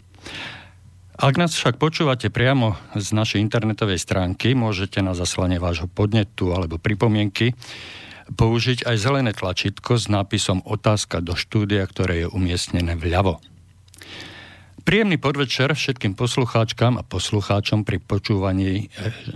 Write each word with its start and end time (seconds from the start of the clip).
Ak 1.17 1.33
nás 1.33 1.57
však 1.57 1.81
počúvate 1.81 2.29
priamo 2.29 2.77
z 2.93 3.17
našej 3.17 3.41
internetovej 3.41 3.97
stránky, 3.97 4.53
môžete 4.53 5.01
na 5.01 5.17
zaslanie 5.17 5.57
vášho 5.57 5.89
podnetu 5.89 6.53
alebo 6.53 6.77
pripomienky 6.77 7.57
použiť 8.27 8.83
aj 8.85 8.95
zelené 9.01 9.33
tlačítko 9.33 9.97
s 9.97 10.13
nápisom 10.13 10.61
Otázka 10.61 11.25
do 11.25 11.33
štúdia, 11.33 11.89
ktoré 11.89 12.21
je 12.21 12.27
umiestnené 12.29 12.93
vľavo. 12.93 13.41
Príjemný 14.85 15.17
podvečer 15.19 15.75
všetkým 15.75 16.15
poslucháčkam 16.15 16.95
a 16.95 17.03
poslucháčom 17.03 17.83
pri 17.83 17.99
počúvaní 17.99 18.87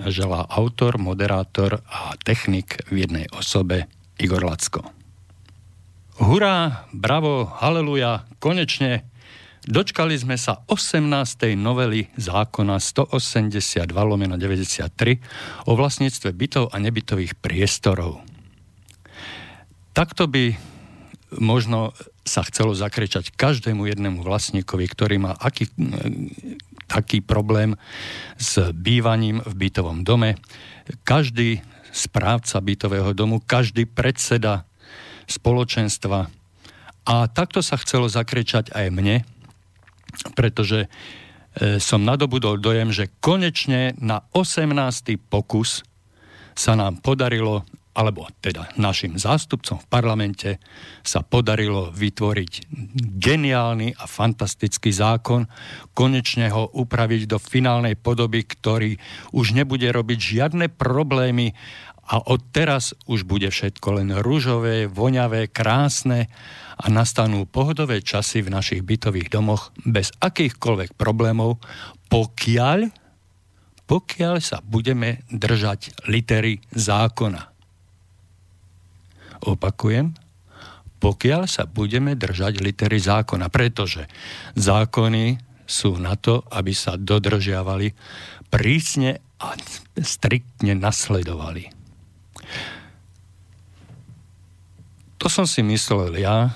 želá 0.08 0.48
autor, 0.48 0.96
moderátor 0.96 1.84
a 1.92 2.16
technik 2.24 2.88
v 2.88 3.04
jednej 3.04 3.28
osobe 3.36 3.92
Igor 4.22 4.48
Lacko. 4.48 5.01
Hurá, 6.20 6.84
bravo, 6.92 7.48
haleluja, 7.48 8.28
konečne 8.44 9.08
dočkali 9.64 10.18
sme 10.20 10.36
sa 10.36 10.60
18. 10.68 11.56
novely 11.56 12.12
zákona 12.20 12.84
182 12.84 13.88
lomeno 13.88 14.36
93 14.36 14.92
o 15.70 15.72
vlastníctve 15.80 16.30
bytov 16.36 16.68
a 16.74 16.84
nebytových 16.84 17.40
priestorov. 17.40 18.20
Takto 19.96 20.28
by 20.28 20.52
možno 21.40 21.96
sa 22.28 22.44
chcelo 22.44 22.76
zakričať 22.76 23.32
každému 23.32 23.88
jednému 23.88 24.20
vlastníkovi, 24.20 24.86
ktorý 24.92 25.16
má 25.16 25.32
aký, 25.40 25.72
taký 26.92 27.24
problém 27.24 27.80
s 28.36 28.60
bývaním 28.76 29.40
v 29.48 29.54
bytovom 29.56 30.04
dome. 30.04 30.36
Každý 31.08 31.64
správca 31.96 32.60
bytového 32.60 33.16
domu, 33.16 33.40
každý 33.40 33.88
predseda 33.88 34.68
spoločenstva. 35.32 36.28
A 37.08 37.16
takto 37.32 37.64
sa 37.66 37.80
chcelo 37.80 38.06
zakričať 38.06 38.76
aj 38.76 38.88
mne, 38.94 39.26
pretože 40.38 40.86
e, 40.86 40.88
som 41.82 42.06
nadobudol 42.06 42.62
dojem, 42.62 42.94
že 42.94 43.10
konečne 43.24 43.98
na 43.98 44.22
18. 44.36 45.18
pokus 45.18 45.82
sa 46.54 46.78
nám 46.78 47.02
podarilo, 47.02 47.66
alebo 47.92 48.24
teda 48.40 48.72
našim 48.80 49.20
zástupcom 49.20 49.82
v 49.82 49.88
parlamente 49.92 50.50
sa 51.04 51.26
podarilo 51.26 51.92
vytvoriť 51.92 52.72
geniálny 53.20 53.98
a 54.00 54.06
fantastický 54.08 54.96
zákon, 54.96 55.50
konečne 55.92 56.48
ho 56.54 56.72
upraviť 56.72 57.22
do 57.28 57.38
finálnej 57.42 58.00
podoby, 58.00 58.48
ktorý 58.48 58.96
už 59.36 59.52
nebude 59.58 59.88
robiť 59.92 60.20
žiadne 60.20 60.72
problémy 60.72 61.52
a 62.12 62.20
od 62.28 62.44
teraz 62.52 62.92
už 63.08 63.24
bude 63.24 63.48
všetko 63.48 64.04
len 64.04 64.12
rúžové, 64.20 64.92
voňavé, 64.92 65.48
krásne 65.48 66.28
a 66.76 66.92
nastanú 66.92 67.48
pohodové 67.48 68.04
časy 68.04 68.44
v 68.44 68.52
našich 68.52 68.84
bytových 68.84 69.32
domoch 69.32 69.72
bez 69.88 70.12
akýchkoľvek 70.20 71.00
problémov, 71.00 71.64
pokiaľ, 72.12 72.92
pokiaľ 73.88 74.36
sa 74.44 74.60
budeme 74.60 75.24
držať 75.32 76.12
litery 76.12 76.60
zákona. 76.76 77.48
Opakujem, 79.48 80.12
pokiaľ 81.00 81.48
sa 81.48 81.64
budeme 81.64 82.20
držať 82.20 82.60
litery 82.60 83.00
zákona, 83.00 83.48
pretože 83.48 84.06
zákony 84.60 85.40
sú 85.64 85.96
na 85.96 86.20
to, 86.20 86.44
aby 86.52 86.76
sa 86.76 87.00
dodržiavali 87.00 87.96
prísne 88.52 89.24
a 89.40 89.56
striktne 89.96 90.76
nasledovali. 90.76 91.81
To 95.22 95.30
som 95.30 95.46
si 95.46 95.62
myslel 95.62 96.18
ja, 96.18 96.50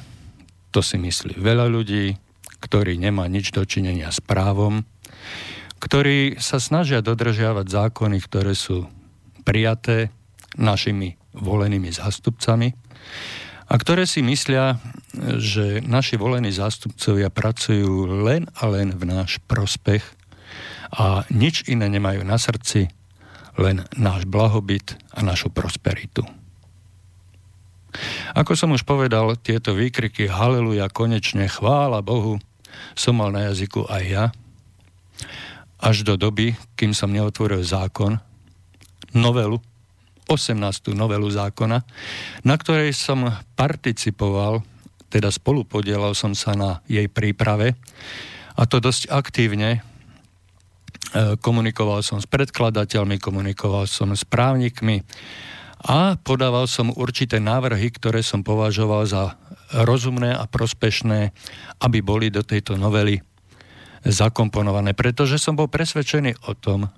to 0.73 0.81
si 0.81 0.97
myslí 0.97 1.37
veľa 1.37 1.69
ľudí, 1.69 2.17
ktorí 2.65 2.97
nemá 2.97 3.29
nič 3.29 3.53
dočinenia 3.53 4.09
s 4.09 4.17
právom, 4.17 4.81
ktorí 5.77 6.41
sa 6.41 6.57
snažia 6.57 7.05
dodržiavať 7.05 7.61
zákony, 7.61 8.17
ktoré 8.25 8.57
sú 8.57 8.89
prijaté 9.45 10.09
našimi 10.57 11.13
volenými 11.37 11.93
zástupcami 11.93 12.73
a 13.69 13.73
ktoré 13.77 14.09
si 14.09 14.25
myslia, 14.25 14.81
že 15.37 15.85
naši 15.85 16.17
volení 16.17 16.49
zástupcovia 16.49 17.29
pracujú 17.29 18.09
len 18.25 18.49
a 18.57 18.65
len 18.65 18.97
v 18.97 19.03
náš 19.05 19.37
prospech 19.45 20.01
a 20.89 21.21
nič 21.29 21.69
iné 21.69 21.85
nemajú 21.85 22.25
na 22.25 22.41
srdci, 22.41 22.89
len 23.61 23.85
náš 23.93 24.25
blahobyt 24.25 24.97
a 25.13 25.21
našu 25.21 25.53
prosperitu. 25.53 26.25
Ako 28.35 28.57
som 28.57 28.73
už 28.73 28.83
povedal, 28.83 29.38
tieto 29.39 29.75
výkriky 29.75 30.28
haleluja, 30.28 30.91
konečne, 30.91 31.47
chvála 31.47 32.03
Bohu, 32.03 32.39
som 32.94 33.16
mal 33.16 33.31
na 33.31 33.47
jazyku 33.51 33.88
aj 33.88 34.03
ja, 34.03 34.25
až 35.79 36.03
do 36.07 36.16
doby, 36.16 36.56
kým 36.79 36.95
som 36.95 37.11
neotvoril 37.11 37.61
zákon, 37.61 38.17
novelu, 39.16 39.59
18. 40.28 40.57
novelu 40.97 41.28
zákona, 41.29 41.78
na 42.41 42.56
ktorej 42.57 42.97
som 42.97 43.29
participoval, 43.53 44.66
teda 45.13 45.29
spolupodielal 45.29 46.17
som 46.17 46.33
sa 46.33 46.57
na 46.57 46.81
jej 46.89 47.06
príprave, 47.06 47.77
a 48.56 48.63
to 48.63 48.79
dosť 48.79 49.12
aktívne, 49.12 49.69
e, 49.77 49.79
komunikoval 51.38 52.01
som 52.01 52.17
s 52.17 52.27
predkladateľmi, 52.27 53.19
komunikoval 53.19 53.85
som 53.85 54.16
s 54.16 54.23
právnikmi 54.23 55.03
a 55.85 56.18
podával 56.18 56.66
som 56.66 56.90
určité 56.90 57.38
návrhy, 57.38 57.94
ktoré 57.94 58.25
som 58.25 58.41
považoval 58.41 59.06
za 59.06 59.38
rozumné 59.85 60.34
a 60.34 60.50
prospešné, 60.50 61.29
aby 61.85 62.01
boli 62.01 62.34
do 62.34 62.41
tejto 62.41 62.73
novely 62.73 63.22
zakomponované. 64.01 64.97
Pretože 64.97 65.38
som 65.38 65.53
bol 65.53 65.69
presvedčený 65.69 66.50
o 66.50 66.57
tom, 66.57 66.90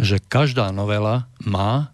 že 0.00 0.24
každá 0.24 0.72
novela 0.72 1.28
má, 1.44 1.92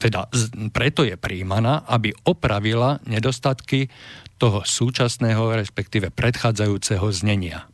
teda 0.00 0.28
preto 0.72 1.04
je 1.04 1.20
príjmaná, 1.20 1.84
aby 1.84 2.16
opravila 2.24 3.04
nedostatky 3.04 3.92
toho 4.40 4.64
súčasného, 4.64 5.52
respektíve 5.52 6.08
predchádzajúceho 6.12 7.06
znenia. 7.12 7.68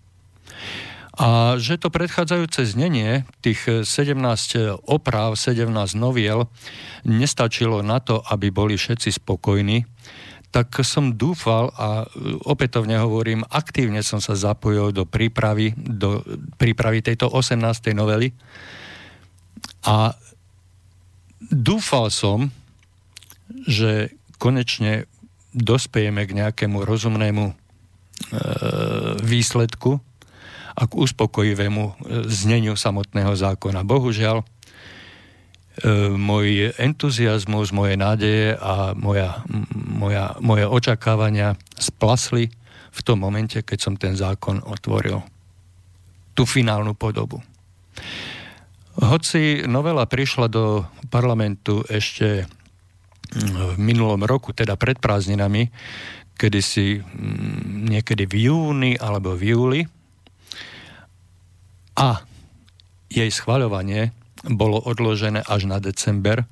A 1.20 1.60
že 1.60 1.76
to 1.76 1.92
predchádzajúce 1.92 2.64
znenie, 2.64 3.28
tých 3.44 3.84
17 3.84 4.16
oprav, 4.88 5.36
17 5.36 5.68
noviel, 5.92 6.48
nestačilo 7.04 7.84
na 7.84 8.00
to, 8.00 8.24
aby 8.24 8.48
boli 8.48 8.80
všetci 8.80 9.20
spokojní, 9.20 9.84
tak 10.48 10.80
som 10.80 11.14
dúfal 11.14 11.70
a 11.76 12.08
opätovne 12.48 12.98
hovorím, 12.98 13.44
aktívne 13.52 14.00
som 14.00 14.18
sa 14.18 14.32
zapojil 14.32 14.96
do 14.96 15.04
prípravy, 15.04 15.76
do 15.76 16.24
prípravy 16.56 17.04
tejto 17.04 17.28
18. 17.28 17.60
novely 17.92 18.32
a 19.84 20.16
dúfal 21.52 22.08
som, 22.08 22.48
že 23.68 24.16
konečne 24.40 25.04
dospejeme 25.52 26.24
k 26.26 26.32
nejakému 26.32 26.82
rozumnému 26.82 27.44
e, 27.50 27.54
výsledku, 29.22 30.02
a 30.80 30.88
k 30.88 30.92
uspokojivému 30.96 31.84
e, 31.84 31.92
zneniu 32.24 32.72
samotného 32.72 33.36
zákona. 33.36 33.84
Bohužiaľ, 33.84 34.40
e, 34.40 34.44
môj 36.08 36.72
entuziasmus, 36.80 37.76
moje 37.76 38.00
nádeje 38.00 38.56
a 38.56 38.96
moja, 38.96 39.44
moja, 39.76 40.40
moje 40.40 40.64
očakávania 40.64 41.60
splasli 41.76 42.48
v 42.90 43.00
tom 43.04 43.20
momente, 43.20 43.60
keď 43.60 43.78
som 43.78 43.94
ten 44.00 44.16
zákon 44.16 44.64
otvoril. 44.64 45.20
Tú 46.32 46.48
finálnu 46.48 46.96
podobu. 46.96 47.44
Hoci 48.96 49.68
novela 49.68 50.08
prišla 50.08 50.48
do 50.48 50.88
parlamentu 51.12 51.84
ešte 51.86 52.48
v 53.30 53.78
minulom 53.78 54.26
roku, 54.26 54.50
teda 54.50 54.74
pred 54.74 54.98
prázdninami, 54.98 55.70
kedy 56.34 56.60
si 56.64 56.98
niekedy 57.86 58.26
v 58.26 58.50
júni 58.50 58.92
alebo 58.98 59.38
v 59.38 59.54
júli, 59.54 59.80
a 62.00 62.24
jej 63.12 63.28
schvaľovanie 63.28 64.16
bolo 64.48 64.80
odložené 64.80 65.44
až 65.44 65.68
na 65.68 65.76
december, 65.76 66.48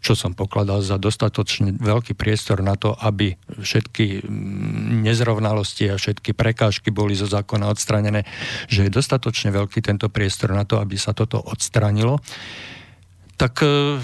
čo 0.00 0.16
som 0.16 0.32
pokladal 0.32 0.80
za 0.80 0.96
dostatočne 0.96 1.76
veľký 1.76 2.16
priestor 2.16 2.64
na 2.64 2.76
to, 2.76 2.96
aby 2.96 3.36
všetky 3.60 4.24
mm, 4.24 5.04
nezrovnalosti 5.04 5.92
a 5.92 6.00
všetky 6.00 6.32
prekážky 6.32 6.88
boli 6.88 7.12
zo 7.12 7.28
zákona 7.28 7.68
odstranené, 7.68 8.24
že 8.68 8.88
je 8.88 8.96
dostatočne 8.96 9.52
veľký 9.52 9.84
tento 9.84 10.08
priestor 10.08 10.56
na 10.56 10.64
to, 10.64 10.80
aby 10.80 10.96
sa 10.96 11.12
toto 11.12 11.36
odstranilo, 11.40 12.16
tak 13.36 13.60
e, 13.60 14.00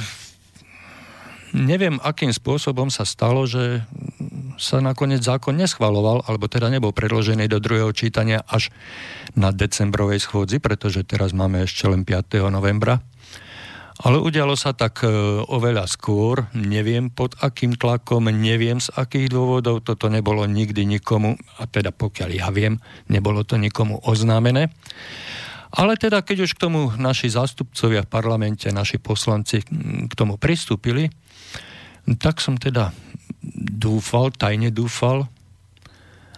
neviem, 1.57 1.97
akým 2.05 2.31
spôsobom 2.31 2.93
sa 2.93 3.09
stalo, 3.09 3.49
že 3.49 3.81
sa 4.61 4.85
nakoniec 4.85 5.25
zákon 5.25 5.57
neschvaloval, 5.57 6.29
alebo 6.29 6.49
teda 6.49 6.69
nebol 6.69 6.93
predložený 6.93 7.49
do 7.49 7.61
druhého 7.61 7.93
čítania 7.97 8.45
až 8.45 8.69
na 9.33 9.53
decembrovej 9.53 10.21
schôdzi, 10.21 10.61
pretože 10.61 11.05
teraz 11.05 11.33
máme 11.33 11.65
ešte 11.65 11.89
len 11.89 12.05
5. 12.05 12.53
novembra 12.53 13.01
ale 14.05 14.21
udialo 14.21 14.53
sa 14.61 14.77
tak 14.77 15.01
e, 15.01 15.09
oveľa 15.49 15.89
skôr, 15.89 16.53
neviem 16.53 17.09
pod 17.09 17.33
akým 17.41 17.81
tlakom, 17.81 18.29
neviem 18.29 18.77
z 18.77 18.93
akých 18.93 19.33
dôvodov, 19.33 19.81
toto 19.81 20.13
nebolo 20.13 20.45
nikdy 20.45 20.85
nikomu, 20.85 21.41
a 21.57 21.65
teda 21.65 21.97
pokiaľ 21.97 22.31
ja 22.37 22.53
viem, 22.53 22.77
nebolo 23.09 23.41
to 23.41 23.57
nikomu 23.57 23.97
oznámené. 24.05 24.69
Ale 25.73 25.97
teda, 25.97 26.21
keď 26.21 26.45
už 26.45 26.57
k 26.57 26.63
tomu 26.69 26.93
naši 27.01 27.33
zástupcovia 27.33 28.05
v 28.05 28.13
parlamente, 28.13 28.69
naši 28.69 29.01
poslanci 29.01 29.65
k 30.09 30.13
tomu 30.13 30.37
pristúpili, 30.37 31.09
tak 32.15 32.39
som 32.39 32.55
teda 32.55 32.95
dúfal, 33.57 34.31
tajne 34.31 34.71
dúfal, 34.71 35.27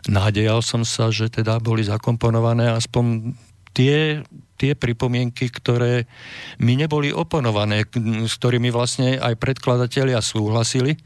nádejal 0.08 0.64
som 0.64 0.88
sa, 0.88 1.12
že 1.12 1.28
teda 1.28 1.60
boli 1.60 1.84
zakomponované 1.84 2.72
aspoň 2.72 3.36
tie 3.76 4.24
tie 4.58 4.74
pripomienky, 4.74 5.48
ktoré 5.48 6.10
mi 6.58 6.74
neboli 6.74 7.14
oponované, 7.14 7.86
s 8.26 8.34
ktorými 8.36 8.74
vlastne 8.74 9.16
aj 9.16 9.38
predkladatelia 9.38 10.18
súhlasili. 10.18 10.98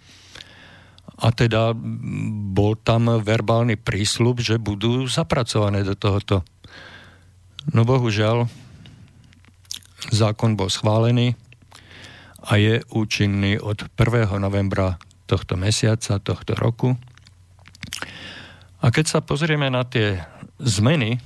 A 1.23 1.31
teda 1.31 1.77
bol 2.57 2.75
tam 2.81 3.21
verbálny 3.21 3.77
prísľub, 3.77 4.41
že 4.41 4.57
budú 4.57 5.07
zapracované 5.07 5.85
do 5.85 5.95
tohoto. 5.95 6.41
No 7.71 7.87
bohužiaľ, 7.87 8.49
zákon 10.11 10.59
bol 10.59 10.73
schválený 10.73 11.37
a 12.43 12.59
je 12.59 12.83
účinný 12.91 13.63
od 13.63 13.87
1. 13.95 14.35
novembra 14.43 14.99
tohto 15.31 15.55
mesiaca, 15.55 16.19
tohto 16.19 16.59
roku. 16.59 16.99
A 18.83 18.91
keď 18.91 19.07
sa 19.07 19.21
pozrieme 19.23 19.71
na 19.71 19.87
tie 19.87 20.19
zmeny, 20.59 21.23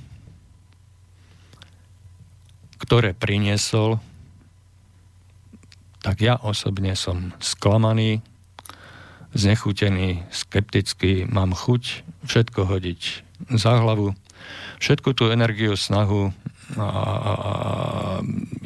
ktoré 2.77 3.17
priniesol, 3.17 3.97
tak 6.05 6.21
ja 6.23 6.37
osobne 6.39 6.93
som 6.95 7.33
sklamaný, 7.41 8.21
znechutený, 9.33 10.23
skeptický, 10.29 11.25
mám 11.27 11.57
chuť 11.57 12.05
všetko 12.29 12.61
hodiť 12.69 13.01
za 13.57 13.81
hlavu, 13.81 14.13
všetku 14.83 15.17
tú 15.17 15.29
energiu, 15.33 15.77
snahu 15.77 16.33
a, 16.77 16.83
a, 16.83 16.83
a 16.83 17.33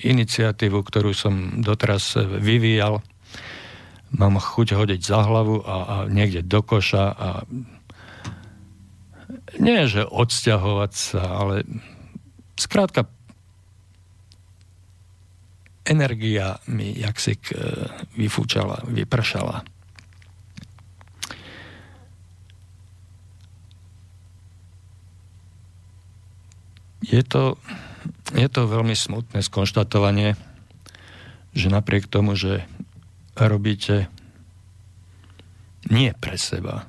iniciatívu, 0.00 0.81
ktorú 0.81 1.12
som 1.12 1.61
doteraz 1.61 2.17
vyvíjal, 2.19 3.05
mám 4.17 4.40
chuť 4.40 4.75
hodiť 4.75 5.00
za 5.00 5.20
hlavu 5.22 5.62
a, 5.62 5.76
a 5.76 5.96
niekde 6.11 6.43
do 6.43 6.61
koša 6.64 7.05
a 7.14 7.28
nie, 9.61 9.87
že 9.87 10.06
odsťahovať 10.06 10.93
sa, 10.94 11.22
ale 11.26 11.67
skrátka 12.55 13.06
energia 15.84 16.61
mi 16.70 16.94
jaksik 16.94 17.50
e, 17.50 17.55
vyfúčala, 18.14 18.84
vypršala. 18.87 19.66
Je 27.00 27.23
to, 27.25 27.56
je 28.37 28.49
to 28.49 28.69
veľmi 28.69 28.93
smutné 28.93 29.41
skonštatovanie, 29.41 30.37
že 31.56 31.73
napriek 31.73 32.06
tomu, 32.06 32.37
že 32.37 32.64
robíte 33.35 34.12
nie 35.88 36.12
pre 36.12 36.37
seba, 36.37 36.85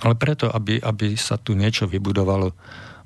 ale 0.00 0.16
preto, 0.16 0.48
aby, 0.48 0.80
aby 0.80 1.14
sa 1.14 1.36
tu 1.36 1.52
niečo 1.52 1.84
vybudovalo, 1.84 2.56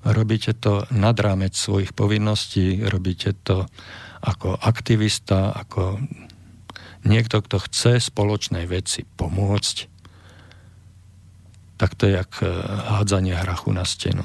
robíte 0.06 0.54
to 0.54 0.86
nad 0.94 1.18
rámec 1.18 1.58
svojich 1.58 1.90
povinností, 1.90 2.86
robíte 2.86 3.34
to 3.42 3.66
ako 4.22 4.56
aktivista, 4.56 5.52
ako 5.52 6.00
niekto, 7.04 7.42
kto 7.44 7.56
chce 7.60 8.00
spoločnej 8.00 8.64
veci 8.64 9.04
pomôcť, 9.04 9.76
tak 11.76 11.98
to 11.98 12.08
je 12.08 12.12
jak 12.22 12.32
eh, 12.40 12.48
hádzanie 12.94 13.34
hrachu 13.34 13.74
na 13.74 13.84
stenu. 13.84 14.24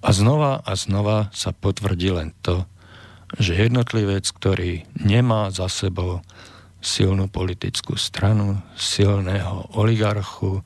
A 0.00 0.10
znova 0.16 0.64
a 0.64 0.72
znova 0.76 1.28
sa 1.36 1.52
potvrdí 1.52 2.10
len 2.12 2.32
to, 2.40 2.64
že 3.38 3.54
jednotlivec, 3.54 4.26
ktorý 4.26 4.88
nemá 4.96 5.52
za 5.54 5.70
sebou 5.70 6.24
silnú 6.80 7.28
politickú 7.28 7.94
stranu, 8.00 8.58
silného 8.74 9.68
oligarchu, 9.76 10.64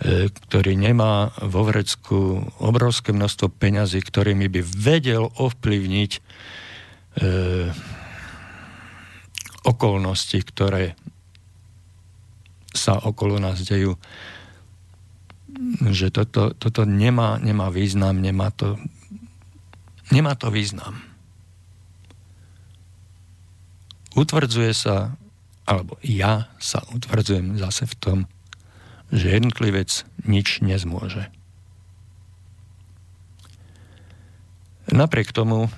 E, 0.00 0.32
ktorý 0.32 0.80
nemá 0.80 1.28
vo 1.44 1.68
vrecku 1.68 2.40
obrovské 2.56 3.12
množstvo 3.12 3.52
peňazí, 3.52 4.00
ktorými 4.00 4.48
by 4.48 4.64
vedel 4.64 5.28
ovplyvniť 5.28 6.10
e, 6.16 6.20
okolnosti, 9.60 10.40
ktoré 10.40 10.96
sa 12.72 12.96
okolo 12.96 13.44
nás 13.44 13.60
dejú, 13.60 14.00
že 15.92 16.08
toto, 16.08 16.56
toto 16.56 16.88
nemá, 16.88 17.36
nemá 17.36 17.68
význam, 17.68 18.16
nemá 18.16 18.48
to, 18.48 18.80
nemá 20.08 20.32
to 20.32 20.48
význam. 20.48 21.04
Utvrdzuje 24.16 24.72
sa, 24.72 25.14
alebo 25.68 26.00
ja 26.02 26.50
sa 26.58 26.82
utvrdzujem 26.90 27.60
zase 27.60 27.86
v 27.86 27.94
tom, 28.00 28.18
že 29.12 29.36
jednotlivec 29.36 30.06
nič 30.24 30.64
nezmôže. 30.64 31.28
Napriek 34.90 35.30
tomu 35.30 35.70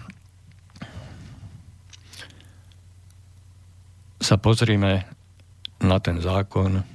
sa 4.23 4.39
pozrime 4.39 5.05
na 5.83 5.99
ten 5.99 6.23
zákon 6.23 6.87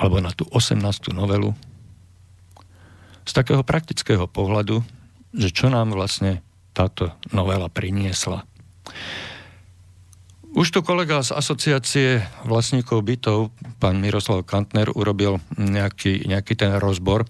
alebo 0.00 0.16
na 0.24 0.32
tú 0.32 0.48
18. 0.48 0.80
novelu 1.12 1.52
z 3.28 3.32
takého 3.36 3.60
praktického 3.60 4.24
pohľadu, 4.24 4.80
že 5.36 5.52
čo 5.52 5.68
nám 5.68 5.92
vlastne 5.92 6.40
táto 6.72 7.12
novela 7.36 7.68
priniesla. 7.68 8.48
Už 10.50 10.74
tu 10.74 10.82
kolega 10.82 11.22
z 11.22 11.30
asociácie 11.30 12.26
vlastníkov 12.42 13.06
bytov, 13.06 13.54
pán 13.78 14.02
Miroslav 14.02 14.42
Kantner, 14.42 14.90
urobil 14.90 15.38
nejaký, 15.54 16.26
nejaký 16.26 16.58
ten 16.58 16.74
rozbor, 16.82 17.22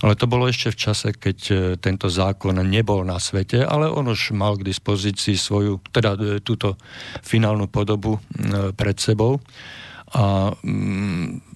ale 0.00 0.16
to 0.16 0.24
bolo 0.24 0.48
ešte 0.48 0.72
v 0.72 0.80
čase, 0.80 1.08
keď 1.12 1.38
e, 1.52 1.54
tento 1.76 2.08
zákon 2.08 2.56
nebol 2.64 3.04
na 3.04 3.20
svete, 3.20 3.60
ale 3.60 3.92
on 3.92 4.08
už 4.08 4.32
mal 4.32 4.56
k 4.56 4.64
dispozícii 4.64 5.36
svoju, 5.36 5.84
teda 5.92 6.16
e, 6.16 6.40
túto 6.40 6.80
finálnu 7.20 7.68
podobu 7.68 8.16
e, 8.16 8.72
pred 8.72 8.96
sebou. 8.96 9.44
A 10.16 10.48
mm, 10.64 11.47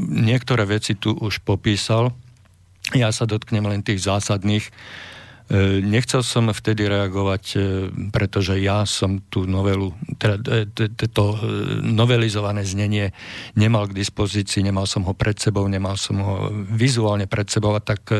niektoré 0.00 0.64
veci 0.68 0.96
tu 0.96 1.12
už 1.16 1.40
popísal. 1.44 2.12
Ja 2.94 3.10
sa 3.10 3.26
dotknem 3.26 3.66
len 3.66 3.82
tých 3.82 4.06
zásadných, 4.06 4.70
E, 5.46 5.78
nechcel 5.78 6.26
som 6.26 6.50
vtedy 6.50 6.90
reagovať, 6.90 7.44
e, 7.54 7.58
pretože 8.10 8.58
ja 8.58 8.82
som 8.82 9.22
tú 9.30 9.46
novelu, 9.46 9.94
teda 10.18 10.66
e, 10.66 11.06
to 11.06 11.38
novelizované 11.86 12.66
znenie 12.66 13.14
nemal 13.54 13.86
k 13.86 13.94
dispozícii, 13.94 14.66
nemal 14.66 14.90
som 14.90 15.06
ho 15.06 15.14
pred 15.14 15.38
sebou, 15.38 15.70
nemal 15.70 15.94
som 15.94 16.18
ho 16.18 16.50
vizuálne 16.66 17.30
pred 17.30 17.46
sebou 17.46 17.78
a 17.78 17.82
tak 17.82 18.10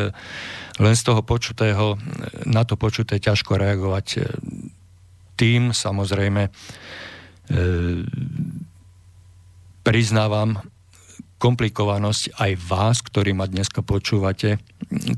len 0.79 0.95
z 0.95 1.03
toho 1.03 1.27
počutého, 1.27 1.99
na 2.47 2.63
to 2.63 2.79
počuté 2.79 3.19
ťažko 3.19 3.59
reagovať. 3.59 4.31
Tým 5.35 5.75
samozrejme 5.75 6.47
priznávam 9.83 10.63
komplikovanosť 11.37 12.41
aj 12.41 12.53
vás, 12.65 13.05
ktorí 13.05 13.37
ma 13.37 13.45
dneska 13.45 13.85
počúvate, 13.85 14.57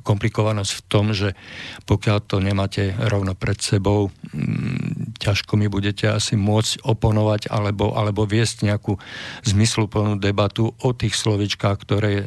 komplikovanosť 0.02 0.72
v 0.74 0.82
tom, 0.90 1.14
že 1.14 1.38
pokiaľ 1.86 2.18
to 2.26 2.42
nemáte 2.42 2.94
rovno 2.98 3.38
pred 3.38 3.58
sebou, 3.62 4.10
mm, 4.10 5.18
ťažko 5.22 5.54
mi 5.54 5.70
budete 5.70 6.10
asi 6.10 6.34
môcť 6.34 6.82
oponovať 6.82 7.50
alebo, 7.50 7.94
alebo 7.94 8.26
viesť 8.26 8.66
nejakú 8.66 8.98
zmysluplnú 9.46 10.18
debatu 10.18 10.74
o 10.74 10.90
tých 10.90 11.14
slovičkách, 11.14 11.76
ktoré 11.78 12.12
e, 12.22 12.24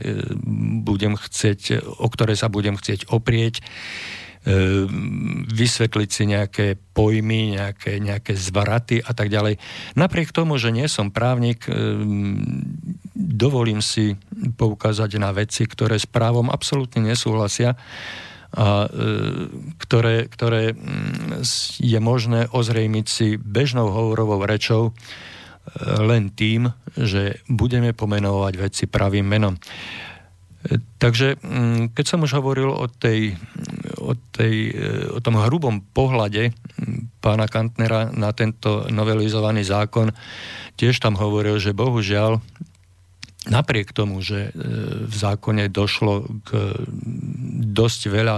budem 0.84 1.20
chcieť, 1.20 1.84
o 2.00 2.08
ktoré 2.08 2.40
sa 2.40 2.48
budem 2.48 2.80
chcieť 2.80 3.12
oprieť. 3.12 3.64
vysvetliť 5.54 6.10
si 6.10 6.24
nejaké 6.26 6.74
pojmy, 6.74 7.62
nejaké, 7.62 8.02
nejaké 8.02 8.34
zvraty 8.34 8.98
a 8.98 9.14
tak 9.14 9.30
ďalej. 9.30 9.62
Napriek 9.94 10.34
tomu, 10.34 10.58
že 10.58 10.74
nie 10.74 10.90
som 10.90 11.14
právnik, 11.14 11.70
e, 11.70 11.78
dovolím 13.16 13.84
si 13.84 14.16
poukázať 14.56 15.12
na 15.20 15.32
veci, 15.36 15.68
ktoré 15.68 16.00
s 16.00 16.08
právom 16.08 16.48
absolútne 16.48 17.04
nesúhlasia 17.04 17.76
a 18.52 18.84
ktoré, 19.80 20.28
ktoré 20.28 20.76
je 21.80 22.00
možné 22.04 22.52
ozrejmiť 22.52 23.06
si 23.08 23.28
bežnou 23.40 23.88
hovorovou 23.96 24.44
rečou 24.44 24.92
len 25.80 26.34
tým, 26.36 26.68
že 27.00 27.40
budeme 27.48 27.96
pomenovať 27.96 28.54
veci 28.60 28.84
pravým 28.92 29.24
menom. 29.24 29.56
Takže 31.02 31.42
mm, 31.42 31.98
keď 31.98 32.06
som 32.06 32.22
už 32.22 32.38
hovoril 32.38 32.70
o, 32.70 32.86
tej, 32.86 33.34
o, 33.98 34.14
tej, 34.14 34.78
o 35.10 35.18
tom 35.18 35.42
hrubom 35.42 35.82
pohľade 35.82 36.54
pána 37.18 37.50
Kantnera 37.50 38.14
na 38.14 38.30
tento 38.30 38.86
novelizovaný 38.94 39.66
zákon, 39.66 40.14
tiež 40.78 41.02
tam 41.02 41.18
hovoril, 41.18 41.58
že 41.58 41.74
bohužiaľ 41.74 42.38
napriek 43.50 43.94
tomu, 43.94 44.22
že 44.22 44.50
e, 44.50 44.52
v 45.08 45.16
zákone 45.16 45.72
došlo 45.72 46.30
k 46.46 46.78
dosť 47.74 48.02
veľa 48.12 48.38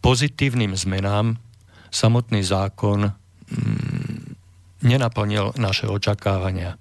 pozitívnym 0.00 0.72
zmenám, 0.76 1.36
samotný 1.92 2.40
zákon 2.44 3.12
mm, 3.12 4.18
nenaplnil 4.84 5.56
naše 5.60 5.88
očakávania. 5.88 6.80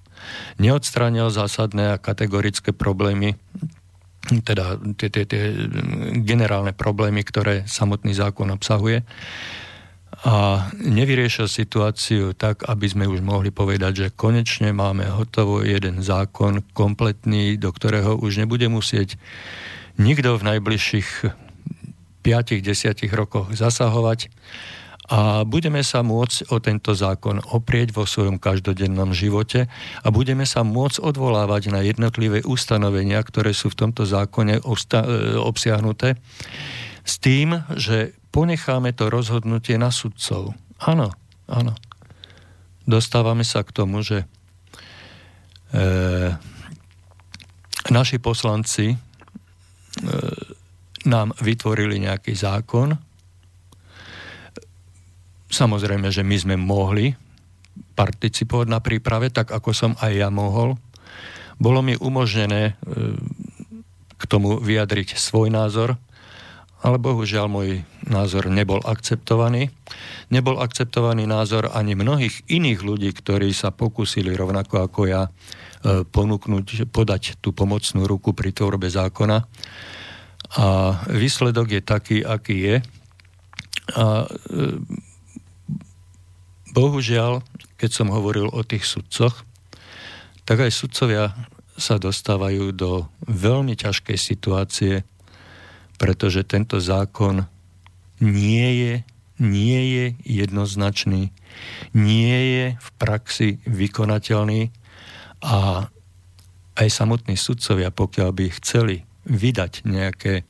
Neodstranil 0.56 1.32
zásadné 1.32 1.96
a 1.96 2.02
kategorické 2.02 2.72
problémy 2.72 3.36
teda 4.24 4.80
tie, 4.96 5.12
tie, 5.12 5.28
tie 5.28 5.44
generálne 6.24 6.72
problémy, 6.72 7.28
ktoré 7.28 7.68
samotný 7.68 8.16
zákon 8.16 8.48
obsahuje 8.56 9.04
a 10.22 10.70
nevyriešil 10.78 11.50
situáciu 11.50 12.38
tak, 12.38 12.70
aby 12.70 12.86
sme 12.86 13.10
už 13.10 13.26
mohli 13.26 13.50
povedať, 13.50 13.94
že 13.98 14.14
konečne 14.14 14.70
máme 14.70 15.10
hotovo 15.10 15.66
jeden 15.66 16.06
zákon 16.06 16.62
kompletný, 16.78 17.58
do 17.58 17.74
ktorého 17.74 18.22
už 18.22 18.46
nebude 18.46 18.70
musieť 18.70 19.18
nikto 19.98 20.38
v 20.38 20.54
najbližších 20.54 21.10
5-10 22.22 23.10
rokoch 23.18 23.50
zasahovať. 23.58 24.30
A 25.12 25.44
budeme 25.44 25.84
sa 25.84 26.00
môcť 26.00 26.48
o 26.56 26.64
tento 26.64 26.96
zákon 26.96 27.44
oprieť 27.52 27.92
vo 27.92 28.08
svojom 28.08 28.40
každodennom 28.40 29.12
živote 29.12 29.68
a 30.00 30.08
budeme 30.08 30.48
sa 30.48 30.64
môcť 30.64 31.04
odvolávať 31.04 31.76
na 31.76 31.84
jednotlivé 31.84 32.40
ustanovenia, 32.48 33.20
ktoré 33.20 33.52
sú 33.52 33.68
v 33.68 33.84
tomto 33.84 34.08
zákone 34.08 34.64
e, 34.64 34.82
obsiahnuté, 35.36 36.16
s 37.04 37.20
tým, 37.20 37.68
že 37.76 38.16
ponecháme 38.34 38.98
to 38.98 39.14
rozhodnutie 39.14 39.78
na 39.78 39.94
sudcov. 39.94 40.58
Áno, 40.82 41.14
áno. 41.46 41.78
Dostávame 42.84 43.46
sa 43.46 43.62
k 43.62 43.72
tomu, 43.72 44.02
že 44.02 44.26
e, 45.72 45.86
naši 47.94 48.18
poslanci 48.18 48.92
e, 48.92 48.98
nám 51.06 51.32
vytvorili 51.38 52.02
nejaký 52.02 52.34
zákon, 52.34 52.98
Samozrejme, 55.54 56.10
že 56.10 56.26
my 56.26 56.34
sme 56.34 56.56
mohli 56.58 57.14
participovať 57.94 58.68
na 58.74 58.82
príprave, 58.82 59.30
tak 59.30 59.54
ako 59.54 59.70
som 59.70 59.92
aj 60.02 60.12
ja 60.26 60.30
mohol. 60.34 60.82
Bolo 61.62 61.86
mi 61.86 61.94
umožnené 61.94 62.74
e, 62.74 63.14
k 64.18 64.24
tomu 64.26 64.58
vyjadriť 64.58 65.14
svoj 65.14 65.54
názor, 65.54 66.02
ale 66.84 67.00
bohužiaľ 67.00 67.48
môj 67.48 67.70
názor 68.04 68.52
nebol 68.52 68.84
akceptovaný. 68.84 69.72
Nebol 70.28 70.60
akceptovaný 70.60 71.24
názor 71.24 71.72
ani 71.72 71.96
mnohých 71.96 72.44
iných 72.52 72.80
ľudí, 72.84 73.10
ktorí 73.16 73.56
sa 73.56 73.72
pokúsili 73.72 74.36
rovnako 74.36 74.84
ako 74.84 75.02
ja 75.08 75.22
e, 75.26 75.32
ponúknuť, 76.04 76.92
podať 76.92 77.40
tú 77.40 77.56
pomocnú 77.56 78.04
ruku 78.04 78.36
pri 78.36 78.52
tvorbe 78.52 78.92
zákona. 78.92 79.48
A 80.60 80.68
výsledok 81.08 81.72
je 81.72 81.82
taký, 81.82 82.18
aký 82.20 82.56
je. 82.60 82.76
A 83.96 84.28
e, 84.28 84.84
Bohužiaľ, 86.74 87.46
keď 87.78 87.90
som 87.94 88.10
hovoril 88.10 88.50
o 88.50 88.66
tých 88.66 88.90
sudcoch, 88.90 89.46
tak 90.42 90.66
aj 90.66 90.74
sudcovia 90.74 91.30
sa 91.78 92.02
dostávajú 92.02 92.74
do 92.74 93.06
veľmi 93.30 93.78
ťažkej 93.78 94.18
situácie, 94.18 95.06
pretože 96.04 96.44
tento 96.44 96.84
zákon 96.84 97.48
nie 98.20 98.68
je, 98.76 98.94
nie 99.40 99.80
je 99.96 100.06
jednoznačný, 100.44 101.32
nie 101.96 102.38
je 102.60 102.66
v 102.76 102.90
praxi 103.00 103.64
vykonateľný 103.64 104.68
a 105.48 105.88
aj 106.76 106.88
samotní 106.92 107.40
sudcovia, 107.40 107.88
pokiaľ 107.88 108.30
by 108.36 108.46
chceli 108.60 109.08
vydať 109.24 109.88
nejaké 109.88 110.44
e, 110.44 110.46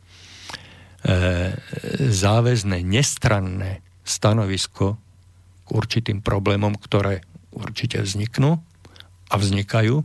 záväzné, 2.01 2.81
nestranné 2.81 3.86
stanovisko 4.01 4.98
k 5.63 5.67
určitým 5.69 6.25
problémom, 6.25 6.74
ktoré 6.81 7.22
určite 7.53 8.01
vzniknú 8.01 8.57
a 9.29 9.36
vznikajú, 9.38 10.01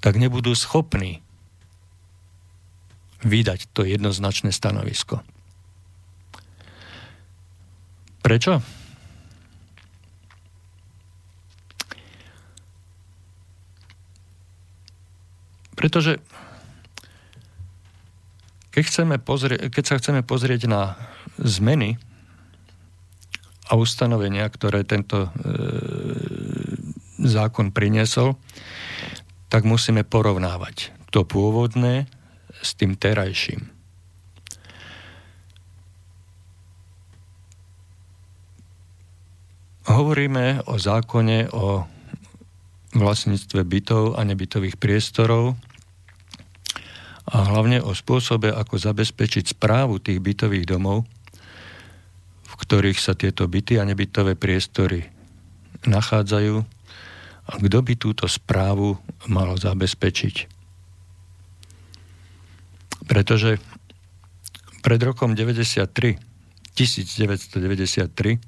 tak 0.00 0.16
nebudú 0.16 0.56
schopní 0.56 1.20
vydať 3.24 3.72
to 3.72 3.84
jednoznačné 3.84 4.52
stanovisko. 4.52 5.20
Prečo? 8.20 8.60
Pretože 15.80 16.20
keď, 18.70 18.84
chceme 18.84 19.16
pozrie- 19.16 19.72
keď 19.72 19.84
sa 19.84 19.94
chceme 19.96 20.20
pozrieť 20.20 20.68
na 20.68 21.00
zmeny 21.40 21.96
a 23.64 23.80
ustanovenia, 23.80 24.44
ktoré 24.52 24.84
tento 24.84 25.26
e, 25.26 25.30
zákon 27.24 27.72
priniesol, 27.72 28.36
tak 29.48 29.64
musíme 29.64 30.04
porovnávať 30.04 30.92
to 31.10 31.24
pôvodné 31.24 32.06
s 32.60 32.76
tým 32.76 32.94
terajším. 32.94 33.72
Hovoríme 39.90 40.62
o 40.70 40.78
zákone 40.78 41.50
o 41.50 41.82
vlastníctve 42.94 43.66
bytov 43.66 44.14
a 44.14 44.22
nebytových 44.22 44.78
priestorov 44.78 45.58
a 47.26 47.36
hlavne 47.50 47.82
o 47.82 47.90
spôsobe, 47.90 48.54
ako 48.54 48.78
zabezpečiť 48.78 49.56
správu 49.56 49.98
tých 49.98 50.22
bytových 50.22 50.66
domov 50.66 51.08
ktorých 52.60 53.00
sa 53.00 53.16
tieto 53.16 53.48
byty 53.48 53.80
a 53.80 53.88
nebytové 53.88 54.36
priestory 54.36 55.08
nachádzajú 55.88 56.60
a 57.50 57.52
kto 57.56 57.78
by 57.80 57.94
túto 57.96 58.28
správu 58.28 59.00
mal 59.26 59.56
zabezpečiť. 59.56 60.59
Pretože 63.10 63.58
pred 64.86 65.00
rokom 65.02 65.34
93, 65.34 65.82
1993 66.78 68.38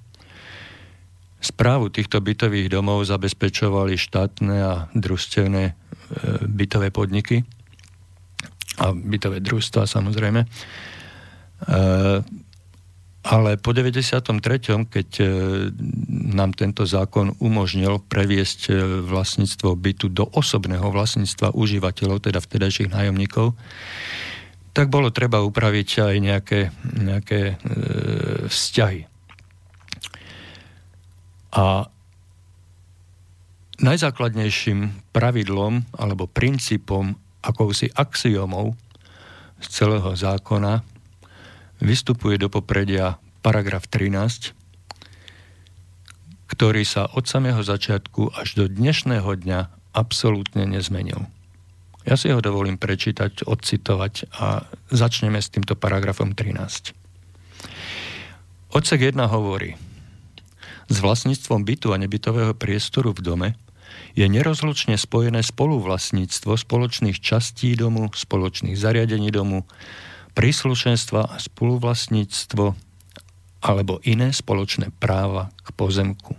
správu 1.43 1.91
týchto 1.91 2.23
bytových 2.23 2.71
domov 2.71 3.03
zabezpečovali 3.03 3.99
štátne 3.99 4.57
a 4.63 4.75
družstevné 4.95 5.63
e, 5.67 5.73
bytové 6.47 6.95
podniky 6.95 7.43
a 8.79 8.95
bytové 8.95 9.43
družstva 9.43 9.91
samozrejme. 9.91 10.47
E, 10.47 10.49
ale 13.23 13.51
po 13.59 13.71
93., 13.75 14.23
keď 14.87 15.09
e, 15.19 15.25
nám 16.39 16.55
tento 16.55 16.87
zákon 16.87 17.35
umožnil 17.43 17.99
previesť 18.07 18.71
vlastníctvo 19.03 19.75
bytu 19.75 20.07
do 20.15 20.31
osobného 20.31 20.87
vlastníctva 20.95 21.59
užívateľov, 21.59 22.23
teda 22.23 22.39
vtedajších 22.39 22.95
nájomníkov, 22.95 23.59
tak 24.73 24.89
bolo 24.89 25.13
treba 25.13 25.45
upraviť 25.45 25.89
aj 26.01 26.17
nejaké, 26.17 26.61
nejaké 26.97 27.41
e, 27.53 27.55
vzťahy. 28.49 29.05
A 31.53 31.85
najzákladnejším 33.85 35.13
pravidlom 35.13 35.85
alebo 35.93 36.25
princípom, 36.25 37.21
akousi 37.45 37.93
axiomou 37.93 38.73
z 39.61 39.67
celého 39.69 40.17
zákona 40.17 40.81
vystupuje 41.85 42.41
do 42.41 42.49
popredia 42.49 43.21
paragraf 43.45 43.91
13, 43.91 44.57
ktorý 46.49 46.83
sa 46.87 47.11
od 47.13 47.29
samého 47.29 47.61
začiatku 47.61 48.33
až 48.33 48.57
do 48.57 48.65
dnešného 48.71 49.29
dňa 49.29 49.61
absolútne 49.93 50.65
nezmenil. 50.65 51.29
Ja 52.03 52.19
si 52.19 52.35
ho 52.35 52.43
dovolím 52.43 52.79
prečítať, 52.79 53.47
odcitovať 53.47 54.35
a 54.35 54.67
začneme 54.91 55.39
s 55.39 55.55
týmto 55.55 55.79
paragrafom 55.79 56.35
13. 56.35 56.95
Odsek 58.75 59.01
1 59.15 59.23
hovorí, 59.31 59.79
s 60.91 60.97
vlastníctvom 60.99 61.63
bytu 61.63 61.95
a 61.95 62.01
nebytového 62.01 62.59
priestoru 62.59 63.15
v 63.15 63.23
dome 63.23 63.49
je 64.19 64.27
nerozlučne 64.27 64.99
spojené 64.99 65.41
spoluvlastníctvo 65.47 66.59
spoločných 66.59 67.17
častí 67.23 67.79
domu, 67.79 68.11
spoločných 68.13 68.77
zariadení 68.77 69.31
domu, 69.31 69.65
príslušenstva 70.35 71.33
a 71.33 71.37
spoluvlastníctvo 71.39 72.75
alebo 73.63 74.03
iné 74.03 74.35
spoločné 74.35 74.91
práva 74.99 75.55
k 75.63 75.69
pozemku. 75.79 76.35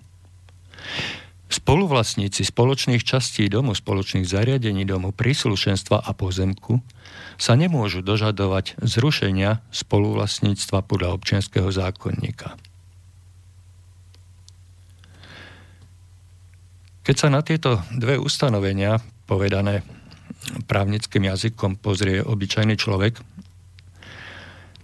Spoluvlastníci 1.53 2.41
spoločných 2.50 3.05
častí 3.05 3.45
domu, 3.45 3.77
spoločných 3.77 4.25
zariadení 4.25 4.89
domu, 4.89 5.13
príslušenstva 5.13 6.01
a 6.01 6.10
pozemku 6.17 6.81
sa 7.38 7.53
nemôžu 7.53 8.01
dožadovať 8.01 8.81
zrušenia 8.81 9.62
spoluvlastníctva 9.69 10.81
podľa 10.81 11.13
občianského 11.13 11.69
zákonníka. 11.69 12.57
Keď 17.05 17.15
sa 17.22 17.29
na 17.29 17.45
tieto 17.45 17.86
dve 17.93 18.17
ustanovenia, 18.17 18.98
povedané 19.29 19.86
právnickým 20.65 21.29
jazykom, 21.29 21.77
pozrie 21.77 22.25
obyčajný 22.25 22.81
človek, 22.81 23.22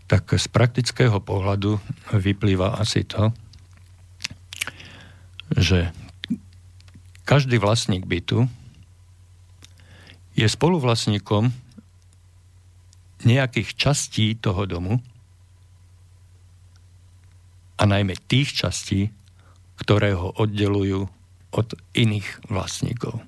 tak 0.05 0.37
z 0.37 0.45
praktického 0.53 1.17
pohľadu 1.17 1.81
vyplýva 2.13 2.77
asi 2.77 3.09
to, 3.09 3.33
že 5.57 5.89
každý 7.29 7.61
vlastník 7.61 8.09
bytu 8.09 8.49
je 10.33 10.49
spoluvlastníkom 10.49 11.53
nejakých 13.21 13.69
častí 13.77 14.33
toho 14.33 14.65
domu 14.65 14.97
a 17.77 17.85
najmä 17.85 18.17
tých 18.25 18.57
častí, 18.57 19.13
ktoré 19.77 20.17
ho 20.17 20.33
oddelujú 20.41 21.05
od 21.53 21.67
iných 21.93 22.49
vlastníkov. 22.49 23.21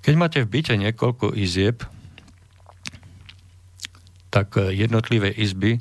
Keď 0.00 0.14
máte 0.16 0.40
v 0.40 0.48
byte 0.48 0.80
niekoľko 0.80 1.36
izieb, 1.36 1.84
tak 4.32 4.56
jednotlivé 4.56 5.28
izby 5.36 5.76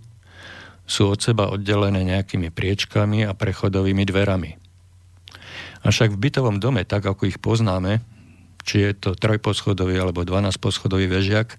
sú 0.83 1.15
od 1.15 1.23
seba 1.23 1.47
oddelené 1.47 2.03
nejakými 2.03 2.51
priečkami 2.51 3.23
a 3.23 3.31
prechodovými 3.31 4.03
dverami. 4.03 4.58
Avšak 5.83 6.15
v 6.15 6.21
bytovom 6.29 6.59
dome, 6.59 6.83
tak 6.83 7.07
ako 7.07 7.29
ich 7.29 7.39
poznáme, 7.39 8.03
či 8.67 8.83
je 8.85 8.91
to 8.93 9.15
trojposchodový 9.15 9.95
alebo 9.97 10.27
12-poschodový 10.27 11.07
vežiak, 11.07 11.55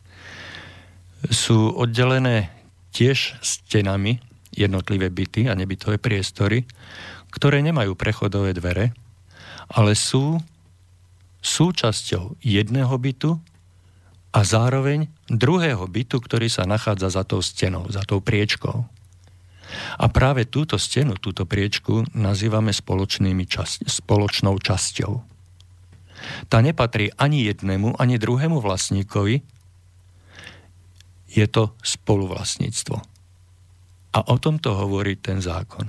sú 1.29 1.73
oddelené 1.73 2.53
tiež 2.93 3.41
stenami 3.41 4.21
jednotlivé 4.51 5.09
byty 5.09 5.47
a 5.47 5.55
nebytové 5.55 6.01
priestory, 6.01 6.67
ktoré 7.31 7.63
nemajú 7.63 7.95
prechodové 7.95 8.51
dvere, 8.57 8.93
ale 9.71 9.95
sú 9.95 10.43
súčasťou 11.41 12.43
jedného 12.43 12.93
bytu 12.99 13.39
a 14.31 14.41
zároveň 14.47 15.11
druhého 15.27 15.87
bytu, 15.87 16.23
ktorý 16.23 16.47
sa 16.47 16.67
nachádza 16.67 17.11
za 17.11 17.23
tou 17.27 17.43
stenou, 17.43 17.87
za 17.91 18.03
tou 18.07 18.23
priečkou. 18.23 18.87
A 19.99 20.07
práve 20.11 20.47
túto 20.49 20.79
stenu, 20.81 21.15
túto 21.19 21.47
priečku 21.47 22.07
nazývame 22.17 22.75
časť, 23.47 23.87
spoločnou 23.87 24.59
časťou. 24.59 25.13
Tá 26.53 26.59
nepatrí 26.61 27.15
ani 27.17 27.49
jednému, 27.49 27.97
ani 27.97 28.21
druhému 28.21 28.61
vlastníkovi. 28.61 29.41
Je 31.31 31.47
to 31.47 31.73
spoluvlastníctvo. 31.81 32.97
A 34.11 34.19
o 34.27 34.37
tomto 34.37 34.75
hovorí 34.75 35.15
ten 35.15 35.39
zákon. 35.39 35.89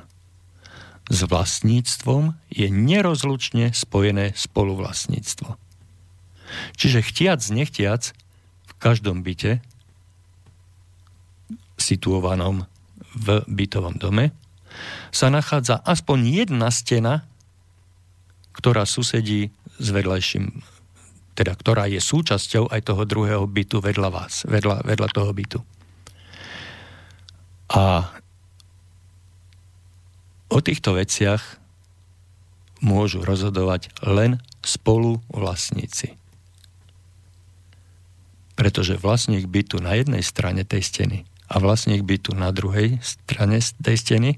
S 1.11 1.27
vlastníctvom 1.27 2.37
je 2.53 2.69
nerozlučne 2.69 3.73
spojené 3.73 4.31
spoluvlastníctvo. 4.37 5.57
Čiže 6.77 6.99
chtiac, 7.01 7.41
nechtiac, 7.51 8.13
v 8.69 8.73
každom 8.79 9.25
byte 9.25 9.59
situovanom 11.81 12.69
v 13.15 13.43
bytovom 13.47 13.99
dome 13.99 14.31
sa 15.11 15.27
nachádza 15.27 15.83
aspoň 15.83 16.43
jedna 16.43 16.71
stena, 16.71 17.27
ktorá 18.55 18.87
susedí 18.87 19.51
s 19.79 19.87
vedľajším, 19.91 20.63
teda 21.35 21.55
ktorá 21.55 21.87
je 21.91 21.99
súčasťou 21.99 22.71
aj 22.71 22.81
toho 22.87 23.03
druhého 23.03 23.43
bytu 23.47 23.83
vedľa 23.83 24.09
vás, 24.11 24.47
vedľa, 24.47 24.87
vedľa 24.87 25.07
toho 25.11 25.31
bytu. 25.31 25.59
A 27.71 28.11
o 30.51 30.59
týchto 30.59 30.95
veciach 30.95 31.39
môžu 32.83 33.23
rozhodovať 33.23 33.91
len 34.03 34.43
spolu 34.59 35.23
vlastníci. 35.31 36.19
Pretože 38.59 38.99
vlastník 38.99 39.47
bytu 39.47 39.79
na 39.79 39.95
jednej 39.95 40.21
strane 40.21 40.67
tej 40.67 40.83
steny 40.83 41.30
a 41.51 41.55
vlastník 41.59 42.07
bytu 42.07 42.31
na 42.31 42.55
druhej 42.55 43.03
strane 43.03 43.59
tej 43.59 43.97
steny 43.99 44.31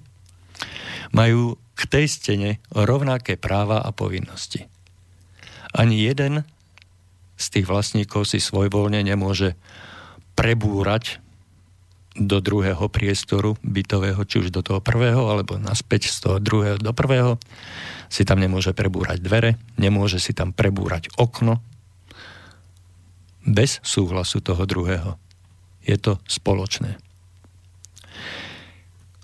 majú 1.13 1.61
k 1.77 1.81
tej 1.85 2.05
stene 2.09 2.49
rovnaké 2.73 3.37
práva 3.37 3.85
a 3.85 3.93
povinnosti. 3.93 4.65
Ani 5.73 6.01
jeden 6.01 6.41
z 7.37 7.45
tých 7.49 7.69
vlastníkov 7.69 8.25
si 8.25 8.41
svojvoľne 8.41 9.05
nemôže 9.05 9.53
prebúrať 10.33 11.21
do 12.13 12.37
druhého 12.37 12.89
priestoru 12.93 13.57
bytového, 13.65 14.21
či 14.25 14.45
už 14.45 14.53
do 14.53 14.61
toho 14.61 14.81
prvého, 14.81 15.33
alebo 15.33 15.57
naspäť 15.57 16.13
z 16.13 16.17
toho 16.29 16.37
druhého 16.37 16.77
do 16.77 16.93
prvého, 16.93 17.41
si 18.05 18.21
tam 18.21 18.37
nemôže 18.37 18.69
prebúrať 18.77 19.17
dvere, 19.17 19.57
nemôže 19.81 20.21
si 20.21 20.37
tam 20.37 20.53
prebúrať 20.53 21.09
okno, 21.17 21.57
bez 23.43 23.81
súhlasu 23.81 24.39
toho 24.45 24.63
druhého 24.69 25.17
je 25.83 25.97
to 25.99 26.15
spoločné. 26.25 26.95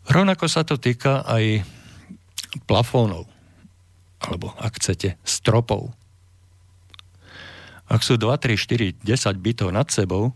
Rovnako 0.10 0.50
sa 0.50 0.66
to 0.66 0.82
týka 0.82 1.22
aj 1.22 1.62
plafónov, 2.66 3.30
alebo 4.18 4.58
ak 4.58 4.82
chcete, 4.82 5.22
stropov. 5.22 5.94
Ak 7.86 8.02
sú 8.02 8.18
2, 8.18 8.26
3, 8.26 8.58
4, 8.58 9.06
10 9.06 9.38
bytov 9.38 9.70
nad 9.70 9.86
sebou, 9.94 10.34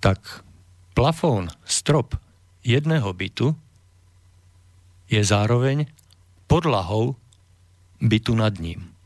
tak 0.00 0.44
plafón, 0.96 1.52
strop 1.68 2.16
jedného 2.64 3.12
bytu 3.12 3.52
je 5.12 5.20
zároveň 5.20 5.84
podlahou 6.48 7.20
bytu 8.00 8.32
nad 8.32 8.56
ním. 8.56 8.96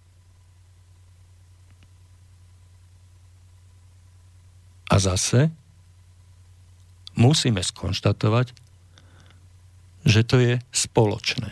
A 4.90 4.98
zase 4.98 5.50
musíme 7.14 7.62
skonštatovať, 7.62 8.69
že 10.04 10.24
to 10.24 10.40
je 10.40 10.54
spoločné. 10.72 11.50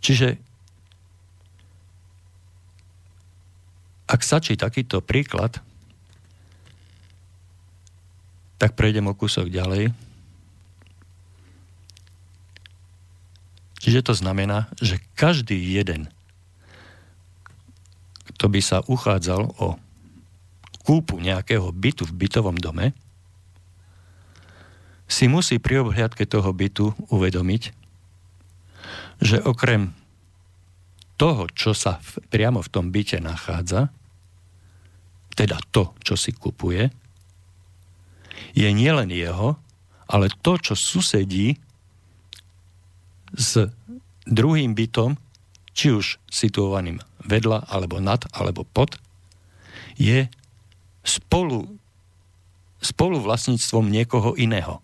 Čiže 0.00 0.38
ak 4.06 4.20
sačí 4.22 4.54
takýto 4.54 5.02
príklad, 5.02 5.58
tak 8.56 8.78
prejdem 8.78 9.10
o 9.10 9.18
kúsok 9.18 9.50
ďalej. 9.50 9.90
Čiže 13.82 14.00
to 14.06 14.14
znamená, 14.14 14.70
že 14.78 15.02
každý 15.18 15.58
jeden 15.58 16.08
kto 18.36 18.52
by 18.52 18.60
sa 18.60 18.84
uchádzal 18.84 19.48
o 19.56 19.80
kúpu 20.84 21.16
nejakého 21.16 21.72
bytu 21.72 22.04
v 22.04 22.28
bytovom 22.28 22.60
dome, 22.60 22.92
si 25.06 25.30
musí 25.30 25.62
pri 25.62 25.86
obhliadke 25.86 26.26
toho 26.26 26.50
bytu 26.50 26.94
uvedomiť, 27.10 27.62
že 29.22 29.40
okrem 29.42 29.94
toho, 31.16 31.48
čo 31.54 31.72
sa 31.72 31.96
v, 32.02 32.20
priamo 32.28 32.60
v 32.60 32.72
tom 32.72 32.92
byte 32.92 33.22
nachádza, 33.22 33.88
teda 35.32 35.56
to, 35.72 35.96
čo 36.04 36.14
si 36.16 36.32
kupuje, 36.36 36.92
je 38.52 38.68
nielen 38.68 39.08
jeho, 39.12 39.56
ale 40.08 40.32
to, 40.44 40.60
čo 40.60 40.74
susedí 40.76 41.56
s 43.36 43.68
druhým 44.24 44.72
bytom, 44.76 45.16
či 45.76 45.92
už 45.92 46.16
situovaným 46.32 47.00
vedľa, 47.20 47.68
alebo 47.68 48.00
nad, 48.00 48.24
alebo 48.32 48.64
pod, 48.64 48.96
je 50.00 50.28
spolu, 51.04 51.68
vlastníctvom 53.20 53.84
niekoho 53.92 54.32
iného. 54.40 54.80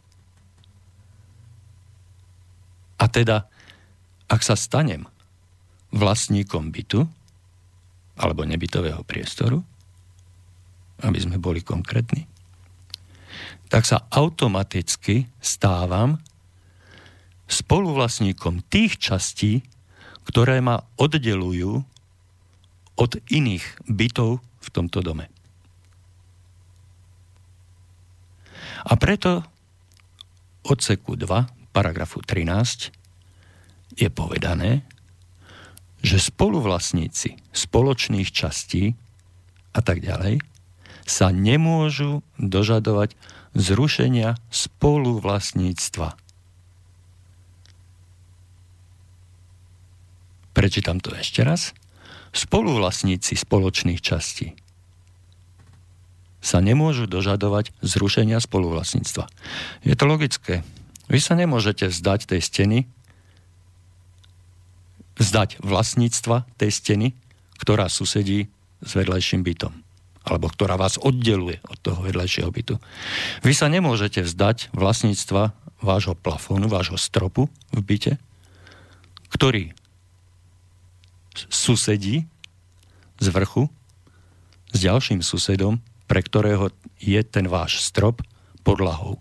A 3.00 3.01
teda, 3.12 3.44
ak 4.26 4.40
sa 4.40 4.56
stanem 4.56 5.04
vlastníkom 5.92 6.72
bytu, 6.72 7.04
alebo 8.16 8.48
nebytového 8.48 9.04
priestoru, 9.04 9.60
aby 11.04 11.18
sme 11.20 11.36
boli 11.36 11.60
konkrétni, 11.60 12.24
tak 13.68 13.88
sa 13.88 14.04
automaticky 14.12 15.28
stávam 15.40 16.20
spoluvlastníkom 17.48 18.64
tých 18.68 19.00
častí, 19.00 19.64
ktoré 20.28 20.60
ma 20.60 20.80
oddelujú 20.96 21.84
od 22.96 23.12
iných 23.32 23.64
bytov 23.88 24.40
v 24.40 24.68
tomto 24.70 25.00
dome. 25.00 25.26
A 28.82 28.92
preto 28.98 29.42
odseku 30.62 31.16
2, 31.18 31.72
paragrafu 31.74 32.22
13, 32.22 33.01
je 33.96 34.08
povedané, 34.12 34.84
že 36.02 36.18
spoluvlastníci 36.18 37.38
spoločných 37.54 38.28
častí 38.28 38.98
a 39.72 39.80
tak 39.80 40.02
ďalej 40.02 40.42
sa 41.06 41.30
nemôžu 41.30 42.26
dožadovať 42.38 43.14
zrušenia 43.54 44.38
spoluvlastníctva 44.50 46.22
Prečítam 50.52 51.00
to 51.00 51.16
ešte 51.16 51.40
raz. 51.42 51.72
Spoluvlastníci 52.32 53.36
spoločných 53.36 54.00
častí 54.00 54.56
sa 56.42 56.58
nemôžu 56.60 57.06
dožadovať 57.06 57.72
zrušenia 57.80 58.40
spoluvlastníctva. 58.42 59.30
Je 59.86 59.94
to 59.96 60.04
logické. 60.04 60.66
Vy 61.06 61.22
sa 61.22 61.38
nemôžete 61.38 61.88
vzdať 61.88 62.20
tej 62.36 62.40
steny, 62.42 62.78
vzdať 65.18 65.60
vlastníctva 65.60 66.48
tej 66.56 66.70
steny, 66.72 67.08
ktorá 67.60 67.86
susedí 67.88 68.48
s 68.82 68.90
vedľajším 68.96 69.42
bytom 69.46 69.72
alebo 70.22 70.46
ktorá 70.46 70.78
vás 70.78 71.02
oddeluje 71.02 71.58
od 71.66 71.78
toho 71.82 72.06
vedľajšieho 72.06 72.46
bytu. 72.46 72.78
Vy 73.42 73.52
sa 73.58 73.66
nemôžete 73.66 74.22
vzdať 74.22 74.70
vlastníctva 74.70 75.50
vášho 75.82 76.14
plafónu, 76.14 76.70
vášho 76.70 76.94
stropu 76.94 77.50
v 77.74 77.80
byte, 77.82 78.12
ktorý 79.34 79.74
susedí 81.50 82.30
z 83.18 83.26
vrchu 83.34 83.66
s 84.70 84.78
ďalším 84.78 85.26
susedom, 85.26 85.82
pre 86.06 86.22
ktorého 86.22 86.70
je 87.02 87.18
ten 87.26 87.50
váš 87.50 87.82
strop 87.82 88.22
podlahou. 88.62 89.18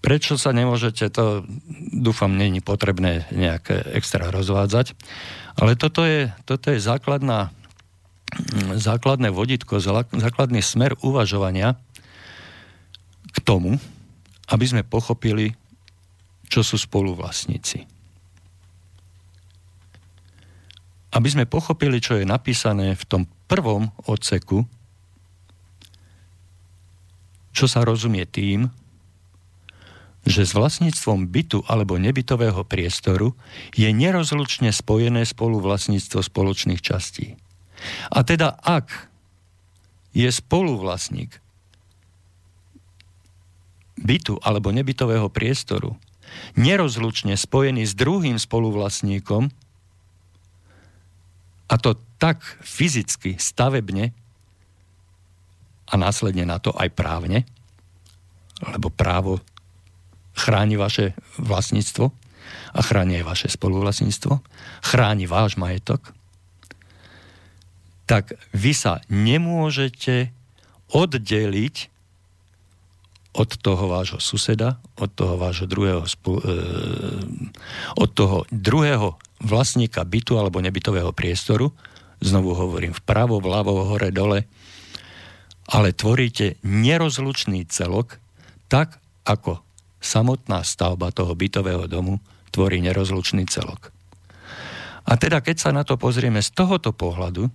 Prečo 0.00 0.40
sa 0.40 0.56
nemôžete, 0.56 1.12
to 1.12 1.44
dúfam, 1.92 2.32
není 2.32 2.64
potrebné 2.64 3.28
nejaké 3.32 3.84
extra 3.92 4.32
rozvádzať, 4.32 4.96
ale 5.60 5.76
toto 5.76 6.08
je, 6.08 6.32
toto 6.48 6.72
je 6.72 6.80
základná, 6.80 7.52
základné 8.80 9.28
vodítko, 9.28 9.76
základný 10.16 10.64
smer 10.64 10.96
uvažovania 11.04 11.76
k 13.30 13.38
tomu, 13.44 13.76
aby 14.48 14.64
sme 14.64 14.82
pochopili 14.82 15.52
čo 16.50 16.66
sú 16.66 16.74
spoluvlastníci. 16.74 17.86
Aby 21.14 21.28
sme 21.30 21.46
pochopili, 21.46 22.02
čo 22.02 22.18
je 22.18 22.26
napísané 22.26 22.98
v 22.98 23.04
tom 23.06 23.22
prvom 23.46 23.94
odseku, 24.10 24.66
čo 27.54 27.66
sa 27.70 27.86
rozumie 27.86 28.26
tým, 28.26 28.66
že 30.28 30.44
s 30.44 30.52
vlastníctvom 30.52 31.28
bytu 31.32 31.64
alebo 31.64 31.96
nebytového 31.96 32.60
priestoru 32.68 33.32
je 33.72 33.88
nerozlučne 33.88 34.68
spojené 34.68 35.24
spoluvlastníctvo 35.24 36.20
spoločných 36.20 36.80
častí. 36.84 37.40
A 38.12 38.20
teda 38.20 38.60
ak 38.60 39.08
je 40.12 40.28
spoluvlastník 40.28 41.40
bytu 44.00 44.36
alebo 44.44 44.72
nebytového 44.72 45.28
priestoru 45.32 45.96
nerozlučne 46.54 47.34
spojený 47.34 47.88
s 47.88 47.94
druhým 47.98 48.38
spoluvlastníkom, 48.38 49.50
a 51.70 51.74
to 51.78 51.94
tak 52.18 52.42
fyzicky, 52.62 53.38
stavebne 53.38 54.10
a 55.90 55.94
následne 55.94 56.42
na 56.46 56.58
to 56.58 56.74
aj 56.74 56.90
právne, 56.94 57.46
lebo 58.62 58.90
právo 58.90 59.38
chráni 60.34 60.76
vaše 60.80 61.12
vlastníctvo 61.38 62.10
a 62.74 62.80
chráni 62.80 63.20
aj 63.20 63.24
vaše 63.26 63.48
spoluvlastníctvo, 63.50 64.42
chráni 64.82 65.26
váš 65.26 65.58
majetok, 65.58 66.14
tak 68.06 68.34
vy 68.50 68.74
sa 68.74 68.98
nemôžete 69.06 70.34
oddeliť 70.90 71.76
od 73.30 73.50
toho 73.62 73.86
vášho 73.86 74.18
suseda, 74.18 74.82
od 74.98 75.10
toho 75.14 75.38
vášho 75.38 75.70
druhého, 75.70 76.02
spu, 76.02 76.42
e, 76.42 76.50
od 77.94 78.10
toho 78.10 78.42
druhého 78.50 79.14
vlastníka 79.38 80.02
bytu 80.02 80.34
alebo 80.34 80.58
nebytového 80.58 81.14
priestoru, 81.14 81.70
znovu 82.18 82.58
hovorím 82.58 82.90
vpravo, 82.90 83.38
vľavo, 83.38 83.86
hore, 83.86 84.10
dole, 84.10 84.50
ale 85.70 85.94
tvoríte 85.94 86.58
nerozlučný 86.66 87.62
celok, 87.70 88.18
tak 88.66 88.98
ako 89.22 89.62
samotná 90.00 90.64
stavba 90.64 91.12
toho 91.12 91.36
bytového 91.36 91.86
domu 91.86 92.18
tvorí 92.50 92.82
nerozlučný 92.82 93.46
celok. 93.46 93.92
A 95.06 95.16
teda 95.16 95.40
keď 95.40 95.56
sa 95.56 95.70
na 95.70 95.86
to 95.86 95.96
pozrieme 95.96 96.40
z 96.40 96.50
tohoto 96.52 96.92
pohľadu, 96.92 97.48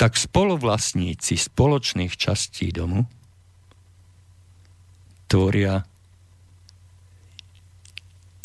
tak 0.00 0.16
spoluvlastníci 0.16 1.36
spoločných 1.36 2.16
častí 2.16 2.72
domu 2.72 3.04
tvoria 5.28 5.84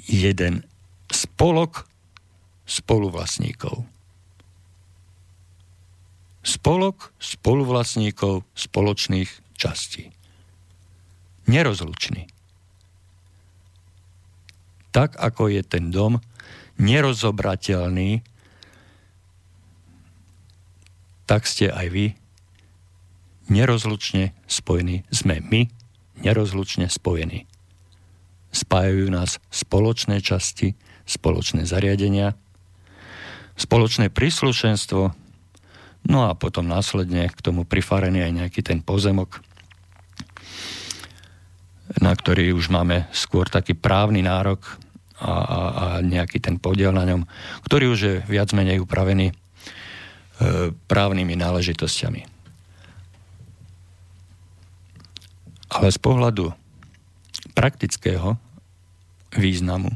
jeden 0.05 0.67
spolok 1.07 1.87
spoluvlastníkov. 2.67 3.87
Spolok 6.45 7.09
spoluvlastníkov 7.17 8.45
spoločných 8.53 9.31
častí. 9.57 10.13
Nerozlučný. 11.49 12.34
Tak 14.95 15.19
ako 15.19 15.51
je 15.51 15.59
ten 15.59 15.91
dom 15.91 16.23
nerozobrateľný, 16.79 18.23
tak 21.27 21.43
ste 21.43 21.67
aj 21.67 21.87
vy 21.91 22.05
nerozlučne 23.51 24.31
spojení 24.47 25.03
sme 25.11 25.43
my 25.43 25.67
nerozlučne 26.23 26.87
spojení. 26.87 27.43
Spájajú 28.55 29.11
nás 29.11 29.43
spoločné 29.51 30.23
časti, 30.23 30.79
spoločné 31.03 31.67
zariadenia, 31.67 32.39
spoločné 33.59 34.07
príslušenstvo, 34.07 35.11
no 36.07 36.19
a 36.23 36.31
potom 36.39 36.71
následne 36.71 37.27
k 37.27 37.39
tomu 37.43 37.67
prifarený 37.67 38.23
aj 38.23 38.31
nejaký 38.31 38.61
ten 38.63 38.79
pozemok, 38.79 39.43
na 41.99 42.15
ktorý 42.15 42.55
už 42.55 42.71
máme 42.71 43.11
skôr 43.11 43.51
taký 43.51 43.75
právny 43.75 44.23
nárok 44.23 44.84
a, 45.19 45.31
a, 45.31 45.59
a 45.71 45.85
nejaký 46.03 46.43
ten 46.43 46.59
podiel 46.59 46.91
na 46.91 47.07
ňom, 47.07 47.23
ktorý 47.63 47.85
už 47.95 47.99
je 47.99 48.15
viac 48.27 48.51
menej 48.51 48.83
upravený 48.83 49.31
e, 49.31 49.33
právnymi 50.91 51.35
náležitosťami. 51.39 52.21
Ale 55.75 55.87
z 55.91 55.99
pohľadu 55.99 56.51
praktického 57.55 58.35
významu 59.35 59.91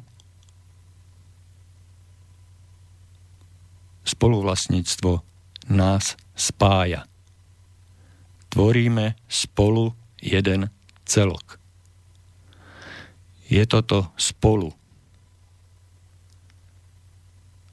spoluvlastníctvo 4.07 5.21
nás 5.69 6.17
spája. 6.33 7.05
Tvoríme 8.49 9.13
spolu 9.29 9.93
jeden 10.17 10.73
celok. 11.05 11.61
Je 13.45 13.61
toto 13.69 14.09
spolu. 14.17 14.78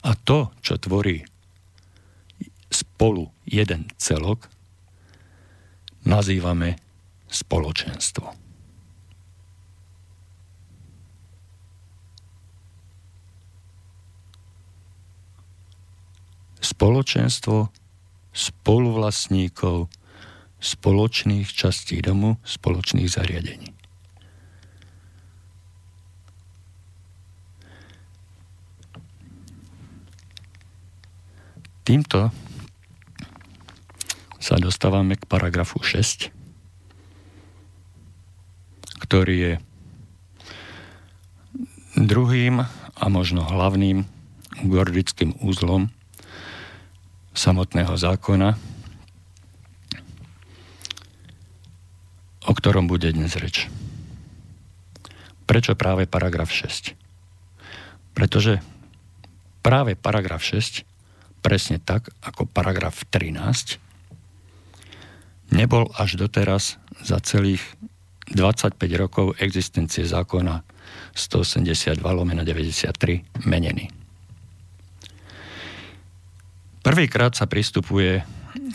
A 0.07 0.15
to, 0.15 0.55
čo 0.63 0.79
tvorí 0.79 1.27
spolu 2.71 3.27
jeden 3.43 3.91
celok, 3.99 4.47
nazývame 6.07 6.79
spoločenstvo. 7.27 8.31
Spoločenstvo 16.63 17.67
spoluvlastníkov 18.31 19.91
spoločných 20.57 21.47
častí 21.51 22.01
domu, 22.01 22.39
spoločných 22.47 23.09
zariadení. 23.11 23.76
Týmto 31.87 32.35
sa 34.43 34.59
dostávame 34.59 35.15
k 35.15 35.23
paragrafu 35.23 35.79
6, 35.79 36.35
ktorý 39.07 39.35
je 39.39 39.53
druhým 41.95 42.59
a 42.91 43.05
možno 43.07 43.47
hlavným 43.47 44.03
gordickým 44.67 45.39
úzlom 45.39 45.87
samotného 47.31 47.95
zákona, 47.95 48.59
o 52.43 52.51
ktorom 52.51 52.91
bude 52.91 53.15
dnes 53.15 53.31
reč. 53.39 53.71
Prečo 55.47 55.71
práve 55.79 56.03
paragraf 56.03 56.51
6? 56.51 56.99
Pretože 58.11 58.59
práve 59.63 59.95
paragraf 59.95 60.43
6, 60.43 60.96
presne 61.47 61.79
tak 61.79 62.11
ako 62.19 62.43
paragraf 62.43 63.07
13, 63.07 63.79
nebol 65.55 65.87
až 65.95 66.19
doteraz 66.19 66.75
za 66.99 67.23
celých 67.23 67.63
25 68.35 68.75
rokov 68.99 69.39
existencie 69.39 70.03
zákona 70.03 70.67
182 71.15 72.03
lomeno 72.03 72.43
93 72.43 73.47
menený. 73.47 73.87
Prvýkrát 76.83 77.31
sa 77.31 77.47
pristupuje 77.47 78.19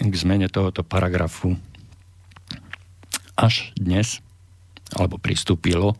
k 0.00 0.12
zmene 0.16 0.48
tohoto 0.48 0.80
paragrafu 0.80 1.60
až 3.36 3.68
dnes, 3.76 4.24
alebo 4.96 5.20
pristúpilo 5.20 5.92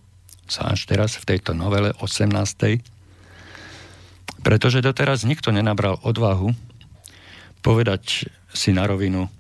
sa 0.49 0.73
až 0.73 0.89
teraz 0.89 1.21
v 1.21 1.37
tejto 1.37 1.53
novele 1.53 1.93
18. 2.01 2.33
Pretože 4.43 4.83
doteraz 4.83 5.23
nikto 5.23 5.55
nenabral 5.55 6.03
odvahu 6.03 6.51
povedať 7.63 8.27
si 8.51 8.75
na 8.75 8.85
rovinu, 8.91 9.31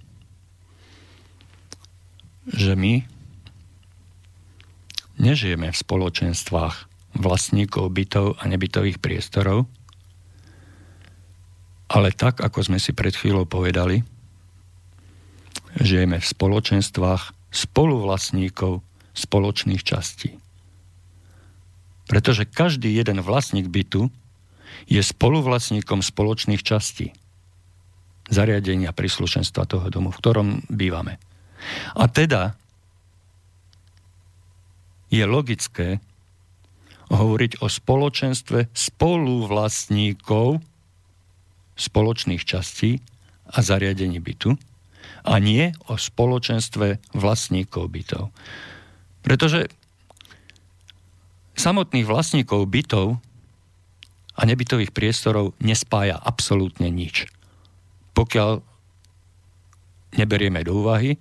že 2.47 2.79
my 2.79 3.03
nežijeme 5.19 5.71
v 5.71 5.77
spoločenstvách 5.77 6.75
vlastníkov 7.19 7.93
bytov 7.93 8.41
a 8.41 8.43
nebytových 8.49 8.99
priestorov, 9.03 9.69
ale 11.93 12.09
tak, 12.17 12.41
ako 12.41 12.73
sme 12.73 12.79
si 12.81 12.97
pred 12.97 13.13
chvíľou 13.13 13.45
povedali, 13.45 14.01
žijeme 15.77 16.17
v 16.17 16.27
spoločenstvách 16.27 17.53
spoluvlastníkov 17.53 18.81
spoločných 19.13 19.83
častí. 19.85 20.41
Pretože 22.09 22.49
každý 22.49 22.97
jeden 22.97 23.21
vlastník 23.21 23.69
bytu 23.69 24.09
je 24.87 25.01
spoluvlastníkom 25.01 26.01
spoločných 26.05 26.63
častí 26.63 27.13
zariadenia 28.33 28.95
príslušenstva 28.97 29.69
toho 29.69 29.87
domu, 29.93 30.09
v 30.09 30.21
ktorom 30.21 30.49
bývame. 30.73 31.21
A 31.97 32.09
teda 32.09 32.57
je 35.13 35.23
logické 35.29 36.01
hovoriť 37.13 37.61
o 37.61 37.69
spoločenstve 37.69 38.73
spoluvlastníkov 38.73 40.65
spoločných 41.77 42.43
častí 42.45 43.05
a 43.53 43.61
zariadení 43.61 44.17
bytu 44.17 44.57
a 45.29 45.35
nie 45.37 45.77
o 45.93 46.01
spoločenstve 46.01 47.13
vlastníkov 47.13 47.85
bytov. 47.93 48.33
Pretože 49.21 49.69
samotných 51.55 52.09
vlastníkov 52.09 52.65
bytov 52.67 53.21
a 54.33 54.41
nebytových 54.49 54.95
priestorov 54.97 55.53
nespája 55.61 56.17
absolútne 56.17 56.89
nič. 56.89 57.29
Pokiaľ 58.17 58.65
neberieme 60.17 60.61
do 60.65 60.85
úvahy, 60.85 61.17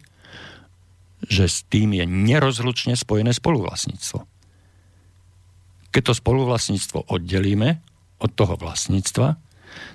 že 1.27 1.45
s 1.45 1.63
tým 1.69 1.93
je 1.95 2.05
nerozlučne 2.07 2.97
spojené 2.97 3.31
spoluvlastníctvo. 3.35 4.25
Keď 5.91 6.01
to 6.07 6.13
spoluvlastníctvo 6.15 7.11
oddelíme 7.11 7.83
od 8.23 8.31
toho 8.31 8.55
vlastníctva, 8.55 9.35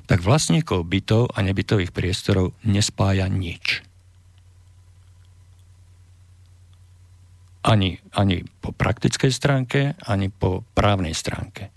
tak 0.09 0.18
vlastníkov 0.24 0.87
bytov 0.88 1.33
a 1.33 1.38
nebytových 1.44 1.92
priestorov 1.92 2.57
nespája 2.64 3.29
nič. 3.29 3.85
Ani, 7.66 7.98
ani 8.14 8.46
po 8.62 8.70
praktickej 8.70 9.33
stránke, 9.35 9.98
ani 10.07 10.31
po 10.31 10.62
právnej 10.79 11.12
stránke. 11.18 11.74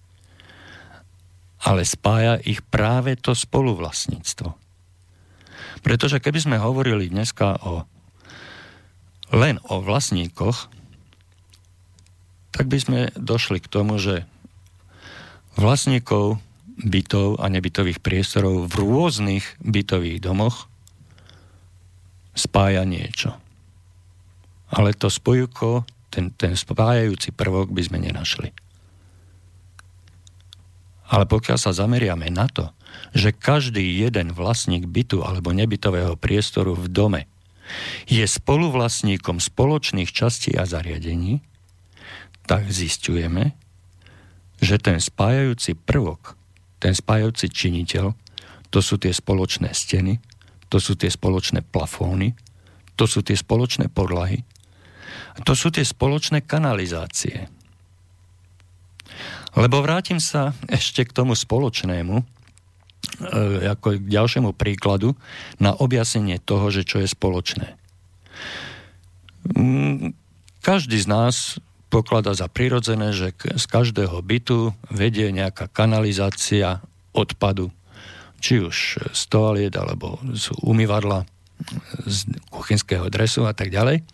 Ale 1.60 1.84
spája 1.84 2.39
ich 2.39 2.63
práve 2.63 3.19
to 3.19 3.36
spoluvlastníctvo. 3.36 4.56
Pretože 5.80 6.19
keby 6.19 6.39
sme 6.39 6.58
hovorili 6.60 7.12
dneska 7.12 7.60
o, 7.60 7.84
len 9.36 9.60
o 9.67 9.84
vlastníkoch, 9.84 10.72
tak 12.56 12.65
by 12.67 12.78
sme 12.80 13.00
došli 13.15 13.63
k 13.63 13.72
tomu, 13.72 14.00
že 14.00 14.28
vlastníkov 15.56 16.39
bytov 16.80 17.43
a 17.43 17.52
nebytových 17.52 18.00
priestorov 18.00 18.72
v 18.72 18.74
rôznych 18.80 19.45
bytových 19.60 20.24
domoch 20.24 20.72
spája 22.36 22.88
niečo. 22.88 23.36
Ale 24.72 24.95
to 24.95 25.12
spojúko, 25.12 25.84
ten, 26.08 26.32
ten 26.32 26.56
spájajúci 26.56 27.36
prvok 27.36 27.74
by 27.74 27.82
sme 27.84 27.98
nenašli. 28.00 28.56
Ale 31.10 31.26
pokiaľ 31.26 31.58
sa 31.58 31.74
zameriame 31.74 32.30
na 32.30 32.45
to, 32.45 32.69
že 33.17 33.34
každý 33.34 33.82
jeden 33.82 34.34
vlastník 34.34 34.86
bytu 34.86 35.26
alebo 35.26 35.50
nebytového 35.50 36.13
priestoru 36.17 36.78
v 36.78 36.88
dome 36.89 37.22
je 38.10 38.26
spoluvlastníkom 38.26 39.38
spoločných 39.38 40.10
častí 40.10 40.58
a 40.58 40.65
zariadení, 40.65 41.41
tak 42.50 42.69
zistujeme, 42.69 43.54
že 44.58 44.82
ten 44.82 44.98
spájajúci 44.98 45.78
prvok 45.78 46.39
ten 46.80 46.95
spájajúci 46.95 47.52
činiteľ, 47.52 48.15
to 48.72 48.80
sú 48.80 48.95
tie 48.95 49.12
spoločné 49.12 49.76
steny, 49.76 50.24
to 50.72 50.80
sú 50.80 50.95
tie 50.95 51.12
spoločné 51.12 51.62
plafóny, 51.67 52.34
to 52.95 53.06
sú 53.06 53.19
tie 53.22 53.36
spoločné 53.36 53.91
podlahy, 53.91 54.48
to 55.43 55.54
sú 55.54 55.69
tie 55.69 55.84
spoločné 55.84 56.48
kanalizácie. 56.48 57.52
Lebo 59.58 59.82
vrátim 59.82 60.22
sa 60.22 60.54
ešte 60.70 61.06
k 61.06 61.16
tomu 61.16 61.34
spoločnému, 61.34 62.16
e, 62.22 62.24
ako 63.66 63.98
k 63.98 64.06
ďalšiemu 64.06 64.54
príkladu, 64.54 65.18
na 65.58 65.74
objasnenie 65.74 66.38
toho, 66.38 66.70
že 66.70 66.86
čo 66.86 67.02
je 67.02 67.10
spoločné. 67.10 67.80
Mm, 69.58 70.14
každý 70.62 71.02
z 71.02 71.08
nás 71.10 71.36
pokladá 71.90 72.38
za 72.38 72.46
prirodzené, 72.46 73.16
že 73.16 73.34
z 73.34 73.66
každého 73.66 74.22
bytu 74.22 74.78
vedie 74.94 75.34
nejaká 75.34 75.66
kanalizácia 75.74 76.86
odpadu, 77.18 77.74
či 78.38 78.62
už 78.62 79.02
z 79.12 79.22
toaliet, 79.28 79.74
alebo 79.74 80.22
z 80.32 80.54
umývadla, 80.62 81.26
z 82.06 82.30
kuchynského 82.54 83.10
dresu 83.12 83.44
a 83.50 83.52
tak 83.58 83.74
ďalej. 83.74 84.06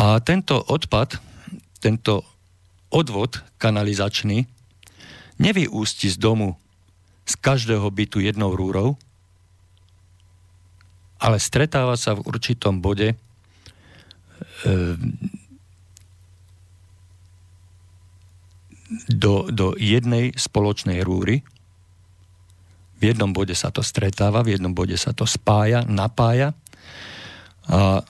A 0.00 0.18
tento 0.24 0.58
odpad, 0.58 1.20
tento 1.78 2.24
odvod 2.90 3.40
kanalizačný 3.56 4.44
nevyústi 5.40 6.10
z 6.10 6.20
domu 6.20 6.58
z 7.24 7.34
každého 7.38 7.86
bytu 7.88 8.18
jednou 8.20 8.52
rúrou, 8.58 8.98
ale 11.22 11.38
stretáva 11.38 11.94
sa 11.94 12.18
v 12.18 12.26
určitom 12.26 12.82
bode 12.82 13.14
e, 13.14 13.16
do, 19.06 19.46
do 19.52 19.78
jednej 19.78 20.34
spoločnej 20.34 21.04
rúry. 21.06 21.46
V 23.00 23.02
jednom 23.14 23.30
bode 23.30 23.54
sa 23.54 23.70
to 23.70 23.80
stretáva, 23.80 24.42
v 24.42 24.58
jednom 24.58 24.74
bode 24.74 24.96
sa 24.98 25.14
to 25.14 25.24
spája, 25.24 25.86
napája. 25.86 26.52
A 27.70 28.02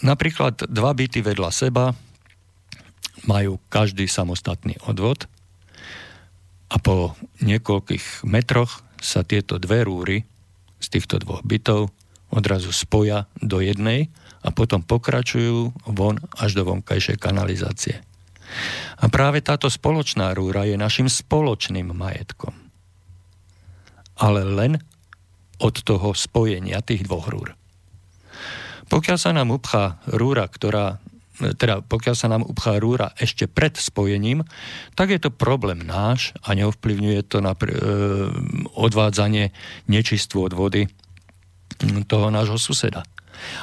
napríklad 0.00 0.64
dva 0.70 0.90
byty 0.96 1.20
vedľa 1.20 1.50
seba 1.52 1.92
majú 3.24 3.60
každý 3.72 4.08
samostatný 4.08 4.76
odvod 4.84 5.28
a 6.68 6.76
po 6.80 7.14
niekoľkých 7.44 8.26
metroch 8.26 8.82
sa 8.98 9.22
tieto 9.22 9.60
dve 9.60 9.84
rúry 9.84 10.16
z 10.80 10.86
týchto 10.88 11.20
dvoch 11.20 11.44
bytov 11.44 11.92
odrazu 12.34 12.74
spoja 12.74 13.30
do 13.38 13.62
jednej 13.62 14.10
a 14.44 14.50
potom 14.50 14.82
pokračujú 14.82 15.72
von 15.88 16.20
až 16.36 16.58
do 16.58 16.62
vonkajšej 16.66 17.16
kanalizácie. 17.16 18.02
A 19.00 19.08
práve 19.08 19.40
táto 19.40 19.70
spoločná 19.72 20.36
rúra 20.36 20.68
je 20.68 20.76
našim 20.76 21.08
spoločným 21.08 21.94
majetkom. 21.94 22.52
Ale 24.20 24.44
len 24.44 24.78
od 25.58 25.74
toho 25.80 26.12
spojenia 26.12 26.84
tých 26.84 27.08
dvoch 27.08 27.30
rúr. 27.30 27.56
Pokiaľ 28.92 29.18
sa 29.18 29.32
nám 29.32 29.54
upchá 29.54 29.98
rúra, 30.12 30.44
ktorá 30.44 31.00
teda 31.34 31.82
pokiaľ 31.82 32.14
sa 32.14 32.30
nám 32.30 32.46
upchá 32.46 32.78
rúra 32.78 33.10
ešte 33.18 33.50
pred 33.50 33.74
spojením, 33.74 34.46
tak 34.94 35.10
je 35.10 35.18
to 35.18 35.34
problém 35.34 35.82
náš 35.82 36.30
a 36.46 36.54
neovplyvňuje 36.54 37.20
to 37.26 37.42
na 37.42 37.58
e, 37.58 37.74
odvádzanie 38.78 39.50
nečistú 39.90 40.46
od 40.46 40.54
vody 40.54 40.86
toho 42.06 42.30
nášho 42.30 42.58
suseda. 42.58 43.02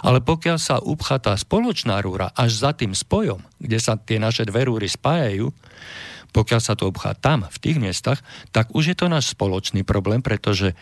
Ale 0.04 0.20
pokiaľ 0.20 0.58
sa 0.60 0.84
upchá 0.84 1.24
tá 1.24 1.32
spoločná 1.40 2.04
rúra 2.04 2.36
až 2.36 2.60
za 2.60 2.72
tým 2.76 2.92
spojom, 2.92 3.40
kde 3.56 3.80
sa 3.80 3.96
tie 3.96 4.20
naše 4.20 4.44
dve 4.44 4.68
rúry 4.68 4.92
spájajú, 4.92 5.48
pokiaľ 6.36 6.62
sa 6.64 6.76
to 6.76 6.92
upchá 6.92 7.16
tam, 7.16 7.48
v 7.48 7.58
tých 7.60 7.78
miestach, 7.80 8.20
tak 8.52 8.72
už 8.76 8.92
je 8.92 8.96
to 9.00 9.08
náš 9.08 9.32
spoločný 9.32 9.88
problém, 9.88 10.20
pretože 10.20 10.76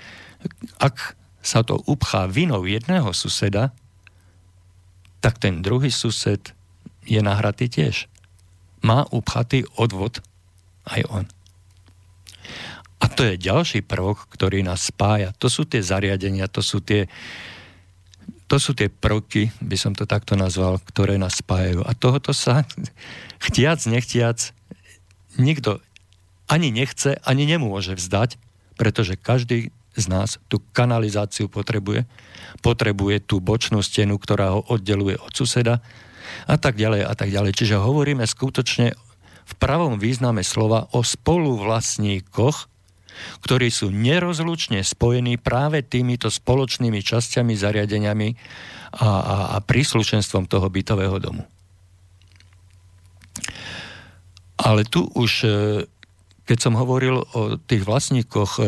ak 0.82 1.18
sa 1.42 1.62
to 1.62 1.78
upchá 1.86 2.26
vinou 2.26 2.66
jedného 2.66 3.14
suseda, 3.14 3.74
tak 5.20 5.38
ten 5.38 5.62
druhý 5.62 5.94
sused 5.94 6.54
je 7.10 7.20
nahratý 7.26 7.66
tiež. 7.66 8.06
Má 8.86 9.10
upchatý 9.10 9.66
odvod 9.76 10.22
aj 10.86 11.02
on. 11.10 11.26
A 13.00 13.06
to 13.10 13.26
je 13.26 13.42
ďalší 13.42 13.82
prvok, 13.82 14.30
ktorý 14.30 14.62
nás 14.62 14.92
spája. 14.92 15.34
To 15.42 15.50
sú 15.50 15.66
tie 15.66 15.82
zariadenia, 15.82 16.52
to 16.52 16.62
sú 16.62 16.84
tie, 16.84 17.10
to 18.46 18.62
sú 18.62 18.76
tie 18.78 18.92
prvky, 18.92 19.50
by 19.64 19.78
som 19.80 19.98
to 19.98 20.06
takto 20.06 20.36
nazval, 20.38 20.78
ktoré 20.84 21.18
nás 21.18 21.40
spájajú. 21.40 21.82
A 21.84 21.96
tohoto 21.98 22.36
sa 22.36 22.68
chtiac, 23.50 23.82
nechtiac 23.90 24.54
nikto 25.40 25.80
ani 26.50 26.74
nechce, 26.74 27.16
ani 27.24 27.46
nemôže 27.48 27.96
vzdať, 27.96 28.36
pretože 28.76 29.16
každý 29.16 29.72
z 29.96 30.06
nás 30.10 30.42
tú 30.48 30.64
kanalizáciu 30.74 31.52
potrebuje, 31.52 32.08
potrebuje 32.64 33.22
tú 33.24 33.40
bočnú 33.44 33.84
stenu, 33.84 34.18
ktorá 34.18 34.58
ho 34.58 34.62
oddeluje 34.68 35.20
od 35.20 35.32
suseda 35.36 35.84
a 36.48 36.56
tak 36.58 36.76
ďalej 36.76 37.06
a 37.06 37.14
tak 37.14 37.30
ďalej. 37.30 37.52
Čiže 37.56 37.82
hovoríme 37.82 38.26
skutočne 38.26 38.94
v 39.50 39.54
pravom 39.58 39.98
význame 39.98 40.46
slova 40.46 40.90
o 40.94 41.02
spoluvlastníkoch 41.02 42.70
ktorí 43.44 43.68
sú 43.68 43.92
nerozlučne 43.92 44.82
spojení 44.82 45.36
práve 45.40 45.84
týmito 45.84 46.32
spoločnými 46.32 47.04
časťami, 47.04 47.54
zariadeniami 47.56 48.30
a, 48.96 49.10
a, 49.10 49.36
a 49.56 49.58
príslušenstvom 49.60 50.50
toho 50.50 50.68
bytového 50.72 51.18
domu. 51.20 51.44
Ale 54.60 54.84
tu 54.84 55.08
už, 55.16 55.32
e, 55.48 55.50
keď 56.44 56.58
som 56.60 56.76
hovoril 56.76 57.24
o 57.24 57.56
tých 57.64 57.84
vlastníkoch 57.88 58.60
e, 58.60 58.62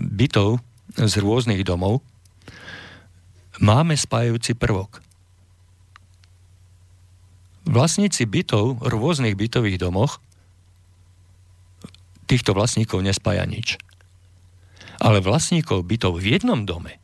bytov 0.00 0.64
z 0.96 1.14
rôznych 1.20 1.60
domov, 1.60 2.00
máme 3.60 3.92
spájajúci 3.92 4.56
prvok. 4.56 5.04
Vlastníci 7.76 8.24
bytov 8.24 8.80
v 8.80 8.88
rôznych 8.88 9.36
bytových 9.36 9.76
domoch 9.76 10.16
týchto 12.24 12.56
vlastníkov 12.56 13.04
nespája 13.04 13.44
nič 13.44 13.76
ale 15.00 15.20
vlastníkov 15.20 15.84
bytov 15.84 16.20
v 16.20 16.36
jednom 16.36 16.64
dome 16.64 16.96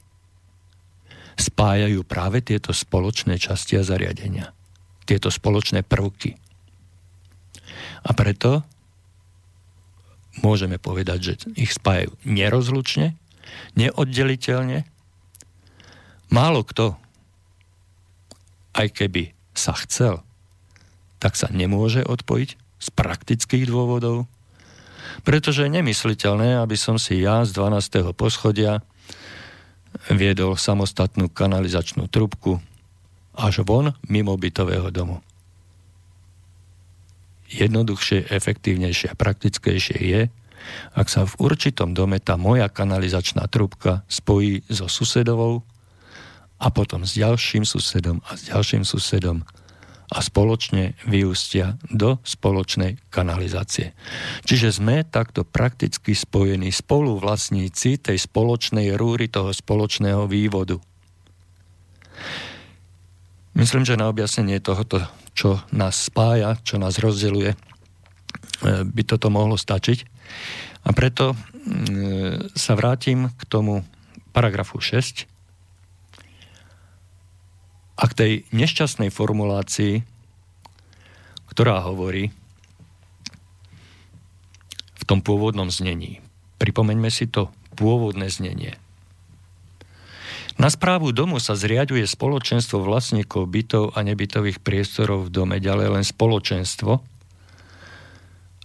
spájajú 1.37 2.05
práve 2.05 2.45
tieto 2.45 2.77
spoločné 2.77 3.41
časti 3.41 3.81
a 3.81 3.83
zariadenia. 3.85 4.53
Tieto 5.09 5.33
spoločné 5.33 5.81
prvky. 5.83 6.37
A 8.05 8.11
preto 8.13 8.63
môžeme 10.45 10.77
povedať, 10.77 11.19
že 11.21 11.35
ich 11.57 11.73
spájajú 11.73 12.15
nerozlučne, 12.29 13.17
neoddeliteľne. 13.77 14.85
Málo 16.33 16.65
kto, 16.65 16.97
aj 18.77 18.89
keby 18.93 19.33
sa 19.53 19.77
chcel, 19.77 20.21
tak 21.23 21.39
sa 21.39 21.47
nemôže 21.55 22.03
odpojiť 22.03 22.51
z 22.83 22.89
praktických 22.99 23.71
dôvodov, 23.71 24.27
pretože 25.23 25.63
je 25.63 25.71
nemysliteľné, 25.71 26.59
aby 26.59 26.75
som 26.75 26.99
si 26.99 27.23
ja 27.23 27.47
z 27.47 27.55
12. 27.55 28.11
poschodia 28.11 28.83
viedol 30.11 30.59
samostatnú 30.59 31.31
kanalizačnú 31.31 32.11
trubku 32.11 32.59
až 33.39 33.63
von 33.63 33.95
mimo 34.11 34.35
bytového 34.35 34.91
domu. 34.91 35.23
Jednoduchšie, 37.53 38.33
efektívnejšie 38.33 39.13
a 39.13 39.15
praktickejšie 39.15 39.99
je, 40.03 40.21
ak 40.97 41.07
sa 41.07 41.23
v 41.29 41.39
určitom 41.39 41.95
dome 41.95 42.19
tá 42.19 42.35
moja 42.41 42.67
kanalizačná 42.67 43.47
trubka 43.47 44.03
spojí 44.11 44.65
so 44.67 44.91
susedovou 44.91 45.63
a 46.59 46.67
potom 46.73 47.07
s 47.07 47.15
ďalším 47.19 47.63
susedom 47.63 48.25
a 48.27 48.39
s 48.39 48.51
ďalším 48.51 48.83
susedom 48.83 49.45
a 50.13 50.21
spoločne 50.21 50.93
vyústia 51.09 51.81
do 51.89 52.21
spoločnej 52.21 53.01
kanalizácie. 53.09 53.97
Čiže 54.45 54.77
sme 54.77 55.09
takto 55.09 55.49
prakticky 55.49 56.13
spojení 56.13 56.69
spoluvlastníci 56.69 57.97
tej 57.97 58.21
spoločnej 58.21 58.93
rúry, 58.93 59.33
toho 59.33 59.57
spoločného 59.57 60.29
vývodu. 60.29 60.77
Myslím, 63.57 63.89
že 63.89 63.97
na 63.97 64.13
objasnenie 64.13 64.61
tohoto, 64.61 65.01
čo 65.33 65.65
nás 65.73 65.97
spája, 66.09 66.61
čo 66.61 66.77
nás 66.77 67.01
rozdeluje, 67.01 67.53
e, 67.53 67.57
by 68.85 69.03
toto 69.09 69.33
mohlo 69.33 69.57
stačiť. 69.57 69.99
A 70.85 70.93
preto 70.93 71.33
e, 71.33 71.37
sa 72.53 72.73
vrátim 72.77 73.33
k 73.33 73.43
tomu 73.49 73.85
paragrafu 74.33 74.81
6, 74.81 75.32
a 78.03 78.05
k 78.11 78.19
tej 78.19 78.33
nešťastnej 78.51 79.15
formulácii, 79.15 80.03
ktorá 81.55 81.87
hovorí 81.87 82.35
v 84.99 85.03
tom 85.07 85.23
pôvodnom 85.23 85.71
znení. 85.71 86.19
Pripomeňme 86.59 87.15
si 87.15 87.31
to 87.31 87.55
pôvodné 87.79 88.27
znenie. 88.27 88.75
Na 90.59 90.69
správu 90.69 91.15
domu 91.15 91.39
sa 91.39 91.55
zriaďuje 91.55 92.05
spoločenstvo 92.05 92.83
vlastníkov 92.83 93.49
bytov 93.49 93.85
a 93.95 94.05
nebytových 94.05 94.61
priestorov 94.61 95.31
v 95.31 95.33
dome, 95.33 95.57
ďalej 95.63 95.89
len 95.97 96.05
spoločenstvo, 96.05 97.01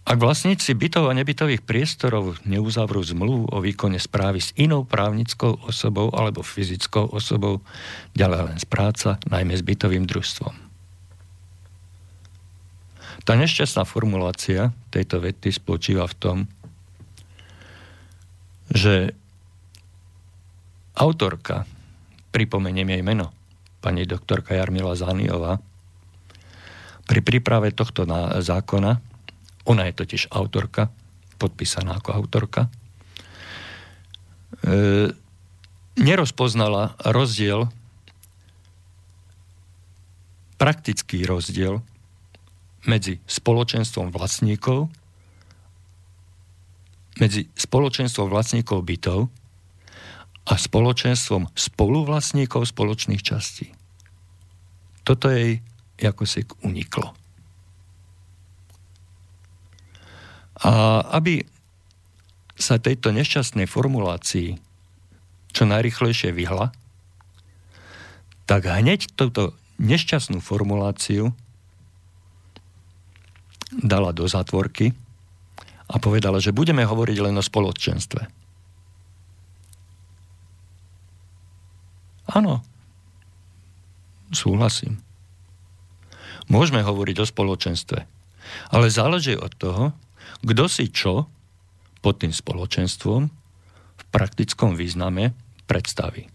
ak 0.07 0.23
vlastníci 0.23 0.71
bytov 0.71 1.11
a 1.11 1.17
nebytových 1.19 1.67
priestorov 1.67 2.39
neuzavrú 2.47 3.03
zmluvu 3.03 3.51
o 3.51 3.57
výkone 3.59 3.99
správy 3.99 4.39
s 4.39 4.55
inou 4.55 4.87
právnickou 4.87 5.67
osobou 5.67 6.07
alebo 6.15 6.47
fyzickou 6.47 7.11
osobou, 7.11 7.59
ďalej 8.15 8.41
len 8.47 8.57
z 8.57 8.63
práca, 8.71 9.19
najmä 9.27 9.59
s 9.59 9.67
bytovým 9.67 10.07
družstvom. 10.07 10.55
Tá 13.27 13.35
nešťastná 13.35 13.83
formulácia 13.83 14.71
tejto 14.95 15.19
vety 15.19 15.51
spočíva 15.51 16.07
v 16.07 16.15
tom, 16.15 16.37
že 18.71 19.11
autorka, 20.95 21.67
pripomeniem 22.31 22.95
jej 22.95 23.03
meno, 23.03 23.35
pani 23.83 24.07
doktorka 24.07 24.55
Jarmila 24.55 24.95
Zániová, 24.95 25.59
pri 27.03 27.19
príprave 27.19 27.75
tohto 27.75 28.07
zákona 28.39 29.06
ona 29.67 29.91
je 29.91 29.93
totiž 29.99 30.31
autorka, 30.31 30.87
podpísaná 31.35 31.99
ako 31.99 32.09
autorka. 32.15 32.71
E, 34.63 35.11
nerozpoznala 35.99 36.95
rozdiel, 37.03 37.67
praktický 40.55 41.27
rozdiel 41.27 41.83
medzi 42.87 43.19
spoločenstvom 43.27 44.15
vlastníkov, 44.15 44.87
medzi 47.19 47.51
spoločenstvom 47.59 48.31
vlastníkov 48.31 48.87
bytov 48.87 49.27
a 50.47 50.53
spoločenstvom 50.55 51.51
spoluvlastníkov 51.51 52.63
spoločných 52.71 53.19
častí. 53.19 53.75
Toto 55.03 55.27
jej 55.27 55.59
ako 55.97 56.23
si 56.29 56.45
uniklo. 56.61 57.16
A 60.63 61.05
aby 61.13 61.45
sa 62.57 62.81
tejto 62.81 63.13
nešťastnej 63.13 63.69
formulácii 63.69 64.57
čo 65.53 65.63
najrychlejšie 65.69 66.33
vyhla, 66.33 66.73
tak 68.49 68.65
hneď 68.65 69.13
túto 69.13 69.53
nešťastnú 69.77 70.41
formuláciu 70.41 71.33
dala 73.69 74.15
do 74.15 74.25
zátvorky 74.25 74.95
a 75.87 75.95
povedala, 76.01 76.41
že 76.41 76.55
budeme 76.55 76.81
hovoriť 76.87 77.17
len 77.21 77.35
o 77.37 77.43
spoločenstve. 77.43 78.21
Áno, 82.27 82.59
súhlasím. 84.35 84.99
Môžeme 86.47 86.83
hovoriť 86.83 87.23
o 87.23 87.25
spoločenstve, 87.27 87.99
ale 88.71 88.87
záleží 88.91 89.35
od 89.35 89.51
toho, 89.55 89.83
kto 90.43 90.63
si 90.69 90.89
čo 90.91 91.27
pod 92.01 92.21
tým 92.21 92.31
spoločenstvom 92.31 93.21
v 93.97 94.03
praktickom 94.13 94.77
význame 94.77 95.33
predstaví. 95.65 96.29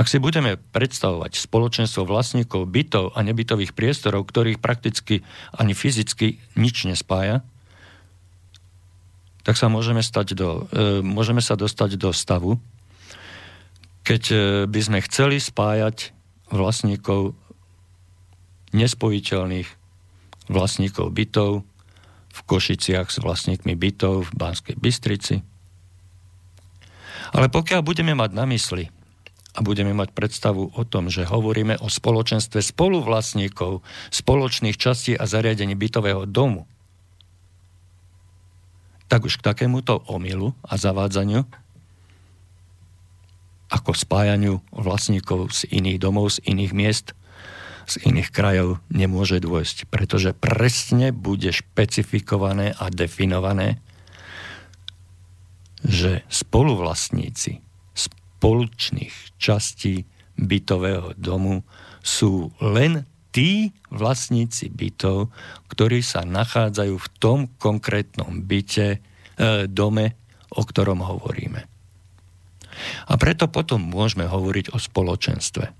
Ak 0.00 0.06
si 0.06 0.22
budeme 0.22 0.56
predstavovať 0.56 1.36
spoločenstvo 1.36 2.06
vlastníkov 2.06 2.70
bytov 2.70 3.12
a 3.12 3.20
nebytových 3.20 3.74
priestorov, 3.74 4.24
ktorých 4.24 4.62
prakticky 4.62 5.26
ani 5.52 5.74
fyzicky 5.74 6.40
nič 6.56 6.88
nespája, 6.88 7.42
tak 9.44 9.56
sa 9.56 9.72
môžeme, 9.72 10.04
stať 10.04 10.36
do, 10.36 10.68
e, 10.70 11.04
môžeme 11.04 11.40
sa 11.42 11.56
dostať 11.56 11.96
do 11.96 12.12
stavu, 12.14 12.60
keď 14.04 14.22
e, 14.30 14.36
by 14.68 14.80
sme 14.80 14.98
chceli 15.04 15.40
spájať 15.40 16.12
vlastníkov 16.52 17.34
nespojiteľných 18.70 19.79
vlastníkov 20.50 21.14
bytov 21.14 21.62
v 22.30 22.40
Košiciach 22.46 23.10
s 23.10 23.22
vlastníkmi 23.22 23.78
bytov 23.78 24.30
v 24.30 24.32
Banskej 24.34 24.76
Bystrici. 24.78 25.46
Ale 27.30 27.46
pokiaľ 27.46 27.80
budeme 27.86 28.18
mať 28.18 28.30
na 28.34 28.44
mysli 28.50 28.90
a 29.54 29.58
budeme 29.62 29.94
mať 29.94 30.10
predstavu 30.14 30.74
o 30.74 30.82
tom, 30.86 31.10
že 31.10 31.26
hovoríme 31.26 31.78
o 31.78 31.86
spoločenstve 31.86 32.62
spoluvlastníkov 32.62 33.82
spoločných 34.10 34.78
častí 34.78 35.14
a 35.14 35.26
zariadení 35.26 35.74
bytového 35.78 36.26
domu, 36.26 36.66
tak 39.10 39.26
už 39.26 39.42
k 39.42 39.46
takémuto 39.50 40.02
omylu 40.06 40.54
a 40.62 40.78
zavádzaniu 40.78 41.42
ako 43.70 43.94
spájaniu 43.94 44.58
vlastníkov 44.74 45.54
z 45.54 45.70
iných 45.70 45.98
domov, 46.02 46.38
z 46.38 46.42
iných 46.46 46.72
miest, 46.74 47.06
z 47.90 48.06
iných 48.06 48.30
krajov 48.30 48.78
nemôže 48.88 49.42
dôjsť, 49.42 49.90
pretože 49.90 50.30
presne 50.32 51.10
bude 51.10 51.50
špecifikované 51.50 52.70
a 52.78 52.86
definované, 52.88 53.82
že 55.82 56.22
spoluvlastníci 56.30 57.58
spoločných 57.96 59.36
častí 59.36 60.06
bytového 60.38 61.12
domu 61.18 61.66
sú 62.00 62.54
len 62.62 63.04
tí 63.30 63.70
vlastníci 63.90 64.70
bytov, 64.72 65.30
ktorí 65.70 66.02
sa 66.02 66.26
nachádzajú 66.26 66.94
v 66.96 67.08
tom 67.20 67.38
konkrétnom 67.60 68.42
byte, 68.42 68.96
e, 68.96 68.98
dome, 69.70 70.18
o 70.50 70.62
ktorom 70.66 71.04
hovoríme. 71.04 71.62
A 73.06 73.12
preto 73.20 73.46
potom 73.46 73.82
môžeme 73.82 74.26
hovoriť 74.26 74.74
o 74.74 74.78
spoločenstve. 74.80 75.79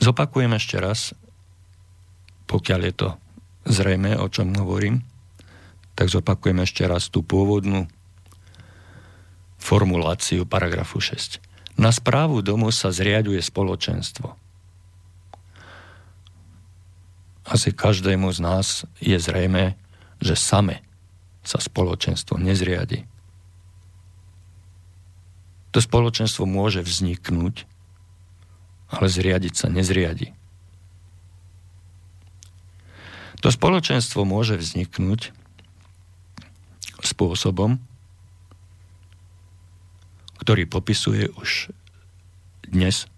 Zopakujem 0.00 0.56
ešte 0.56 0.80
raz, 0.80 1.12
pokiaľ 2.48 2.80
je 2.88 2.94
to 2.96 3.08
zrejme, 3.68 4.16
o 4.16 4.26
čom 4.32 4.56
hovorím, 4.56 5.04
tak 5.92 6.08
zopakujem 6.08 6.64
ešte 6.64 6.88
raz 6.88 7.12
tú 7.12 7.20
pôvodnú 7.20 7.84
formuláciu 9.60 10.48
paragrafu 10.48 11.04
6. 11.04 11.44
Na 11.76 11.92
správu 11.92 12.40
domu 12.40 12.72
sa 12.72 12.88
zriaduje 12.88 13.44
spoločenstvo. 13.44 14.40
Asi 17.44 17.68
každému 17.68 18.32
z 18.32 18.38
nás 18.40 18.66
je 19.04 19.20
zrejme, 19.20 19.76
že 20.16 20.32
same 20.32 20.80
sa 21.44 21.60
spoločenstvo 21.60 22.40
nezriadi. 22.40 23.04
To 25.76 25.78
spoločenstvo 25.78 26.48
môže 26.48 26.80
vzniknúť 26.80 27.68
ale 28.90 29.06
zriadiť 29.06 29.54
sa 29.54 29.66
nezriadi. 29.70 30.34
To 33.40 33.48
spoločenstvo 33.48 34.28
môže 34.28 34.60
vzniknúť 34.60 35.32
spôsobom, 37.00 37.80
ktorý 40.44 40.68
popisuje 40.68 41.32
už 41.40 41.72
dnes 42.68 43.08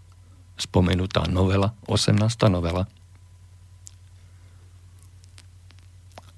spomenutá 0.54 1.26
novela, 1.26 1.74
18. 1.90 2.22
novela. 2.46 2.86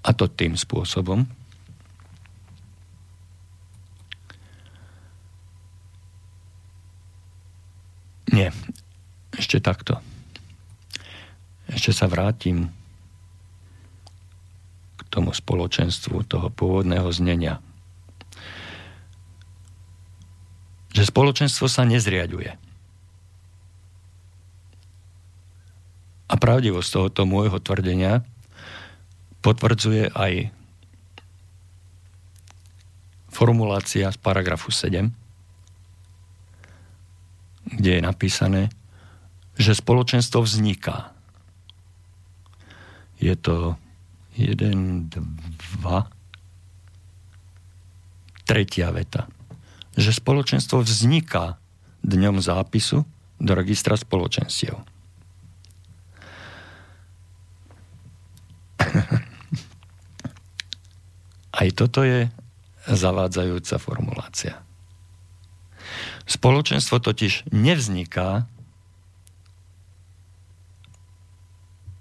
A 0.04 0.10
to 0.16 0.28
tým 0.28 0.56
spôsobom, 0.56 1.28
Nie, 8.34 8.50
ešte 9.44 9.60
takto. 9.60 10.00
Ešte 11.68 11.92
sa 11.92 12.08
vrátim 12.08 12.72
k 14.96 15.00
tomu 15.12 15.36
spoločenstvu 15.36 16.24
toho 16.24 16.48
pôvodného 16.48 17.04
znenia. 17.12 17.60
Že 20.96 21.12
spoločenstvo 21.12 21.68
sa 21.68 21.84
nezriaduje. 21.84 22.56
A 26.24 26.34
pravdivosť 26.40 26.88
tohoto 26.88 27.28
môjho 27.28 27.60
tvrdenia 27.60 28.24
potvrdzuje 29.44 30.08
aj 30.16 30.48
formulácia 33.28 34.08
z 34.08 34.16
paragrafu 34.24 34.72
7, 34.72 35.12
kde 37.76 37.90
je 37.92 38.00
napísané, 38.00 38.72
že 39.54 39.74
spoločenstvo 39.74 40.42
vzniká. 40.42 41.14
Je 43.22 43.34
to 43.38 43.78
jeden, 44.34 45.06
dva, 45.78 46.10
tretia 48.44 48.90
veta. 48.90 49.30
Že 49.94 50.10
spoločenstvo 50.18 50.82
vzniká 50.82 51.56
dňom 52.02 52.42
zápisu 52.42 53.06
do 53.38 53.52
registra 53.54 53.94
spoločenstiev. 53.96 54.74
Aj 61.54 61.68
toto 61.72 62.02
je 62.02 62.26
zavádzajúca 62.90 63.78
formulácia. 63.78 64.60
Spoločenstvo 66.24 66.98
totiž 66.98 67.52
nevzniká 67.54 68.48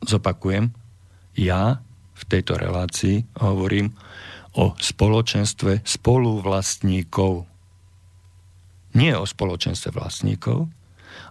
zopakujem, 0.06 0.72
ja 1.34 1.82
v 2.14 2.24
tejto 2.30 2.56
relácii 2.56 3.26
hovorím 3.42 3.92
o 4.54 4.78
spoločenstve 4.78 5.82
spoluvlastníkov. 5.82 7.50
Nie 8.94 9.18
o 9.18 9.26
spoločenstve 9.26 9.90
vlastníkov, 9.98 10.70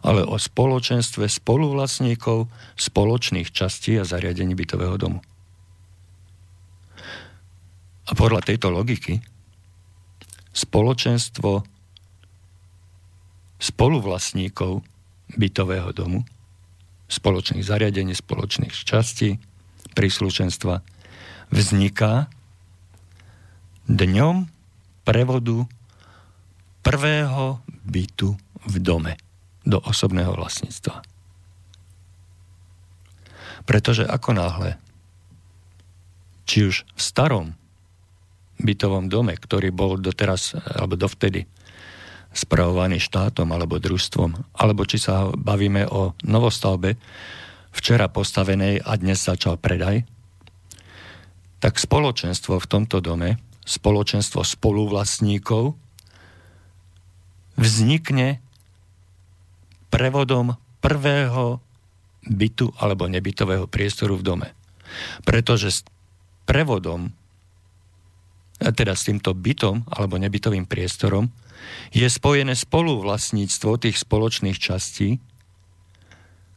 ale 0.02 0.26
o 0.26 0.34
spoločenstve 0.34 1.30
spoluvlastníkov 1.30 2.50
spoločných 2.74 3.54
častí 3.54 3.94
a 3.94 4.06
zariadení 4.06 4.58
bytového 4.58 4.98
domu. 4.98 5.22
A 8.10 8.18
podľa 8.18 8.42
tejto 8.42 8.74
logiky 8.74 9.22
spoločenstvo 10.50 11.62
spoluvlastníkov 13.62 14.82
bytového 15.38 15.94
domu 15.94 16.26
spoločných 17.12 17.60
zariadení, 17.60 18.16
spoločných 18.16 18.72
častí, 18.72 19.36
príslušenstva 19.92 20.80
vzniká 21.52 22.32
dňom 23.84 24.48
prevodu 25.04 25.68
prvého 26.80 27.60
bytu 27.84 28.34
v 28.64 28.74
dome 28.80 29.20
do 29.62 29.78
osobného 29.78 30.32
vlastníctva. 30.32 31.04
Pretože 33.62 34.08
ako 34.08 34.30
náhle, 34.34 34.70
či 36.48 36.66
už 36.66 36.82
v 36.82 37.00
starom 37.00 37.46
bytovom 38.58 39.06
dome, 39.06 39.38
ktorý 39.38 39.70
bol 39.70 39.98
doteraz, 39.98 40.58
alebo 40.58 40.98
dovtedy 40.98 41.46
spravovaný 42.32 42.98
štátom 42.98 43.48
alebo 43.52 43.76
družstvom, 43.76 44.56
alebo 44.56 44.88
či 44.88 44.98
sa 45.00 45.28
bavíme 45.32 45.84
o 45.88 46.16
novostavbe, 46.24 46.96
včera 47.72 48.08
postavenej 48.08 48.84
a 48.84 48.92
dnes 49.00 49.20
začal 49.20 49.56
predaj, 49.56 50.04
tak 51.62 51.78
spoločenstvo 51.78 52.58
v 52.58 52.66
tomto 52.68 52.98
dome, 53.00 53.40
spoločenstvo 53.64 54.42
spoluvlastníkov, 54.42 55.78
vznikne 57.56 58.42
prevodom 59.92 60.56
prvého 60.82 61.60
bytu 62.26 62.72
alebo 62.80 63.06
nebytového 63.06 63.68
priestoru 63.68 64.18
v 64.18 64.26
dome. 64.26 64.48
Pretože 65.22 65.68
s 65.70 65.80
prevodom, 66.48 67.12
teda 68.58 68.96
s 68.96 69.06
týmto 69.06 69.36
bytom 69.36 69.86
alebo 69.88 70.18
nebytovým 70.18 70.66
priestorom, 70.66 71.30
je 71.92 72.06
spojené 72.08 72.56
spoluvlastníctvo 72.56 73.70
tých 73.78 73.96
spoločných 74.00 74.58
častí? 74.58 75.20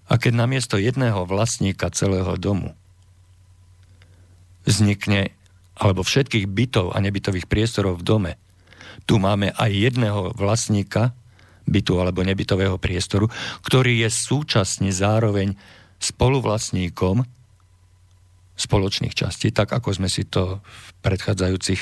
A 0.06 0.22
keď 0.22 0.34
namiesto 0.38 0.78
jedného 0.78 1.26
vlastníka 1.26 1.90
celého 1.90 2.38
domu 2.38 2.78
vznikne, 4.66 5.34
alebo 5.78 6.06
všetkých 6.06 6.46
bytov 6.50 6.94
a 6.94 7.02
nebytových 7.02 7.50
priestorov 7.50 8.02
v 8.02 8.08
dome, 8.08 8.32
tu 9.04 9.20
máme 9.20 9.52
aj 9.54 9.72
jedného 9.74 10.32
vlastníka 10.34 11.14
bytu 11.66 11.98
alebo 11.98 12.22
nebytového 12.22 12.78
priestoru, 12.78 13.28
ktorý 13.66 14.06
je 14.06 14.10
súčasne 14.14 14.94
zároveň 14.94 15.58
spoluvlastníkom 15.98 17.26
spoločných 18.56 19.12
častí, 19.12 19.52
tak 19.52 19.74
ako 19.76 20.00
sme 20.00 20.08
si 20.08 20.24
to 20.24 20.64
v 20.64 20.90
predchádzajúcich 21.04 21.82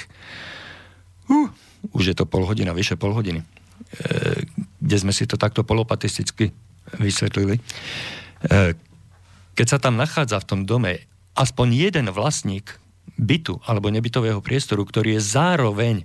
uh, 1.30 1.53
už 1.94 2.04
je 2.12 2.16
to 2.18 2.26
pol 2.26 2.44
hodina, 2.46 2.74
vyše 2.76 2.98
pol 2.98 3.14
hodiny, 3.14 3.42
e, 3.42 3.46
kde 4.82 4.98
sme 4.98 5.14
si 5.14 5.30
to 5.30 5.38
takto 5.38 5.62
polopatisticky 5.62 6.52
vysvetlili. 6.98 7.58
E, 7.58 7.62
keď 9.54 9.68
sa 9.70 9.78
tam 9.78 9.96
nachádza 9.96 10.42
v 10.42 10.50
tom 10.50 10.62
dome 10.66 11.06
aspoň 11.38 11.68
jeden 11.90 12.08
vlastník 12.10 12.82
bytu 13.18 13.62
alebo 13.70 13.94
nebytového 13.94 14.42
priestoru, 14.42 14.86
ktorý 14.86 15.18
je 15.18 15.22
zároveň 15.22 15.96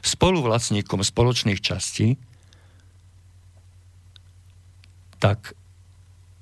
spoluvlastníkom 0.00 1.04
spoločných 1.04 1.60
častí, 1.60 2.16
tak 5.20 5.56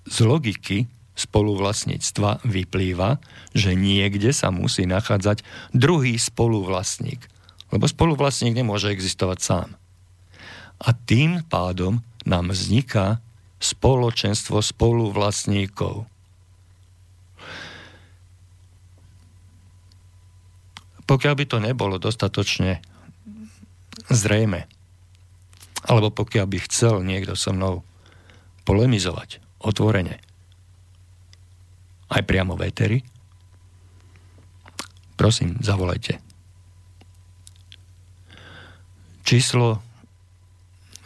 z 0.07 0.19
logiky 0.27 0.91
spoluvlastníctva 1.15 2.43
vyplýva, 2.43 3.21
že 3.53 3.77
niekde 3.77 4.33
sa 4.33 4.49
musí 4.51 4.89
nachádzať 4.89 5.45
druhý 5.77 6.17
spoluvlastník. 6.17 7.32
Lebo 7.73 7.89
spoluvlastník 7.89 8.53
nemôže 8.53 8.93
existovať 8.93 9.39
sám. 9.41 9.69
A 10.83 10.93
tým 10.93 11.41
pádom 11.49 12.05
nám 12.29 12.53
vzniká 12.53 13.25
spoločenstvo 13.63 14.61
spoluvlastníkov. 14.61 16.05
Pokiaľ 21.03 21.35
by 21.35 21.45
to 21.47 21.59
nebolo 21.59 21.97
dostatočne 21.99 22.83
zrejme, 24.11 24.67
alebo 25.87 26.09
pokiaľ 26.15 26.47
by 26.47 26.59
chcel 26.67 27.03
niekto 27.03 27.35
so 27.35 27.51
mnou 27.55 27.83
polemizovať 28.63 29.43
otvorene, 29.63 30.19
aj 32.13 32.23
priamo 32.27 32.55
v 32.55 32.63
éteri, 32.69 32.99
prosím, 35.17 35.59
zavolajte. 35.63 36.32
Číslo 39.23 39.83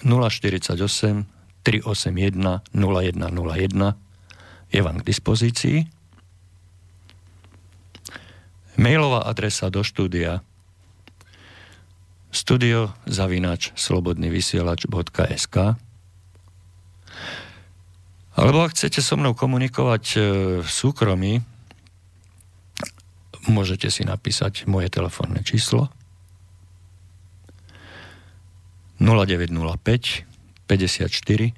048 0.04 0.76
381 1.62 2.60
0101 2.72 3.94
je 4.72 4.80
vám 4.82 4.96
k 5.00 5.06
dispozícii. 5.06 5.78
Mailová 8.76 9.24
adresa 9.24 9.72
do 9.72 9.80
štúdia. 9.80 10.44
Studio 12.28 12.92
zavinač 13.08 13.72
slobodnyvysielač.sk 13.72 15.56
alebo 18.36 18.68
ak 18.68 18.76
chcete 18.76 19.00
so 19.00 19.16
mnou 19.16 19.32
komunikovať 19.32 20.04
e, 20.12 20.18
v 20.60 20.68
súkromí, 20.68 21.40
môžete 23.48 23.88
si 23.88 24.04
napísať 24.04 24.68
moje 24.68 24.92
telefónne 24.92 25.40
číslo. 25.40 25.88
0905 25.88 26.05
54 30.66 31.52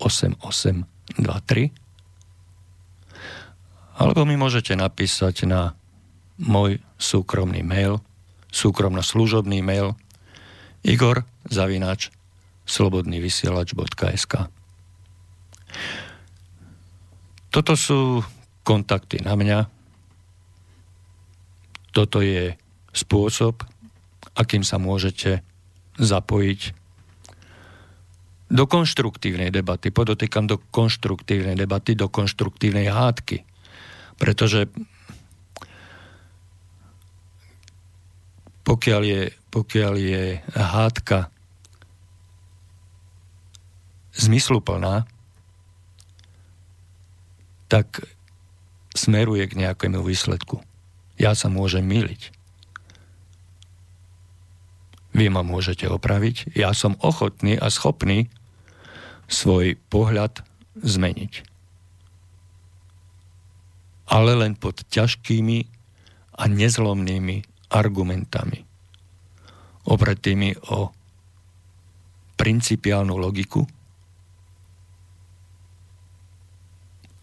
8823 0.00 1.72
alebo 4.00 4.24
mi 4.24 4.40
môžete 4.40 4.72
napísať 4.72 5.44
na 5.44 5.76
môj 6.40 6.80
súkromný 6.96 7.60
mail, 7.60 8.00
súkromno-služobný 8.48 9.60
mail 9.60 9.92
igor 10.80 11.28
zavinač 11.44 12.08
slobodnyvysielač.sk 12.64 14.48
toto 17.50 17.74
sú 17.74 18.22
kontakty 18.62 19.18
na 19.26 19.34
mňa. 19.34 19.66
Toto 21.90 22.22
je 22.22 22.54
spôsob, 22.94 23.66
akým 24.38 24.62
sa 24.62 24.78
môžete 24.78 25.42
zapojiť 26.00 26.60
do 28.50 28.64
konštruktívnej 28.66 29.54
debaty. 29.54 29.94
Podotýkam 29.94 30.50
do 30.50 30.58
konštruktívnej 30.58 31.54
debaty, 31.54 31.94
do 31.94 32.10
konštruktívnej 32.10 32.90
hádky. 32.90 33.46
Pretože 34.18 34.66
pokiaľ 38.66 39.02
je, 39.06 39.22
pokiaľ 39.54 39.92
je 39.98 40.24
hádka 40.56 41.30
zmysluplná, 44.18 45.06
tak 47.70 48.02
smeruje 48.98 49.46
k 49.46 49.58
nejakému 49.62 50.02
výsledku. 50.02 50.58
Ja 51.22 51.38
sa 51.38 51.46
môžem 51.46 51.86
myliť. 51.86 52.39
Vy 55.10 55.26
ma 55.28 55.42
môžete 55.42 55.90
opraviť. 55.90 56.54
Ja 56.54 56.70
som 56.70 56.94
ochotný 57.02 57.58
a 57.58 57.66
schopný 57.68 58.30
svoj 59.26 59.78
pohľad 59.90 60.42
zmeniť. 60.78 61.32
Ale 64.10 64.34
len 64.34 64.58
pod 64.58 64.82
ťažkými 64.90 65.58
a 66.40 66.44
nezlomnými 66.46 67.36
argumentami. 67.70 68.66
Opretými 69.86 70.50
o 70.70 70.90
principiálnu 72.34 73.14
logiku, 73.20 73.66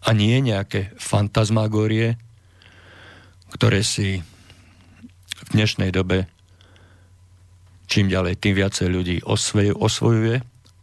a 0.08 0.16
nie 0.16 0.40
nejaké 0.40 0.96
fantasmagórie, 0.96 2.16
ktoré 3.52 3.84
si 3.84 4.24
v 5.36 5.46
dnešnej 5.52 5.92
dobe 5.92 6.24
čím 7.88 8.12
ďalej, 8.12 8.36
tým 8.36 8.54
viacej 8.54 8.88
ľudí 8.92 9.16
osvoje, 9.24 9.72
osvojuje 9.72 10.36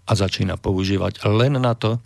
a 0.06 0.12
začína 0.12 0.58
používať 0.58 1.22
len 1.30 1.62
na 1.62 1.78
to, 1.78 2.01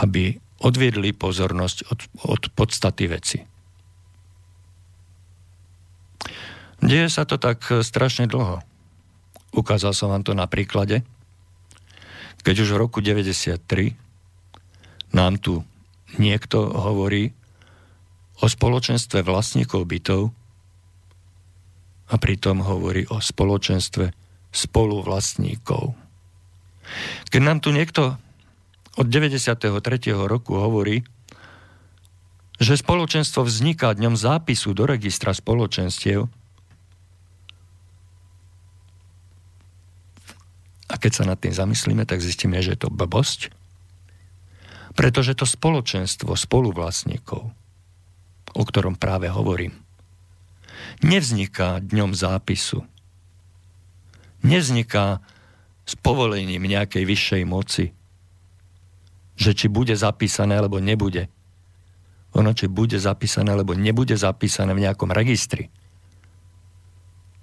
aby 0.00 0.38
odviedli 0.62 1.12
pozornosť 1.12 1.78
od, 1.90 2.00
od 2.30 2.42
podstaty 2.54 3.04
veci. 3.10 3.38
Deje 6.80 7.08
sa 7.10 7.26
to 7.26 7.36
tak 7.40 7.66
strašne 7.82 8.30
dlho. 8.30 8.62
Ukázal 9.56 9.96
som 9.96 10.12
vám 10.12 10.22
to 10.22 10.36
na 10.36 10.46
príklade, 10.46 11.02
keď 12.46 12.62
už 12.62 12.68
v 12.76 12.80
roku 12.80 12.98
93 13.02 13.58
nám 15.10 15.40
tu 15.40 15.66
niekto 16.20 16.70
hovorí 16.70 17.34
o 18.38 18.46
spoločenstve 18.46 19.24
vlastníkov 19.24 19.88
bytov 19.88 20.30
a 22.06 22.14
pritom 22.14 22.62
hovorí 22.62 23.06
o 23.10 23.18
spoločenstve 23.18 24.14
spoluvlastníkov. 24.54 25.98
Keď 27.28 27.40
nám 27.42 27.58
tu 27.58 27.74
niekto 27.74 28.14
od 28.96 29.06
93. 29.10 29.68
roku 30.14 30.56
hovorí, 30.56 31.04
že 32.56 32.80
spoločenstvo 32.80 33.44
vzniká 33.44 33.92
dňom 33.92 34.16
zápisu 34.16 34.72
do 34.72 34.88
registra 34.88 35.36
spoločenstiev 35.36 36.24
a 40.88 40.94
keď 40.96 41.12
sa 41.12 41.24
nad 41.28 41.36
tým 41.36 41.52
zamyslíme, 41.52 42.08
tak 42.08 42.24
zistíme, 42.24 42.56
že 42.64 42.72
je 42.72 42.88
to 42.88 42.88
blbosť, 42.88 43.52
pretože 44.96 45.36
to 45.36 45.44
spoločenstvo 45.44 46.32
spoluvlastníkov, 46.32 47.52
o 48.56 48.62
ktorom 48.64 48.96
práve 48.96 49.28
hovorím, 49.28 49.76
nevzniká 51.02 51.82
dňom 51.84 52.16
zápisu. 52.16 52.84
Nevzniká 54.46 55.20
s 55.86 55.94
povolením 55.98 56.64
nejakej 56.66 57.04
vyššej 57.04 57.42
moci, 57.46 57.94
že 59.36 59.52
či 59.52 59.66
bude 59.68 59.92
zapísané 59.92 60.56
alebo 60.56 60.80
nebude. 60.80 61.28
Ono, 62.36 62.52
či 62.52 62.68
bude 62.68 62.96
zapísané 63.00 63.52
alebo 63.52 63.72
nebude 63.72 64.16
zapísané 64.16 64.72
v 64.76 64.84
nejakom 64.84 65.12
registri. 65.12 65.68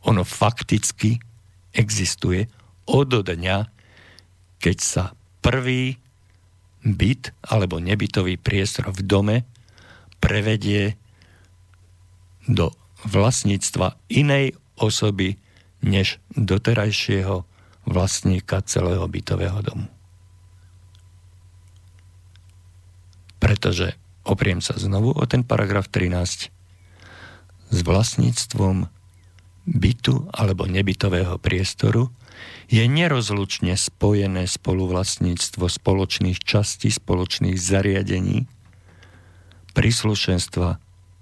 Ono 0.05 0.21
fakticky 0.27 1.17
existuje 1.73 2.45
od 2.85 3.09
dňa, 3.09 3.57
keď 4.59 4.77
sa 4.77 5.03
prvý 5.39 5.97
byt 6.83 7.31
alebo 7.47 7.79
nebytový 7.79 8.35
priestor 8.35 8.91
v 8.91 9.01
dome 9.07 9.37
prevedie 10.19 10.99
do 12.43 12.75
vlastníctva 13.07 13.99
inej 14.09 14.55
osoby 14.79 15.39
než 15.83 16.19
doterajšieho 16.35 17.43
vlastníka 17.83 18.63
celého 18.63 19.03
bytového 19.07 19.59
domu. 19.59 19.87
Pretože, 23.43 23.99
opriem 24.23 24.63
sa 24.63 24.79
znovu 24.79 25.11
o 25.11 25.23
ten 25.27 25.43
paragraf 25.43 25.91
13, 25.91 26.47
s 27.73 27.79
vlastníctvom 27.83 28.87
bytu 29.67 30.31
alebo 30.31 30.63
nebytového 30.63 31.35
priestoru 31.39 32.07
je 32.71 32.83
nerozlučne 32.87 33.75
spojené 33.75 34.47
spoluvlastníctvo 34.47 35.67
spoločných 35.67 36.39
častí, 36.39 36.87
spoločných 36.87 37.59
zariadení, 37.59 38.47
príslušenstva 39.75 40.69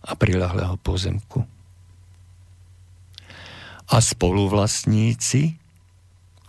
a 0.01 0.11
prilahlého 0.17 0.77
pozemku. 0.81 1.45
A 3.91 3.97
spoluvlastníci, 3.99 5.59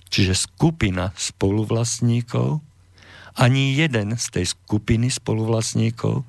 čiže 0.06 0.34
skupina 0.38 1.10
spoluvlastníkov, 1.18 2.62
ani 3.32 3.72
jeden 3.72 4.12
z 4.20 4.26
tej 4.28 4.44
skupiny 4.52 5.08
spoluvlastníkov, 5.08 6.28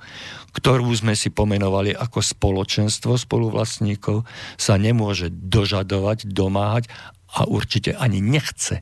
ktorú 0.56 0.88
sme 0.96 1.14
si 1.20 1.28
pomenovali 1.28 1.92
ako 1.92 2.24
spoločenstvo 2.24 3.20
spoluvlastníkov, 3.20 4.24
sa 4.56 4.80
nemôže 4.80 5.28
dožadovať, 5.28 6.32
domáhať 6.32 6.88
a 7.36 7.44
určite 7.44 7.92
ani 8.00 8.24
nechce 8.24 8.80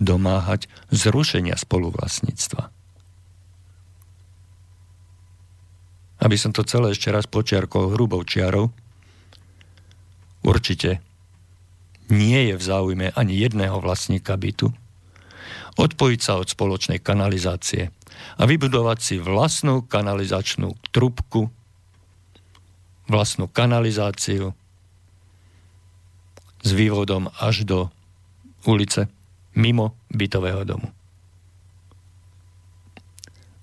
domáhať 0.00 0.70
zrušenia 0.94 1.58
spoluvlastníctva. 1.58 2.70
Aby 6.18 6.34
som 6.34 6.50
to 6.50 6.66
celé 6.66 6.96
ešte 6.96 7.12
raz 7.14 7.30
počiarkol 7.30 7.94
hrubou 7.94 8.22
čiarou, 8.26 8.74
určite. 10.44 11.02
Nie 12.08 12.52
je 12.52 12.54
v 12.56 12.62
záujme 12.62 13.06
ani 13.12 13.34
jedného 13.36 13.78
vlastníka 13.84 14.34
bytu. 14.40 14.72
Odpojiť 15.78 16.20
sa 16.20 16.40
od 16.40 16.48
spoločnej 16.48 16.98
kanalizácie 16.98 17.94
a 18.38 18.42
vybudovať 18.48 18.98
si 18.98 19.14
vlastnú 19.20 19.84
kanalizačnú 19.86 20.74
trubku, 20.90 21.52
vlastnú 23.06 23.46
kanalizáciu 23.46 24.56
s 26.64 26.70
vývodom 26.74 27.30
až 27.38 27.62
do 27.62 27.78
ulice 28.66 29.06
mimo 29.54 29.94
bytového 30.10 30.66
domu. 30.66 30.88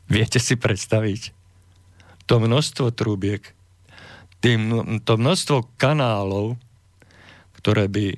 Viete 0.07 0.37
si 0.37 0.55
predstaviť? 0.55 1.33
To 2.25 2.41
množstvo 2.41 2.93
trúbiek, 2.93 3.53
to 5.05 5.13
množstvo 5.17 5.65
kanálov, 5.77 6.57
ktoré 7.65 7.89
by 7.89 8.13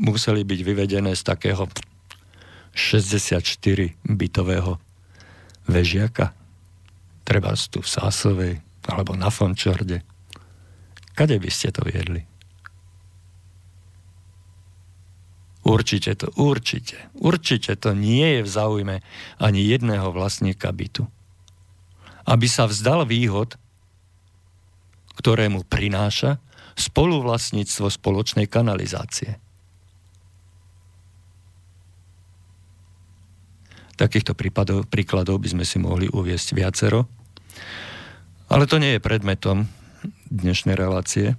museli 0.00 0.48
byť 0.48 0.60
vyvedené 0.64 1.12
z 1.12 1.20
takého 1.20 1.68
64 2.72 3.44
bytového 4.00 4.80
vežiaka. 5.68 6.32
Treba 7.20 7.52
tu 7.68 7.84
v 7.84 7.88
Sásovej 7.92 8.64
alebo 8.88 9.12
na 9.12 9.28
Fončorde. 9.28 10.00
Kade 11.12 11.36
by 11.36 11.50
ste 11.52 11.68
to 11.68 11.84
viedli? 11.84 12.24
Určite 15.68 16.16
to, 16.16 16.32
určite, 16.40 17.12
určite 17.12 17.76
to 17.76 17.92
nie 17.92 18.40
je 18.40 18.40
v 18.40 18.48
záujme 18.48 18.96
ani 19.36 19.60
jedného 19.68 20.16
vlastníka 20.16 20.72
bytu. 20.72 21.04
Aby 22.24 22.48
sa 22.48 22.64
vzdal 22.64 23.04
výhod, 23.04 23.60
ktoré 25.20 25.52
mu 25.52 25.60
prináša 25.60 26.40
spoluvlastníctvo 26.78 27.90
spoločnej 27.90 28.46
kanalizácie. 28.46 29.42
Takýchto 33.98 34.38
prípadov, 34.38 34.86
príkladov 34.86 35.42
by 35.42 35.58
sme 35.58 35.64
si 35.66 35.82
mohli 35.82 36.06
uviesť 36.06 36.54
viacero, 36.54 37.10
ale 38.46 38.70
to 38.70 38.78
nie 38.78 38.94
je 38.94 39.02
predmetom 39.02 39.66
dnešnej 40.30 40.78
relácie. 40.78 41.34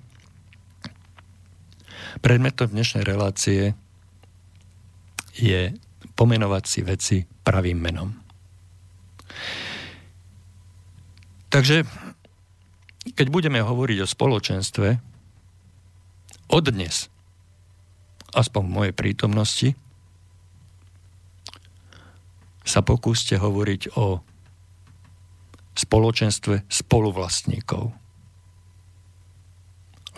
Predmetom 2.20 2.68
dnešnej 2.76 3.08
relácie 3.08 3.80
je 5.40 5.72
pomenovať 6.20 6.64
si 6.68 6.80
veci 6.84 7.18
pravým 7.24 7.80
menom. 7.80 8.12
Takže, 11.48 11.88
keď 13.16 13.28
budeme 13.32 13.64
hovoriť 13.64 14.04
o 14.04 14.12
spoločenstve, 14.12 15.09
od 16.50 16.66
dnes, 16.70 17.08
aspoň 18.34 18.62
v 18.66 18.74
mojej 18.74 18.94
prítomnosti, 18.94 19.70
sa 22.66 22.86
pokúste 22.86 23.38
hovoriť 23.38 23.98
o 23.98 24.22
spoločenstve 25.74 26.70
spoluvlastníkov. 26.70 27.94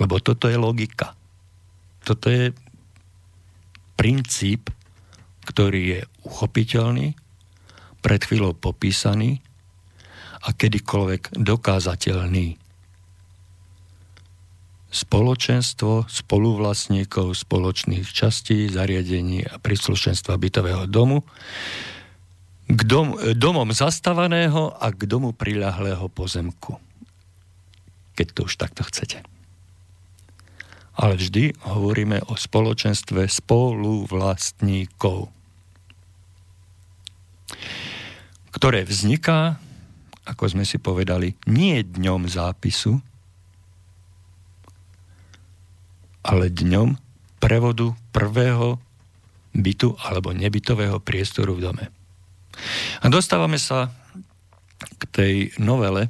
Lebo 0.01 0.15
toto 0.19 0.49
je 0.49 0.57
logika. 0.57 1.13
Toto 2.01 2.27
je 2.27 2.51
princíp 3.93 4.73
ktorý 5.45 5.81
je 5.97 5.99
uchopiteľný, 6.25 7.17
pred 8.01 8.21
chvíľou 8.21 8.57
popísaný 8.57 9.41
a 10.41 10.49
kedykoľvek 10.53 11.37
dokázateľný. 11.37 12.57
Spoločenstvo 14.91 16.11
spoluvlastníkov 16.11 17.31
spoločných 17.31 18.03
častí, 18.03 18.67
zariadení 18.67 19.47
a 19.47 19.55
príslušenstva 19.55 20.35
bytového 20.35 20.83
domu 20.91 21.23
k 22.67 22.79
dom, 22.83 23.15
domom 23.35 23.71
zastávaného 23.71 24.75
a 24.75 24.91
k 24.91 25.07
domu 25.07 25.31
priľahlého 25.31 26.11
pozemku. 26.11 26.75
Keď 28.19 28.27
to 28.35 28.51
už 28.51 28.59
takto 28.59 28.83
chcete. 28.83 29.23
Ale 30.99 31.15
vždy 31.15 31.55
hovoríme 31.63 32.27
o 32.27 32.35
spoločenstve 32.35 33.31
spoluvlastníkov 33.31 35.31
ktoré 38.51 38.83
vzniká, 38.83 39.57
ako 40.27 40.43
sme 40.51 40.67
si 40.67 40.77
povedali, 40.77 41.33
nie 41.47 41.81
dňom 41.81 42.27
zápisu, 42.27 42.99
ale 46.21 46.53
dňom 46.53 46.97
prevodu 47.41 47.97
prvého 48.13 48.77
bytu 49.51 49.97
alebo 49.99 50.31
nebytového 50.31 51.01
priestoru 51.01 51.57
v 51.57 51.63
dome. 51.69 51.85
A 53.01 53.05
dostávame 53.09 53.57
sa 53.57 53.89
k 55.01 55.03
tej 55.09 55.35
novele, 55.57 56.07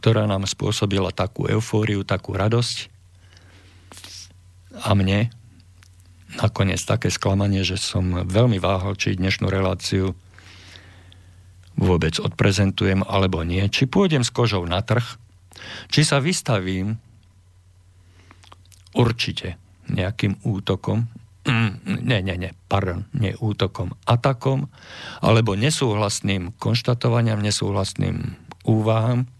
ktorá 0.00 0.24
nám 0.28 0.46
spôsobila 0.46 1.10
takú 1.10 1.50
eufóriu, 1.50 2.06
takú 2.06 2.36
radosť 2.36 2.92
a 4.86 4.92
mne 4.92 5.32
nakoniec 6.36 6.78
také 6.84 7.08
sklamanie, 7.08 7.64
že 7.64 7.80
som 7.80 8.28
veľmi 8.28 8.60
váhal, 8.60 8.94
či 8.94 9.16
dnešnú 9.16 9.48
reláciu 9.48 10.12
vôbec 11.76 12.16
odprezentujem 12.20 13.04
alebo 13.04 13.40
nie. 13.44 13.64
Či 13.68 13.88
pôjdem 13.88 14.24
s 14.24 14.32
kožou 14.32 14.64
na 14.68 14.84
trh, 14.84 15.04
či 15.88 16.02
sa 16.02 16.22
vystavím 16.22 16.96
určite 18.96 19.60
nejakým 19.86 20.42
útokom, 20.42 21.06
nie, 21.86 22.20
nie, 22.26 22.36
nie, 22.36 22.50
pardon, 22.66 23.06
nie 23.14 23.30
útokom, 23.38 23.94
atakom, 24.02 24.66
alebo 25.22 25.54
nesúhlasným 25.54 26.50
konštatovaniam, 26.58 27.38
nesúhlasným 27.38 28.34
úvahám 28.66 29.30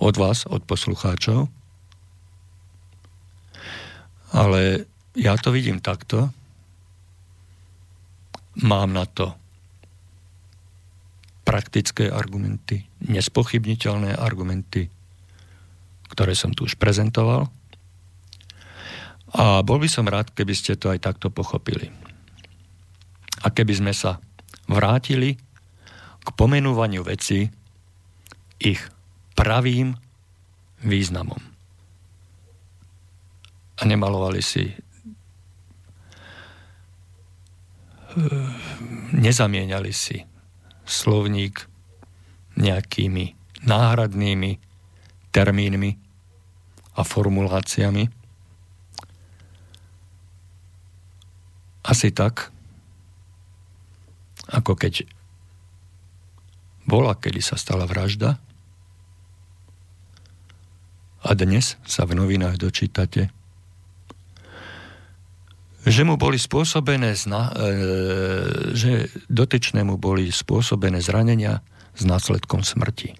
od 0.00 0.14
vás, 0.16 0.48
od 0.48 0.64
poslucháčov. 0.64 1.52
Ale 4.32 4.88
ja 5.12 5.36
to 5.36 5.52
vidím 5.52 5.84
takto. 5.84 6.32
Mám 8.64 8.96
na 8.96 9.04
to 9.04 9.36
praktické 11.44 12.08
argumenty, 12.08 12.88
nespochybniteľné 13.08 14.14
argumenty, 14.14 14.86
ktoré 16.12 16.36
som 16.36 16.54
tu 16.54 16.68
už 16.68 16.76
prezentoval. 16.76 17.48
A 19.32 19.64
bol 19.64 19.80
by 19.80 19.88
som 19.88 20.04
rád, 20.04 20.30
keby 20.36 20.52
ste 20.52 20.76
to 20.76 20.92
aj 20.92 21.00
takto 21.00 21.32
pochopili. 21.32 21.88
A 23.42 23.48
keby 23.48 23.72
sme 23.72 23.92
sa 23.96 24.20
vrátili 24.68 25.40
k 26.22 26.28
pomenúvaniu 26.36 27.02
veci 27.02 27.48
ich 28.62 28.80
pravým 29.34 29.96
významom. 30.84 31.40
A 33.80 33.82
nemalovali 33.88 34.44
si 34.44 34.70
nezamieniali 39.16 39.88
si 39.88 40.20
slovník 40.84 41.71
nejakými 42.58 43.34
náhradnými 43.64 44.58
termínmi 45.32 45.90
a 46.92 47.00
formuláciami. 47.02 48.04
Asi 51.82 52.08
tak, 52.14 52.52
ako 54.52 54.76
keď 54.76 55.08
bola, 56.86 57.16
kedy 57.16 57.40
sa 57.40 57.56
stala 57.56 57.88
vražda 57.88 58.38
a 61.22 61.30
dnes 61.38 61.78
sa 61.86 62.02
v 62.04 62.18
novinách 62.18 62.58
dočítate, 62.58 63.30
že 65.82 66.02
mu 66.06 66.14
boli 66.14 66.38
spôsobené, 66.38 67.14
zna, 67.18 67.50
e, 67.50 67.74
že 68.74 69.10
dotyčnému 69.26 69.98
boli 69.98 70.30
spôsobené 70.30 71.02
zranenia 71.02 71.58
s 71.92 72.02
následkom 72.08 72.64
smrti. 72.64 73.16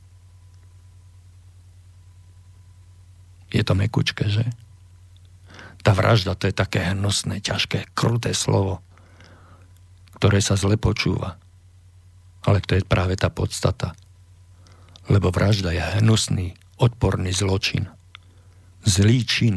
Je 3.52 3.60
to 3.60 3.76
mekučké, 3.76 4.32
že? 4.32 4.48
Tá 5.84 5.92
vražda 5.92 6.32
to 6.38 6.48
je 6.48 6.54
také 6.56 6.80
hnusné, 6.94 7.44
ťažké, 7.44 7.92
kruté 7.92 8.32
slovo, 8.32 8.80
ktoré 10.16 10.40
sa 10.40 10.56
zle 10.56 10.80
počúva. 10.80 11.36
Ale 12.42 12.64
to 12.64 12.78
je 12.78 12.86
práve 12.86 13.18
tá 13.18 13.28
podstata. 13.28 13.92
Lebo 15.10 15.34
vražda 15.34 15.74
je 15.74 15.82
hnusný, 16.00 16.54
odporný 16.78 17.34
zločin. 17.34 17.90
Zlý 18.86 19.26
čin. 19.26 19.56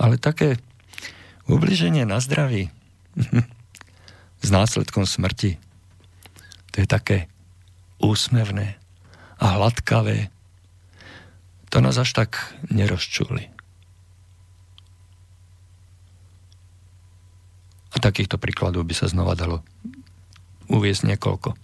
Ale 0.00 0.18
také 0.18 0.58
ubliženie 1.46 2.08
na 2.08 2.18
zdraví 2.18 2.72
s 4.42 4.48
následkom 4.50 5.06
smrti, 5.06 5.56
to 6.74 6.82
je 6.82 6.86
také 6.86 7.30
úsmevné 8.02 8.76
a 9.38 9.46
hladkavé. 9.58 10.28
To 11.70 11.78
nás 11.80 11.96
až 11.96 12.12
tak 12.12 12.52
nerozčuli. 12.68 13.48
A 17.92 17.96
takýchto 18.00 18.36
príkladov 18.36 18.84
by 18.84 18.94
sa 18.96 19.08
znova 19.08 19.38
dalo 19.38 19.62
uviezť 20.68 21.12
niekoľko. 21.12 21.54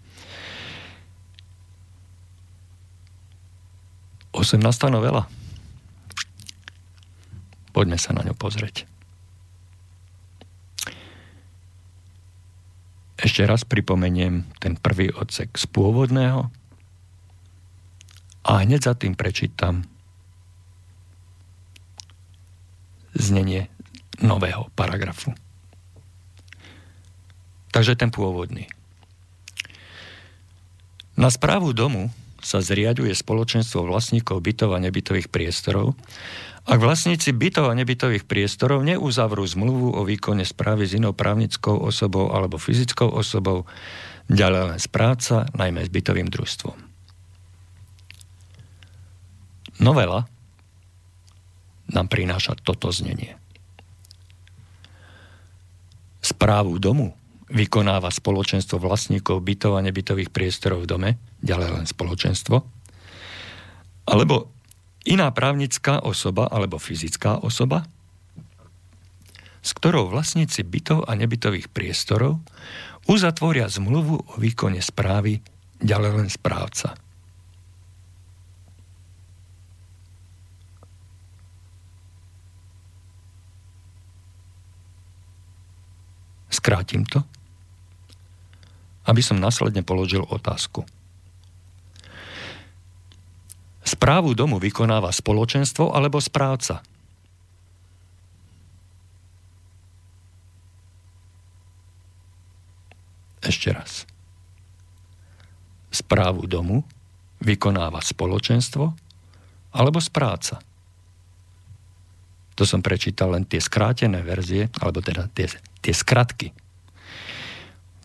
18. 4.38 4.62
novela. 4.92 5.26
Poďme 7.72 7.98
sa 7.98 8.14
na 8.14 8.22
ňu 8.22 8.38
pozrieť. 8.38 8.86
Ešte 13.18 13.42
raz 13.42 13.66
pripomeniem 13.66 14.46
ten 14.62 14.78
prvý 14.78 15.10
odsek 15.10 15.58
z 15.58 15.66
pôvodného 15.66 16.54
a 18.46 18.50
hneď 18.62 18.80
za 18.86 18.94
tým 18.94 19.18
prečítam 19.18 19.82
znenie 23.18 23.66
nového 24.22 24.70
paragrafu. 24.78 25.34
Takže 27.74 27.98
ten 27.98 28.14
pôvodný. 28.14 28.70
Na 31.18 31.28
správu 31.34 31.74
domu 31.74 32.14
sa 32.38 32.62
zriaduje 32.62 33.10
spoločenstvo 33.14 33.82
vlastníkov 33.86 34.42
bytov 34.42 34.74
a 34.74 34.82
nebytových 34.82 35.28
priestorov, 35.28 35.98
ak 36.68 36.84
vlastníci 36.84 37.32
bytov 37.32 37.72
a 37.72 37.78
nebytových 37.80 38.28
priestorov 38.28 38.84
neuzavrú 38.84 39.40
zmluvu 39.40 39.96
o 39.96 40.04
výkone 40.04 40.44
správy 40.44 40.84
s 40.84 41.00
inou 41.00 41.16
právnickou 41.16 41.80
osobou 41.80 42.28
alebo 42.28 42.60
fyzickou 42.60 43.08
osobou, 43.08 43.64
ďalej 44.28 44.76
len 44.76 44.80
správca, 44.80 45.48
najmä 45.56 45.88
s 45.88 45.90
bytovým 45.90 46.28
družstvom. 46.28 46.76
Novela 49.80 50.28
nám 51.88 52.06
prináša 52.12 52.52
toto 52.60 52.92
znenie. 52.92 53.40
Správu 56.20 56.76
domu 56.76 57.17
vykonáva 57.48 58.12
spoločenstvo 58.12 58.76
vlastníkov 58.76 59.40
bytov 59.40 59.80
a 59.80 59.84
nebytových 59.84 60.28
priestorov 60.28 60.84
v 60.84 60.90
dome, 60.90 61.10
ďalej 61.40 61.68
len 61.80 61.86
spoločenstvo, 61.88 62.56
alebo 64.08 64.52
iná 65.08 65.32
právnická 65.32 66.04
osoba 66.04 66.48
alebo 66.48 66.76
fyzická 66.76 67.40
osoba, 67.40 67.88
s 69.64 69.70
ktorou 69.76 70.12
vlastníci 70.12 70.64
bytov 70.64 71.08
a 71.08 71.12
nebytových 71.16 71.72
priestorov 71.72 72.40
uzatvoria 73.08 73.68
zmluvu 73.68 74.16
o 74.16 74.34
výkone 74.36 74.80
správy 74.84 75.40
ďalej 75.80 76.12
len 76.24 76.28
správca. 76.28 76.96
Skrátim 86.48 87.04
to, 87.08 87.24
aby 89.08 89.24
som 89.24 89.40
následne 89.40 89.80
položil 89.80 90.20
otázku. 90.28 90.84
Správu 93.80 94.36
domu 94.36 94.60
vykonáva 94.60 95.08
spoločenstvo 95.08 95.96
alebo 95.96 96.20
správca? 96.20 96.84
Ešte 103.40 103.72
raz. 103.72 104.04
Správu 105.88 106.44
domu 106.44 106.84
vykonáva 107.40 108.04
spoločenstvo 108.04 108.92
alebo 109.72 109.98
správca? 110.04 110.60
To 112.60 112.66
som 112.68 112.84
prečítal 112.84 113.32
len 113.32 113.48
tie 113.48 113.62
skrátené 113.62 114.20
verzie, 114.20 114.68
alebo 114.82 114.98
teda 115.00 115.30
tie, 115.30 115.46
tie 115.78 115.94
skratky, 115.94 116.50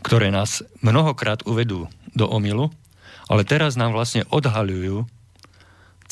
ktoré 0.04 0.30
nás 0.30 0.62
mnohokrát 0.84 1.48
uvedú 1.48 1.88
do 2.12 2.28
omilu, 2.28 2.70
ale 3.32 3.48
teraz 3.48 3.80
nám 3.80 3.96
vlastne 3.96 4.28
odhaľujú 4.28 5.08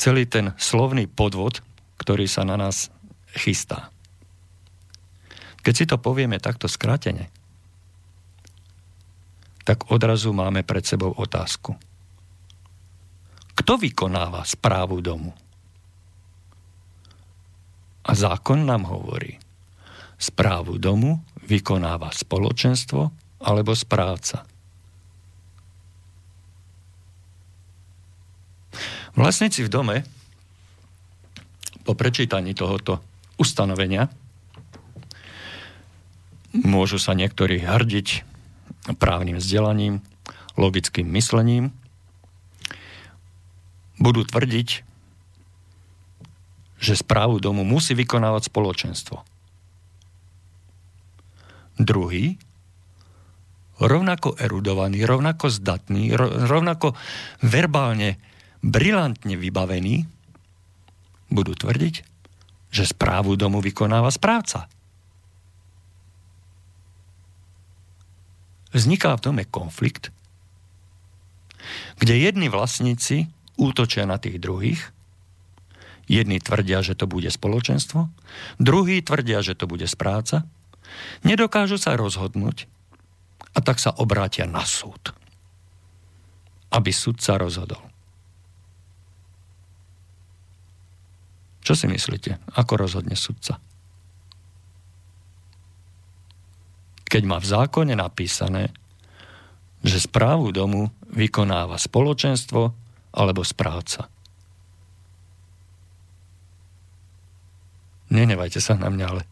celý 0.00 0.24
ten 0.26 0.56
slovný 0.56 1.06
podvod, 1.06 1.60
ktorý 2.00 2.26
sa 2.26 2.42
na 2.42 2.56
nás 2.56 2.88
chystá. 3.36 3.92
Keď 5.62 5.74
si 5.76 5.84
to 5.86 6.00
povieme 6.00 6.42
takto 6.42 6.66
skrátene, 6.66 7.30
tak 9.62 9.94
odrazu 9.94 10.34
máme 10.34 10.66
pred 10.66 10.82
sebou 10.82 11.14
otázku. 11.14 11.78
Kto 13.54 13.78
vykonáva 13.78 14.42
správu 14.42 14.98
domu? 14.98 15.30
A 18.02 18.10
zákon 18.18 18.66
nám 18.66 18.90
hovorí, 18.90 19.38
správu 20.18 20.82
domu 20.82 21.22
vykonáva 21.46 22.10
spoločenstvo 22.10 23.21
alebo 23.42 23.74
správca. 23.74 24.46
Vlastníci 29.12 29.68
v 29.68 29.72
dome 29.72 29.96
po 31.84 31.92
prečítaní 31.92 32.56
tohoto 32.56 33.04
ustanovenia 33.36 34.08
môžu 36.56 36.96
sa 36.96 37.12
niektorí 37.12 37.60
hrdiť 37.60 38.24
právnym 38.96 39.36
vzdelaním, 39.36 40.00
logickým 40.56 41.08
myslením, 41.12 41.72
budú 44.00 44.26
tvrdiť, 44.26 44.68
že 46.82 46.98
správu 46.98 47.38
domu 47.38 47.62
musí 47.62 47.94
vykonávať 47.94 48.50
spoločenstvo. 48.50 49.22
Druhý, 51.78 52.36
rovnako 53.80 54.36
erudovaný, 54.36 55.04
rovnako 55.06 55.48
zdatný, 55.48 56.12
rovnako 56.48 56.92
verbálne 57.40 58.20
brilantne 58.60 59.34
vybavení, 59.38 60.04
budú 61.32 61.56
tvrdiť, 61.56 61.94
že 62.68 62.84
správu 62.84 63.36
domu 63.36 63.64
vykonáva 63.64 64.12
správca. 64.12 64.68
Vzniká 68.72 69.16
v 69.16 69.24
dome 69.24 69.44
konflikt, 69.44 70.08
kde 72.00 72.16
jedni 72.16 72.48
vlastníci 72.48 73.28
útočia 73.60 74.08
na 74.08 74.16
tých 74.16 74.40
druhých 74.40 74.80
Jedni 76.10 76.42
tvrdia, 76.42 76.82
že 76.82 76.98
to 76.98 77.06
bude 77.06 77.30
spoločenstvo, 77.30 78.10
druhí 78.58 78.98
tvrdia, 79.00 79.38
že 79.38 79.54
to 79.54 79.70
bude 79.70 79.86
spráca. 79.86 80.42
Nedokážu 81.22 81.78
sa 81.78 81.94
rozhodnúť 81.94 82.66
a 83.52 83.58
tak 83.60 83.76
sa 83.76 83.92
obrátia 84.00 84.48
na 84.48 84.64
súd, 84.64 85.12
aby 86.72 86.90
súd 86.90 87.20
sa 87.20 87.36
rozhodol. 87.36 87.80
Čo 91.62 91.78
si 91.78 91.86
myslíte? 91.86 92.42
Ako 92.58 92.74
rozhodne 92.74 93.14
sudca? 93.14 93.62
Keď 97.06 97.22
má 97.28 97.38
v 97.38 97.46
zákone 97.46 97.94
napísané, 97.94 98.74
že 99.84 100.02
správu 100.02 100.50
domu 100.50 100.90
vykonáva 101.12 101.76
spoločenstvo 101.76 102.72
alebo 103.12 103.42
správca. 103.44 104.08
Nenevajte 108.12 108.60
sa 108.60 108.76
na 108.76 108.88
mňa, 108.88 109.06
ale 109.08 109.22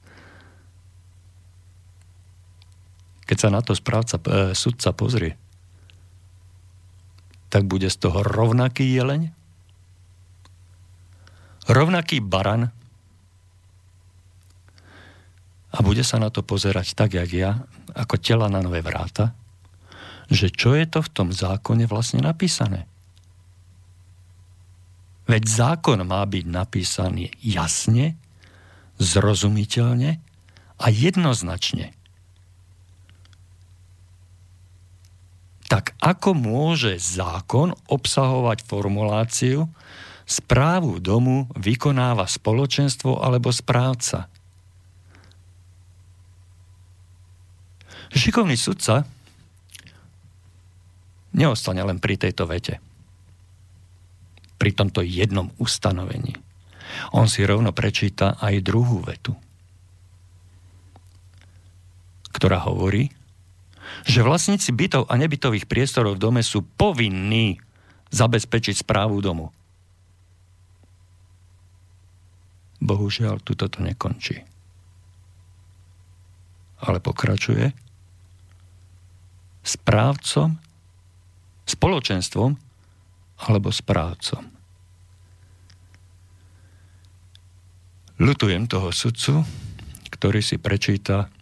keď 3.31 3.39
sa 3.39 3.55
na 3.55 3.63
to 3.63 3.79
správca, 3.79 4.19
e, 4.19 4.59
sudca 4.59 4.91
pozrie, 4.91 5.39
tak 7.47 7.71
bude 7.71 7.87
z 7.87 7.95
toho 7.95 8.27
rovnaký 8.27 8.83
jeleň, 8.91 9.31
rovnaký 11.71 12.19
baran 12.19 12.75
a 15.71 15.79
bude 15.79 16.03
sa 16.03 16.19
na 16.19 16.35
to 16.35 16.43
pozerať 16.43 16.99
tak, 16.99 17.15
jak 17.15 17.31
ja, 17.31 17.63
ako 17.95 18.19
tela 18.19 18.51
na 18.51 18.59
nové 18.59 18.83
vráta, 18.83 19.31
že 20.27 20.51
čo 20.51 20.75
je 20.75 20.91
to 20.91 20.99
v 20.99 21.13
tom 21.15 21.31
zákone 21.31 21.87
vlastne 21.87 22.27
napísané. 22.27 22.91
Veď 25.31 25.47
zákon 25.47 26.03
má 26.03 26.27
byť 26.27 26.45
napísaný 26.51 27.31
jasne, 27.39 28.19
zrozumiteľne 28.99 30.19
a 30.83 30.87
jednoznačne. 30.91 31.95
Tak 35.71 35.95
ako 36.03 36.35
môže 36.35 36.99
zákon 36.99 37.71
obsahovať 37.87 38.67
formuláciu 38.67 39.71
správu 40.27 40.99
domu 40.99 41.47
vykonáva 41.55 42.27
spoločenstvo 42.27 43.23
alebo 43.23 43.55
správca? 43.55 44.27
Šikovný 48.11 48.59
sudca 48.59 49.07
neostane 51.31 51.79
len 51.87 52.03
pri 52.03 52.19
tejto 52.19 52.51
vete 52.51 52.83
pri 54.61 54.77
tomto 54.77 55.01
jednom 55.01 55.49
ustanovení. 55.57 56.37
On 57.17 57.25
si 57.25 57.41
rovno 57.49 57.73
prečíta 57.73 58.37
aj 58.37 58.61
druhú 58.61 59.01
vetu, 59.01 59.33
ktorá 62.37 62.69
hovorí, 62.69 63.09
že 64.05 64.25
vlastníci 64.25 64.73
bytov 64.73 65.09
a 65.09 65.15
nebytových 65.17 65.69
priestorov 65.69 66.17
v 66.17 66.23
dome 66.29 66.43
sú 66.45 66.65
povinní 66.65 67.61
zabezpečiť 68.11 68.83
správu 68.83 69.21
domu. 69.21 69.53
Bohužiaľ, 72.81 73.45
tu 73.45 73.53
toto 73.53 73.85
nekončí. 73.85 74.41
Ale 76.81 76.97
pokračuje 76.97 77.77
správcom, 79.61 80.57
spoločenstvom 81.69 82.57
alebo 83.45 83.69
správcom. 83.69 84.43
Lutujem 88.21 88.69
toho 88.69 88.93
sudcu, 88.93 89.45
ktorý 90.13 90.45
si 90.45 90.61
prečíta 90.61 91.33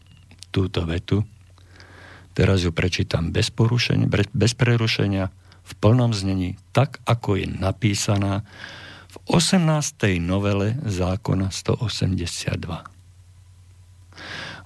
túto 0.54 0.86
vetu. 0.86 1.26
Teraz 2.38 2.62
ju 2.62 2.70
prečítam 2.70 3.34
bez, 3.34 3.50
porušenia, 3.50 4.06
bez 4.30 4.54
prerušenia, 4.54 5.34
v 5.68 5.72
plnom 5.82 6.14
znení, 6.14 6.54
tak 6.70 7.02
ako 7.02 7.34
je 7.34 7.50
napísaná 7.50 8.46
v 9.10 9.16
18. 9.26 10.22
novele 10.22 10.78
zákona 10.86 11.50
182. 11.50 12.62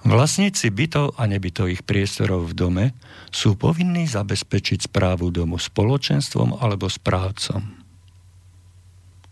Vlastníci 0.05 0.67
bytov 0.69 1.17
a 1.17 1.25
nebytových 1.25 1.81
priestorov 1.81 2.51
v 2.51 2.53
dome 2.53 2.85
sú 3.33 3.57
povinní 3.57 4.05
zabezpečiť 4.05 4.85
správu 4.85 5.33
domu 5.33 5.57
spoločenstvom 5.57 6.61
alebo 6.61 6.85
správcom. 6.85 7.73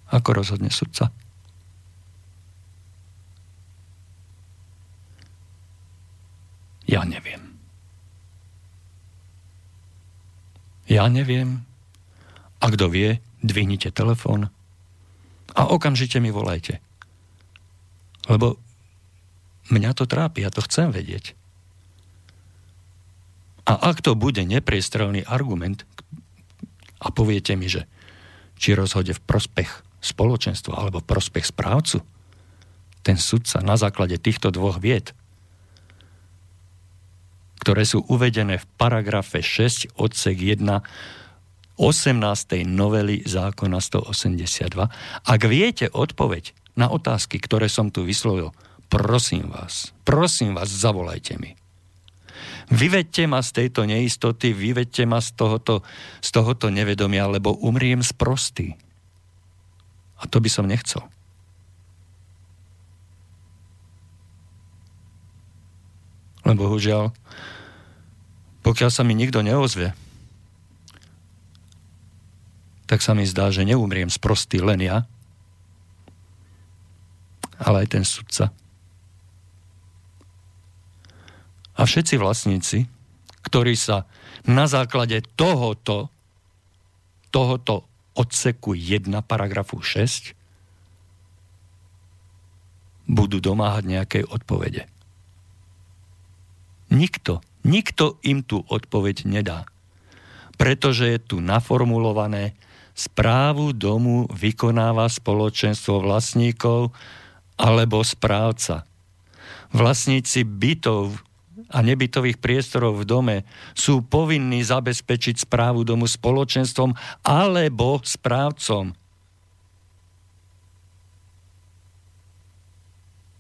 Ako 0.10 0.30
rozhodne 0.34 0.74
sudca? 0.74 1.14
Ja 6.90 7.06
neviem. 7.06 7.51
Ja 10.92 11.08
neviem. 11.08 11.64
A 12.60 12.68
kto 12.68 12.92
vie, 12.92 13.24
dvihnite 13.40 13.96
telefón 13.96 14.52
a 15.56 15.62
okamžite 15.72 16.20
mi 16.20 16.36
volajte. 16.36 16.84
Lebo 18.28 18.60
Mňa 19.72 19.96
to 19.96 20.04
trápi, 20.04 20.44
ja 20.44 20.52
to 20.52 20.60
chcem 20.68 20.92
vedieť. 20.92 21.32
A 23.64 23.78
ak 23.78 24.04
to 24.04 24.20
bude 24.20 24.44
nepriestrelný 24.44 25.24
argument 25.24 25.88
a 27.00 27.08
poviete 27.08 27.56
mi, 27.56 27.72
že 27.72 27.88
či 28.60 28.76
rozhode 28.76 29.16
v 29.16 29.22
prospech 29.24 29.70
spoločenstva 30.04 30.76
alebo 30.76 31.00
v 31.00 31.08
prospech 31.08 31.56
správcu, 31.56 32.04
ten 33.06 33.16
sudca 33.16 33.64
na 33.64 33.80
základe 33.80 34.20
týchto 34.20 34.52
dvoch 34.52 34.82
vied, 34.82 35.16
ktoré 37.62 37.86
sú 37.86 38.02
uvedené 38.10 38.58
v 38.58 38.66
paragrafe 38.82 39.46
6 39.46 39.94
odsek 40.02 40.58
1 40.58 40.82
18. 41.78 42.62
novely 42.66 43.26
zákona 43.26 43.82
182. 43.82 44.86
Ak 45.26 45.42
viete 45.50 45.90
odpoveď 45.90 46.54
na 46.78 46.90
otázky, 46.94 47.42
ktoré 47.42 47.70
som 47.70 47.90
tu 47.90 48.06
vyslovil, 48.06 48.54
prosím 48.86 49.50
vás, 49.50 49.90
prosím 50.06 50.58
vás, 50.58 50.70
zavolajte 50.70 51.42
mi. 51.42 51.58
Vyvedte 52.72 53.26
ma 53.26 53.42
z 53.44 53.66
tejto 53.66 53.84
neistoty, 53.90 54.54
vyvedte 54.54 55.04
ma 55.10 55.20
z 55.20 55.34
tohoto, 55.34 55.82
z 56.24 56.30
tohoto 56.32 56.70
nevedomia, 56.70 57.28
lebo 57.28 57.58
umriem 57.60 58.06
z 58.06 58.14
prostý. 58.14 58.68
A 60.22 60.30
to 60.30 60.38
by 60.38 60.50
som 60.54 60.70
nechcel. 60.70 61.02
Len 66.42 66.56
bohužiaľ, 66.58 67.14
pokiaľ 68.62 68.90
sa 68.90 69.02
mi 69.06 69.14
nikto 69.14 69.42
neozve, 69.46 69.94
tak 72.90 73.00
sa 73.00 73.16
mi 73.16 73.24
zdá, 73.24 73.48
že 73.54 73.64
neumriem 73.64 74.12
z 74.12 74.20
prostý 74.20 74.60
len 74.60 74.84
ja, 74.84 75.08
ale 77.62 77.86
aj 77.86 77.88
ten 77.94 78.04
sudca. 78.04 78.52
A 81.78 81.82
všetci 81.88 82.20
vlastníci, 82.20 82.86
ktorí 83.48 83.74
sa 83.80 84.06
na 84.46 84.68
základe 84.68 85.24
tohoto, 85.40 86.12
tohoto 87.32 87.88
odseku 88.14 88.76
1 88.76 89.08
paragrafu 89.24 89.80
6 89.80 90.36
budú 93.08 93.40
domáhať 93.40 93.84
nejakej 93.88 94.24
odpovede. 94.28 94.84
Nikto, 96.92 97.40
nikto 97.64 98.20
im 98.22 98.44
tú 98.44 98.68
odpoveď 98.68 99.24
nedá. 99.24 99.64
Pretože 100.60 101.08
je 101.08 101.20
tu 101.24 101.38
naformulované, 101.40 102.54
správu 102.92 103.72
domu 103.72 104.28
vykonáva 104.28 105.08
spoločenstvo 105.08 106.04
vlastníkov 106.04 106.92
alebo 107.56 108.04
správca. 108.04 108.84
Vlastníci 109.72 110.44
bytov 110.44 111.16
a 111.72 111.80
nebytových 111.80 112.44
priestorov 112.44 113.00
v 113.00 113.08
dome 113.08 113.38
sú 113.72 114.04
povinní 114.04 114.60
zabezpečiť 114.60 115.48
správu 115.48 115.88
domu 115.88 116.04
spoločenstvom 116.04 116.92
alebo 117.24 118.04
správcom. 118.04 118.92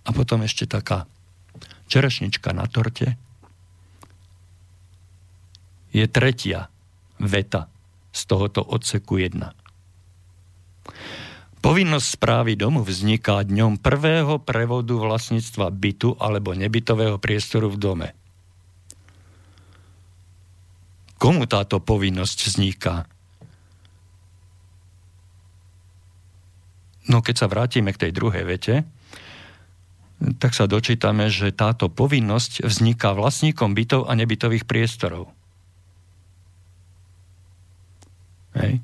A 0.01 0.09
potom 0.15 0.39
ešte 0.47 0.65
taká 0.65 1.05
čerešnička 1.91 2.55
na 2.55 2.65
torte 2.71 3.19
je 5.91 6.07
tretia 6.07 6.71
veta 7.19 7.67
z 8.11 8.21
tohoto 8.27 8.63
odseku 8.63 9.19
1. 9.19 9.61
Povinnosť 11.61 12.07
správy 12.17 12.57
domu 12.57 12.81
vzniká 12.81 13.45
dňom 13.45 13.77
prvého 13.77 14.41
prevodu 14.41 14.97
vlastníctva 14.97 15.69
bytu 15.69 16.17
alebo 16.17 16.57
nebytového 16.57 17.21
priestoru 17.21 17.69
v 17.69 17.77
dome. 17.77 18.09
Komu 21.21 21.45
táto 21.45 21.77
povinnosť 21.77 22.37
vzniká? 22.49 23.05
No 27.13 27.21
keď 27.21 27.45
sa 27.45 27.47
vrátime 27.51 27.93
k 27.93 28.09
tej 28.09 28.11
druhej 28.17 28.41
vete, 28.41 28.75
tak 30.41 30.57
sa 30.57 30.65
dočítame, 30.65 31.29
že 31.29 31.53
táto 31.53 31.93
povinnosť 31.93 32.65
vzniká 32.65 33.13
vlastníkom 33.13 33.77
bytov 33.77 34.09
a 34.09 34.17
nebytových 34.17 34.65
priestorov. 34.65 35.29
Hej. 38.57 38.83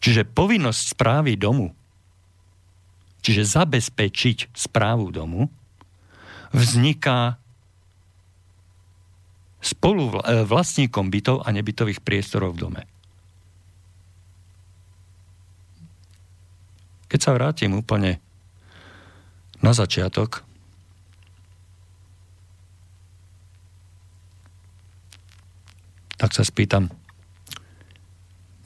Čiže 0.00 0.24
povinnosť 0.24 0.96
správy 0.96 1.36
domu, 1.36 1.76
čiže 3.20 3.44
zabezpečiť 3.44 4.56
správu 4.56 5.12
domu, 5.12 5.52
vzniká 6.56 7.36
spolu 9.60 10.08
e, 10.24 10.42
vlastníkom 10.48 11.12
bytov 11.12 11.44
a 11.44 11.52
nebytových 11.52 12.00
priestorov 12.00 12.56
v 12.56 12.62
dome. 12.64 12.82
Keď 17.12 17.20
sa 17.20 17.36
vrátim 17.36 17.76
úplne 17.76 18.22
na 19.60 19.76
začiatok, 19.76 20.40
tak 26.16 26.30
sa 26.32 26.44
spýtam, 26.44 26.88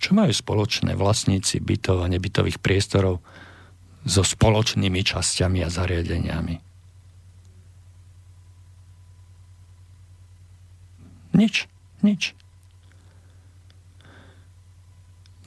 čo 0.04 0.12
majú 0.12 0.36
spoločné 0.36 1.00
vlastníci 1.00 1.64
bytov 1.64 2.04
a 2.04 2.12
nebytových 2.12 2.60
priestorov 2.60 3.24
so 4.04 4.20
spoločnými 4.20 5.00
časťami 5.00 5.64
a 5.64 5.72
zariadeniami? 5.72 6.60
Nič. 11.32 11.64
Nič. 12.04 12.36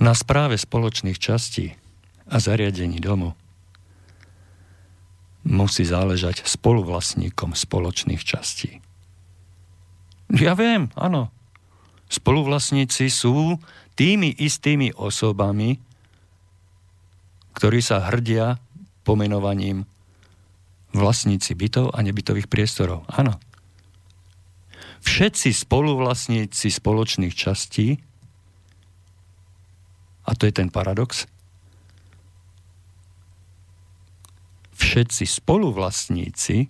Na 0.01 0.17
správe 0.17 0.57
spoločných 0.57 1.21
častí 1.21 1.77
a 2.25 2.41
zariadení 2.41 2.97
domu 2.97 3.37
musí 5.45 5.85
záležať 5.85 6.49
spoluvlastníkom 6.49 7.53
spoločných 7.53 8.25
častí. 8.25 8.81
Ja 10.33 10.57
viem, 10.57 10.89
áno. 10.97 11.29
Spoluvlastníci 12.09 13.07
sú 13.07 13.61
tými 13.97 14.29
istými 14.29 14.93
osobami, 14.93 15.81
ktorí 17.57 17.81
sa 17.81 18.05
hrdia 18.13 18.61
pomenovaním 19.01 19.89
vlastníci 20.93 21.57
bytov 21.57 21.97
a 21.97 22.05
nebytových 22.05 22.45
priestorov. 22.45 23.09
Áno. 23.09 23.41
Všetci 25.01 25.49
spoluvlastníci 25.49 26.69
spoločných 26.69 27.33
častí 27.33 27.97
a 30.27 30.31
to 30.35 30.45
je 30.45 30.53
ten 30.53 30.69
paradox. 30.69 31.25
Všetci 34.77 35.23
spoluvlastníci 35.25 36.69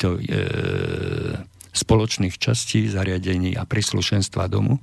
to, 0.00 0.16
e, 0.16 0.40
spoločných 1.76 2.34
častí, 2.40 2.88
zariadení 2.88 3.54
a 3.54 3.68
príslušenstva 3.68 4.48
domu 4.48 4.80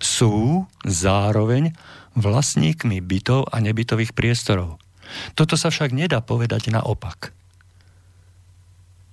sú 0.00 0.66
zároveň 0.82 1.76
vlastníkmi 2.18 2.98
bytov 3.04 3.52
a 3.52 3.60
nebytových 3.62 4.16
priestorov. 4.16 4.80
Toto 5.36 5.54
sa 5.54 5.70
však 5.70 5.94
nedá 5.94 6.24
povedať 6.24 6.72
naopak. 6.72 7.30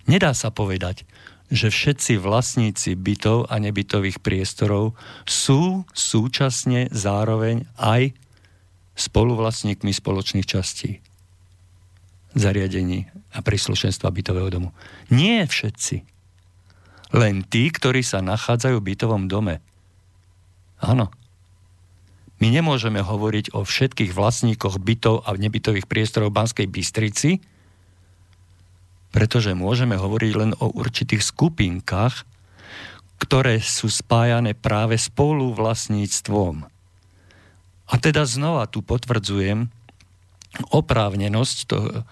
Nedá 0.07 0.31
sa 0.31 0.49
povedať, 0.49 1.03
že 1.51 1.71
všetci 1.71 2.19
vlastníci 2.19 2.95
bytov 2.95 3.47
a 3.47 3.55
nebytových 3.59 4.19
priestorov 4.19 4.95
sú 5.23 5.83
súčasne 5.91 6.91
zároveň 6.91 7.67
aj 7.79 8.15
spoluvlastníkmi 8.97 9.91
spoločných 9.93 10.47
častí, 10.47 10.99
zariadení 12.35 13.07
a 13.31 13.39
príslušenstva 13.39 14.11
bytového 14.11 14.49
domu. 14.51 14.69
Nie 15.13 15.47
všetci. 15.47 16.03
Len 17.15 17.47
tí, 17.47 17.71
ktorí 17.71 18.03
sa 18.03 18.19
nachádzajú 18.19 18.83
v 18.83 18.87
bytovom 18.91 19.31
dome. 19.31 19.63
Áno. 20.81 21.09
My 22.37 22.53
nemôžeme 22.53 23.01
hovoriť 23.01 23.57
o 23.57 23.65
všetkých 23.65 24.13
vlastníkoch 24.13 24.77
bytov 24.77 25.25
a 25.25 25.33
nebytových 25.33 25.89
priestorov 25.89 26.29
v 26.29 26.37
Banskej 26.37 26.67
Bystrici, 26.69 27.41
pretože 29.09 29.57
môžeme 29.57 29.97
hovoriť 29.97 30.31
len 30.37 30.51
o 30.61 30.69
určitých 30.69 31.25
skupinkách, 31.25 32.29
ktoré 33.17 33.57
sú 33.57 33.89
spájané 33.89 34.53
práve 34.53 35.01
spolu 35.01 35.49
vlastníctvom. 35.57 36.69
A 37.87 37.93
teda 37.97 38.29
znova 38.29 38.69
tu 38.69 38.85
potvrdzujem 38.85 39.73
oprávnenosť 40.69 41.57
toho, 41.65 42.05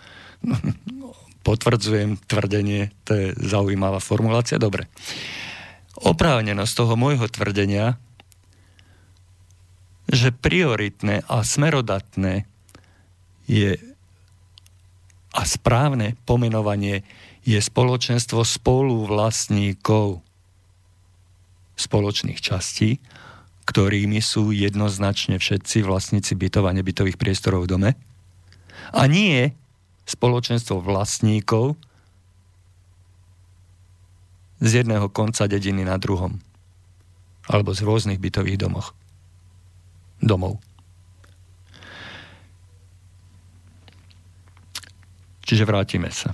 potvrdzujem 1.45 2.17
tvrdenie, 2.25 2.89
to 3.05 3.11
je 3.13 3.27
zaujímavá 3.37 4.01
formulácia, 4.01 4.57
dobre. 4.57 4.89
Oprávnenosť 6.01 6.73
toho 6.73 6.97
môjho 6.97 7.29
tvrdenia, 7.29 8.01
že 10.05 10.29
prioritné 10.29 11.25
a 11.25 11.41
smerodatné 11.41 12.45
je 13.49 13.77
a 15.35 15.41
správne 15.43 16.15
pomenovanie 16.23 17.03
je 17.43 17.59
spoločenstvo 17.59 18.41
spoluvlastníkov 18.47 20.23
spoločných 21.75 22.39
častí, 22.39 23.03
ktorými 23.67 24.23
sú 24.23 24.55
jednoznačne 24.55 25.35
všetci 25.35 25.83
vlastníci 25.83 26.39
bytov 26.39 26.71
a 26.71 26.75
nebytových 26.75 27.19
priestorov 27.19 27.67
v 27.67 27.71
dome. 27.75 27.91
A 28.95 29.11
nie 29.11 29.51
spoločenstvo 30.07 30.79
vlastníkov 30.79 31.75
z 34.63 34.81
jedného 34.81 35.11
konca 35.11 35.51
dediny 35.51 35.83
na 35.83 35.99
druhom. 35.99 36.39
Alebo 37.51 37.75
z 37.75 37.83
rôznych 37.83 38.23
bytových 38.23 38.61
domoch. 38.61 38.95
Domov. 40.21 40.59
Čiže 45.45 45.63
vrátime 45.69 46.09
sa. 46.09 46.33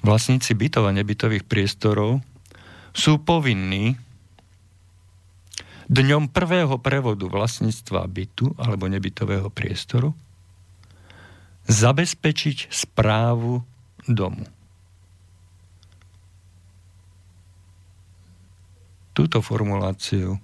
Vlastníci 0.00 0.54
bytov 0.54 0.86
a 0.88 0.96
nebytových 0.96 1.44
priestorov 1.44 2.22
sú 2.94 3.20
povinní 3.20 3.98
dňom 5.90 6.30
prvého 6.30 6.78
prevodu 6.78 7.26
vlastníctva 7.26 8.06
bytu 8.06 8.54
alebo 8.54 8.86
nebytového 8.86 9.50
priestoru 9.50 10.14
zabezpečiť 11.66 12.70
správu 12.70 13.60
domu. 14.06 14.46
Túto 19.10 19.42
formuláciu 19.42 20.38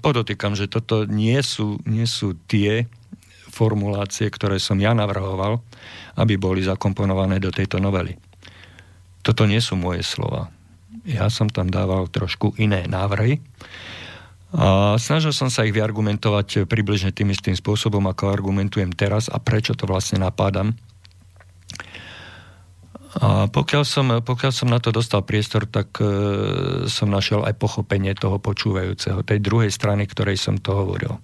podotýkam, 0.00 0.54
že 0.54 0.70
toto 0.70 1.04
nie 1.04 1.38
sú, 1.42 1.80
nie 1.86 2.04
sú 2.06 2.38
tie 2.46 2.86
formulácie, 3.50 4.30
ktoré 4.30 4.62
som 4.62 4.78
ja 4.78 4.94
navrhoval, 4.94 5.58
aby 6.16 6.38
boli 6.38 6.62
zakomponované 6.62 7.42
do 7.42 7.50
tejto 7.50 7.82
novely. 7.82 8.14
Toto 9.20 9.44
nie 9.44 9.60
sú 9.60 9.76
moje 9.76 10.06
slova. 10.06 10.48
Ja 11.04 11.28
som 11.28 11.50
tam 11.50 11.68
dával 11.68 12.08
trošku 12.08 12.54
iné 12.60 12.86
návrhy 12.86 13.42
a 14.50 14.98
snažil 14.98 15.30
som 15.30 15.46
sa 15.46 15.62
ich 15.62 15.70
vyargumentovať 15.70 16.66
približne 16.66 17.14
tým 17.14 17.30
istým 17.30 17.54
spôsobom, 17.54 18.02
ako 18.10 18.34
argumentujem 18.34 18.90
teraz 18.90 19.30
a 19.30 19.38
prečo 19.38 19.78
to 19.78 19.86
vlastne 19.86 20.18
napádam. 20.18 20.74
A 23.18 23.50
pokiaľ 23.50 23.82
som, 23.82 24.06
pokiaľ 24.22 24.52
som 24.54 24.70
na 24.70 24.78
to 24.78 24.94
dostal 24.94 25.26
priestor, 25.26 25.66
tak 25.66 25.98
e, 25.98 26.06
som 26.86 27.10
našiel 27.10 27.42
aj 27.42 27.58
pochopenie 27.58 28.14
toho 28.14 28.38
počúvajúceho, 28.38 29.26
tej 29.26 29.42
druhej 29.42 29.74
strany, 29.74 30.06
ktorej 30.06 30.38
som 30.38 30.62
to 30.62 30.70
hovoril. 30.70 31.18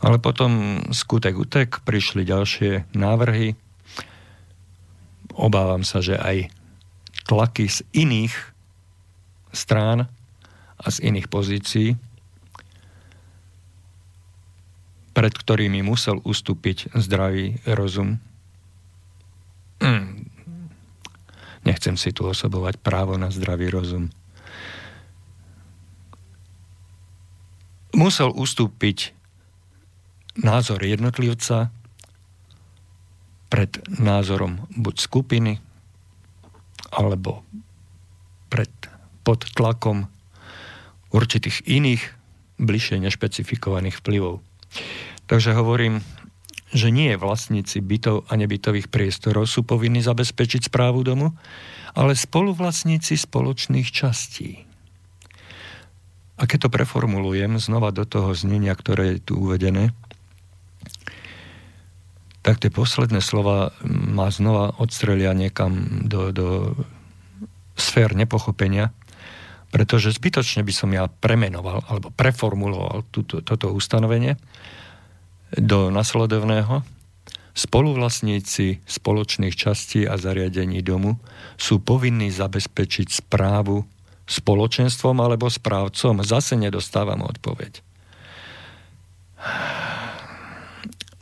Ale 0.00 0.16
potom 0.16 0.80
skutek 0.88 1.36
utek, 1.36 1.84
prišli 1.84 2.24
ďalšie 2.24 2.96
návrhy. 2.96 3.52
Obávam 5.36 5.84
sa, 5.84 6.00
že 6.00 6.16
aj 6.16 6.48
tlaky 7.28 7.68
z 7.68 7.84
iných 7.92 8.32
strán 9.52 10.08
a 10.80 10.86
z 10.88 11.12
iných 11.12 11.28
pozícií, 11.28 11.88
pred 15.12 15.32
ktorými 15.36 15.84
musel 15.84 16.24
ustúpiť 16.24 16.88
zdravý 16.96 17.60
rozum. 17.68 18.16
Mm. 19.78 20.21
Nechcem 21.62 21.94
si 21.94 22.10
tu 22.10 22.26
osobovať 22.26 22.78
právo 22.82 23.14
na 23.14 23.30
zdravý 23.30 23.70
rozum. 23.70 24.10
Musel 27.92 28.32
ustúpiť 28.32 29.14
názor 30.40 30.80
jednotlivca 30.80 31.70
pred 33.52 33.68
názorom 34.00 34.64
buď 34.72 34.94
skupiny, 34.96 35.60
alebo 36.88 37.44
pred, 38.48 38.72
pod 39.20 39.44
tlakom 39.52 40.08
určitých 41.12 41.60
iných 41.68 42.02
bližšie 42.56 42.96
nešpecifikovaných 43.04 44.00
vplyvov. 44.00 44.40
Takže 45.28 45.52
hovorím, 45.52 46.00
že 46.72 46.88
nie 46.88 47.12
vlastníci 47.20 47.84
bytov 47.84 48.24
a 48.26 48.32
nebytových 48.34 48.88
priestorov 48.88 49.44
sú 49.44 49.60
povinní 49.62 50.00
zabezpečiť 50.00 50.72
správu 50.72 51.04
domu, 51.04 51.36
ale 51.92 52.16
spoluvlastníci 52.16 53.20
spoločných 53.20 53.88
častí. 53.92 54.64
A 56.40 56.48
keď 56.48 56.66
to 56.66 56.74
preformulujem 56.74 57.60
znova 57.60 57.92
do 57.92 58.08
toho 58.08 58.32
znenia, 58.32 58.72
ktoré 58.72 59.20
je 59.20 59.30
tu 59.30 59.32
uvedené, 59.36 59.92
tak 62.42 62.58
tie 62.58 62.74
posledné 62.74 63.22
slova 63.22 63.70
ma 63.86 64.26
znova 64.32 64.74
odstrelia 64.82 65.30
niekam 65.30 66.02
do, 66.08 66.34
do 66.34 66.48
sfér 67.78 68.18
nepochopenia, 68.18 68.90
pretože 69.70 70.12
zbytočne 70.12 70.66
by 70.66 70.72
som 70.74 70.90
ja 70.90 71.06
premenoval 71.06 71.86
alebo 71.86 72.10
preformuloval 72.10 73.06
túto, 73.14 73.44
toto 73.44 73.70
ustanovenie 73.70 74.34
do 75.58 75.92
nasledovného. 75.92 76.84
Spoluvlastníci 77.52 78.80
spoločných 78.88 79.52
častí 79.52 80.08
a 80.08 80.16
zariadení 80.16 80.80
domu 80.80 81.20
sú 81.60 81.84
povinní 81.84 82.32
zabezpečiť 82.32 83.12
správu 83.12 83.84
spoločenstvom 84.24 85.20
alebo 85.20 85.52
správcom. 85.52 86.24
Zase 86.24 86.56
nedostávam 86.56 87.20
odpoveď. 87.20 87.84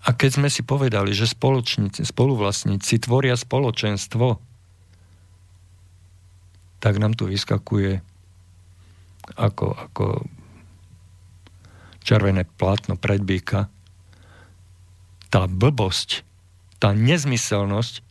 A 0.00 0.08
keď 0.14 0.30
sme 0.38 0.48
si 0.48 0.62
povedali, 0.62 1.10
že 1.10 1.26
spoluvlastníci 1.26 2.94
tvoria 3.02 3.34
spoločenstvo, 3.34 4.38
tak 6.80 6.94
nám 6.96 7.18
tu 7.18 7.26
vyskakuje 7.26 8.00
ako, 9.36 9.66
ako 9.76 10.06
červené 12.00 12.48
plátno 12.48 12.96
predbíka 12.96 13.68
tá 15.30 15.46
blbosť, 15.46 16.26
tá 16.82 16.90
nezmyselnosť, 16.92 18.02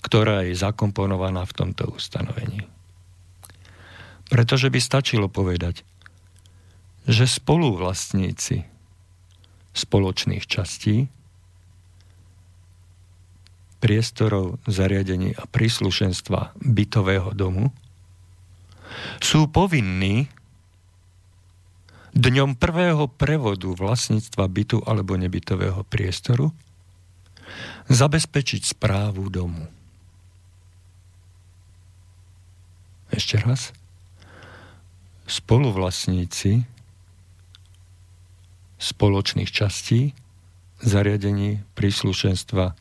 ktorá 0.00 0.44
je 0.48 0.56
zakomponovaná 0.56 1.44
v 1.44 1.56
tomto 1.56 1.92
ustanovení. 1.92 2.64
Pretože 4.32 4.72
by 4.72 4.80
stačilo 4.80 5.28
povedať, 5.28 5.84
že 7.04 7.28
spoluvlastníci 7.28 8.64
spoločných 9.74 10.44
častí, 10.48 11.12
priestorov, 13.84 14.56
zariadení 14.64 15.36
a 15.36 15.44
príslušenstva 15.44 16.56
bytového 16.56 17.36
domu 17.36 17.68
sú 19.20 19.44
povinní 19.52 20.32
dňom 22.14 22.56
prvého 22.56 23.10
prevodu 23.10 23.70
vlastníctva 23.74 24.46
bytu 24.46 24.78
alebo 24.86 25.18
nebytového 25.18 25.82
priestoru 25.86 26.54
zabezpečiť 27.90 28.62
správu 28.74 29.28
domu. 29.28 29.66
Ešte 33.12 33.38
raz. 33.42 33.70
Spoluvlastníci 35.28 36.64
spoločných 38.84 39.48
častí, 39.48 40.12
zariadení 40.84 41.64
príslušenstva 41.72 42.76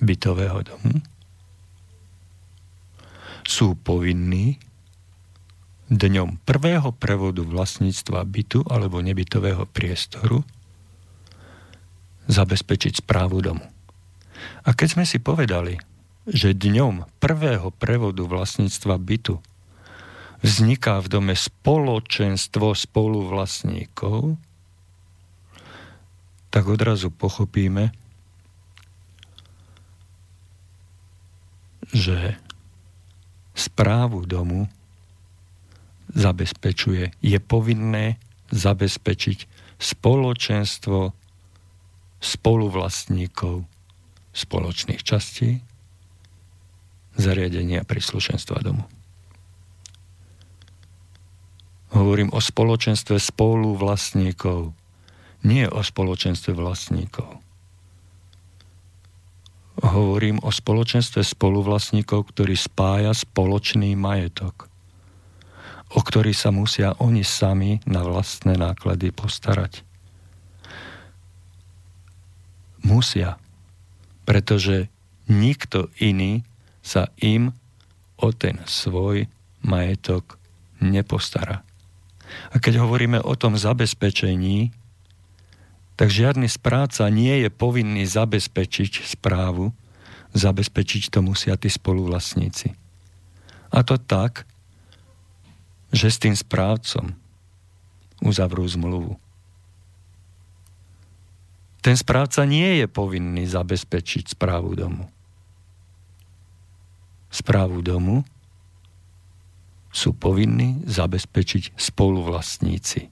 bytového 0.00 0.60
domu 0.64 1.04
sú 3.44 3.76
povinní 3.76 4.56
dňom 5.90 6.46
prvého 6.46 6.94
prevodu 6.94 7.42
vlastníctva 7.42 8.22
bytu 8.22 8.62
alebo 8.70 9.02
nebytového 9.02 9.66
priestoru 9.66 10.46
zabezpečiť 12.30 13.02
správu 13.02 13.42
domu. 13.42 13.66
A 14.62 14.70
keď 14.70 14.88
sme 14.94 15.04
si 15.04 15.18
povedali, 15.18 15.82
že 16.30 16.54
dňom 16.54 17.18
prvého 17.18 17.74
prevodu 17.74 18.22
vlastníctva 18.22 18.94
bytu 19.02 19.42
vzniká 20.46 21.02
v 21.02 21.10
dome 21.10 21.34
spoločenstvo 21.34 22.72
spoluvlastníkov, 22.72 24.38
tak 26.54 26.64
odrazu 26.70 27.10
pochopíme, 27.10 27.90
že 31.90 32.38
správu 33.58 34.22
domu 34.22 34.70
zabezpečuje, 36.12 37.14
je 37.22 37.38
povinné 37.38 38.18
zabezpečiť 38.50 39.38
spoločenstvo 39.78 41.14
spoluvlastníkov 42.20 43.64
spoločných 44.30 45.02
častí, 45.02 45.58
zariadenia 47.18 47.82
príslušenstva 47.82 48.58
domu. 48.62 48.86
Hovorím 51.90 52.30
o 52.30 52.38
spoločenstve 52.38 53.18
spoluvlastníkov, 53.18 54.70
nie 55.42 55.66
o 55.66 55.82
spoločenstve 55.82 56.54
vlastníkov. 56.54 57.42
Hovorím 59.80 60.38
o 60.44 60.54
spoločenstve 60.54 61.26
spoluvlastníkov, 61.26 62.30
ktorí 62.30 62.54
spája 62.54 63.10
spoločný 63.10 63.98
majetok, 63.98 64.69
o 65.90 66.00
ktorý 66.00 66.30
sa 66.30 66.54
musia 66.54 66.94
oni 67.02 67.26
sami 67.26 67.82
na 67.86 68.06
vlastné 68.06 68.54
náklady 68.54 69.10
postarať. 69.10 69.82
Musia, 72.80 73.36
pretože 74.24 74.88
nikto 75.28 75.90
iný 76.00 76.46
sa 76.80 77.12
im 77.20 77.52
o 78.16 78.28
ten 78.32 78.62
svoj 78.64 79.28
majetok 79.60 80.40
nepostará. 80.80 81.60
A 82.54 82.56
keď 82.62 82.80
hovoríme 82.86 83.20
o 83.20 83.34
tom 83.36 83.58
zabezpečení, 83.58 84.72
tak 85.98 86.08
žiadny 86.08 86.48
správca 86.48 87.04
nie 87.12 87.44
je 87.44 87.52
povinný 87.52 88.08
zabezpečiť 88.08 89.04
správu, 89.04 89.74
zabezpečiť 90.32 91.12
to 91.12 91.20
musia 91.20 91.58
tí 91.60 91.68
spoluvlastníci. 91.68 92.72
A 93.70 93.84
to 93.84 94.00
tak, 94.00 94.48
že 95.90 96.08
s 96.10 96.18
tým 96.22 96.34
správcom 96.34 97.14
uzavrú 98.22 98.64
zmluvu. 98.66 99.18
Ten 101.80 101.96
správca 101.96 102.44
nie 102.44 102.84
je 102.84 102.86
povinný 102.86 103.48
zabezpečiť 103.48 104.36
správu 104.36 104.76
domu. 104.76 105.08
Správu 107.32 107.80
domu 107.80 108.20
sú 109.90 110.12
povinní 110.12 110.84
zabezpečiť 110.84 111.74
spoluvlastníci. 111.74 113.08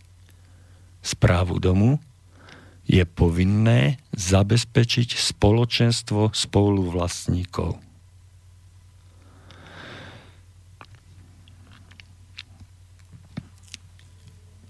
Správu 1.00 1.56
domu 1.58 1.96
je 2.84 3.02
povinné 3.08 3.96
zabezpečiť 4.12 5.16
spoločenstvo 5.16 6.36
spoluvlastníkov. 6.36 7.87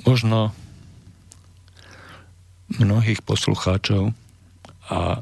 Možno 0.08 0.56
mnohých 2.80 3.20
poslucháčov 3.20 4.16
a 4.88 5.20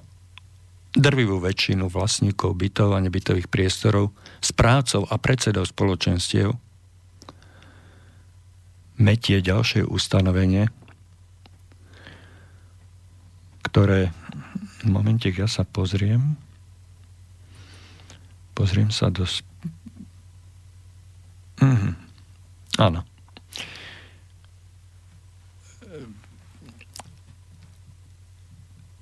drvivú 0.94 1.42
väčšinu 1.42 1.90
vlastníkov 1.90 2.54
bytov 2.54 2.94
a 2.94 3.02
nebytových 3.02 3.50
priestorov, 3.50 4.14
správcov 4.38 5.10
a 5.10 5.18
predsedov 5.18 5.66
spoločenstiev 5.66 6.54
metie 9.02 9.42
ďalšie 9.42 9.82
ustanovenie, 9.82 10.70
ktoré 13.66 14.14
momente, 14.86 15.26
ja 15.34 15.50
sa 15.50 15.66
pozriem, 15.66 16.38
pozriem 18.54 18.94
sa 18.94 19.10
do... 19.10 19.26
Mhm. 21.58 21.90
Áno. 22.78 23.15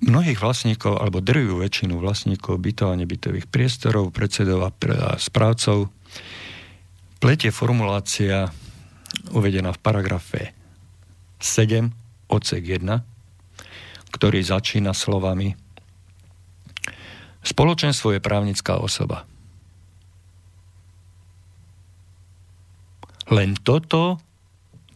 Mnohých 0.05 0.37
vlastníkov, 0.37 1.01
alebo 1.01 1.17
drvivú 1.17 1.65
väčšinu 1.65 1.97
vlastníkov 1.97 2.61
bytov 2.61 2.93
a 2.93 2.99
nebytových 2.99 3.49
priestorov, 3.49 4.13
predsedov 4.13 4.61
a, 4.61 4.69
a 4.69 5.09
správcov 5.17 5.89
pletie 7.17 7.49
formulácia 7.49 8.53
uvedená 9.33 9.73
v 9.73 9.81
paragrafe 9.81 10.53
7, 11.41 11.89
odsek 12.29 12.63
1, 12.77 12.85
ktorý 14.13 14.39
začína 14.45 14.93
slovami 14.93 15.65
Spoločenstvo 17.45 18.17
je 18.17 18.25
právnická 18.25 18.81
osoba. 18.81 19.29
Len 23.29 23.53
toto 23.61 24.17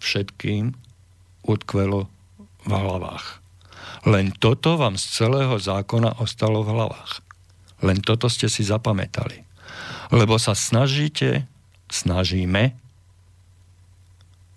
všetkým 0.02 0.74
utkvelo 1.46 2.10
v 2.66 2.72
hlavách. 2.74 3.38
Len 4.08 4.32
toto 4.32 4.80
vám 4.80 4.96
z 4.96 5.06
celého 5.12 5.60
zákona 5.60 6.24
ostalo 6.24 6.64
v 6.64 6.72
hlavách. 6.72 7.20
Len 7.84 8.00
toto 8.00 8.32
ste 8.32 8.48
si 8.48 8.64
zapamätali. 8.64 9.44
Lebo 10.12 10.40
sa 10.40 10.56
snažíte, 10.56 11.48
snažíme 11.92 12.76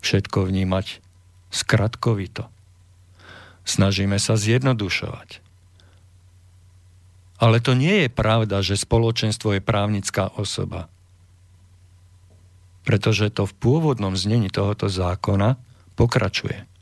všetko 0.03 0.47
vnímať 0.47 0.99
skratkovito. 1.53 2.51
Snažíme 3.63 4.19
sa 4.19 4.35
zjednodušovať. 4.35 5.39
Ale 7.39 7.59
to 7.63 7.75
nie 7.75 8.07
je 8.07 8.09
pravda, 8.11 8.63
že 8.63 8.79
spoločenstvo 8.79 9.55
je 9.55 9.61
právnická 9.63 10.31
osoba. 10.35 10.91
Pretože 12.83 13.31
to 13.31 13.47
v 13.47 13.55
pôvodnom 13.55 14.15
znení 14.15 14.51
tohoto 14.51 14.91
zákona 14.91 15.55
pokračuje. 15.95 16.72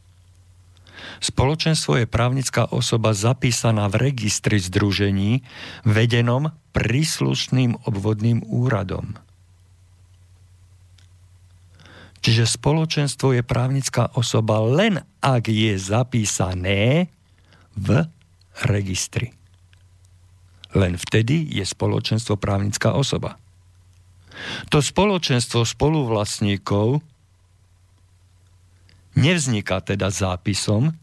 Spoločenstvo 1.22 2.02
je 2.02 2.10
právnická 2.10 2.66
osoba 2.74 3.14
zapísaná 3.14 3.86
v 3.94 4.10
registri 4.10 4.58
združení 4.58 5.46
vedenom 5.86 6.50
príslušným 6.74 7.86
obvodným 7.86 8.42
úradom. 8.50 9.22
Čiže 12.22 12.46
spoločenstvo 12.46 13.38
je 13.38 13.46
právnická 13.46 14.14
osoba 14.18 14.62
len 14.62 15.02
ak 15.22 15.46
je 15.46 15.74
zapísané 15.78 17.10
v 17.78 18.06
registri. 18.66 19.34
Len 20.74 20.98
vtedy 20.98 21.50
je 21.54 21.66
spoločenstvo 21.66 22.38
právnická 22.38 22.94
osoba. 22.98 23.38
To 24.74 24.80
spoločenstvo 24.80 25.66
spoluvlastníkov 25.66 27.04
nevzniká 29.18 29.84
teda 29.84 30.08
zápisom, 30.08 30.96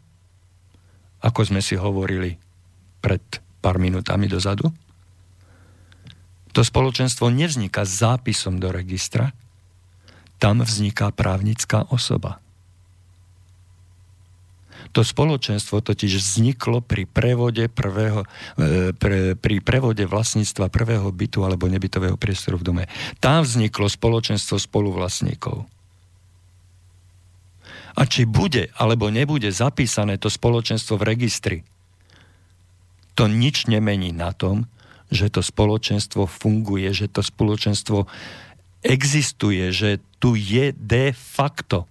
ako 1.23 1.41
sme 1.49 1.61
si 1.65 1.75
hovorili 1.75 2.39
pred 3.03 3.23
pár 3.59 3.79
minútami 3.83 4.31
dozadu. 4.31 4.71
To 6.55 6.61
spoločenstvo 6.65 7.31
nevzniká 7.31 7.87
zápisom 7.87 8.59
do 8.59 8.71
registra, 8.73 9.31
tam 10.39 10.63
vzniká 10.63 11.11
právnická 11.11 11.87
osoba. 11.91 12.39
To 14.97 15.05
spoločenstvo 15.05 15.85
totiž 15.85 16.17
vzniklo 16.17 16.81
pri 16.81 17.05
prevode, 17.05 17.69
prvého, 17.69 18.25
e, 18.57 18.97
pre, 18.97 19.37
pri 19.37 19.61
prevode 19.61 20.01
vlastníctva 20.09 20.73
prvého 20.73 21.05
bytu 21.13 21.45
alebo 21.45 21.69
nebytového 21.69 22.17
priestoru 22.17 22.57
v 22.57 22.67
dome. 22.67 22.85
Tam 23.21 23.45
vzniklo 23.45 23.91
spoločenstvo 23.91 24.57
spoluvlastníkov. 24.57 25.69
A 27.99 28.07
či 28.07 28.23
bude 28.25 28.71
alebo 28.79 29.11
nebude 29.11 29.51
zapísané 29.51 30.23
to 30.23 30.31
spoločenstvo 30.31 30.95
v 31.03 31.07
registri, 31.07 31.59
to 33.19 33.27
nič 33.27 33.67
nemení 33.67 34.15
na 34.15 34.31
tom, 34.31 34.71
že 35.11 35.27
to 35.27 35.43
spoločenstvo 35.43 36.31
funguje, 36.31 36.87
že 36.95 37.11
to 37.11 37.27
spoločenstvo 37.27 38.07
existuje, 38.87 39.75
že 39.75 39.99
tu 40.23 40.39
je 40.39 40.71
de 40.71 41.11
facto. 41.11 41.91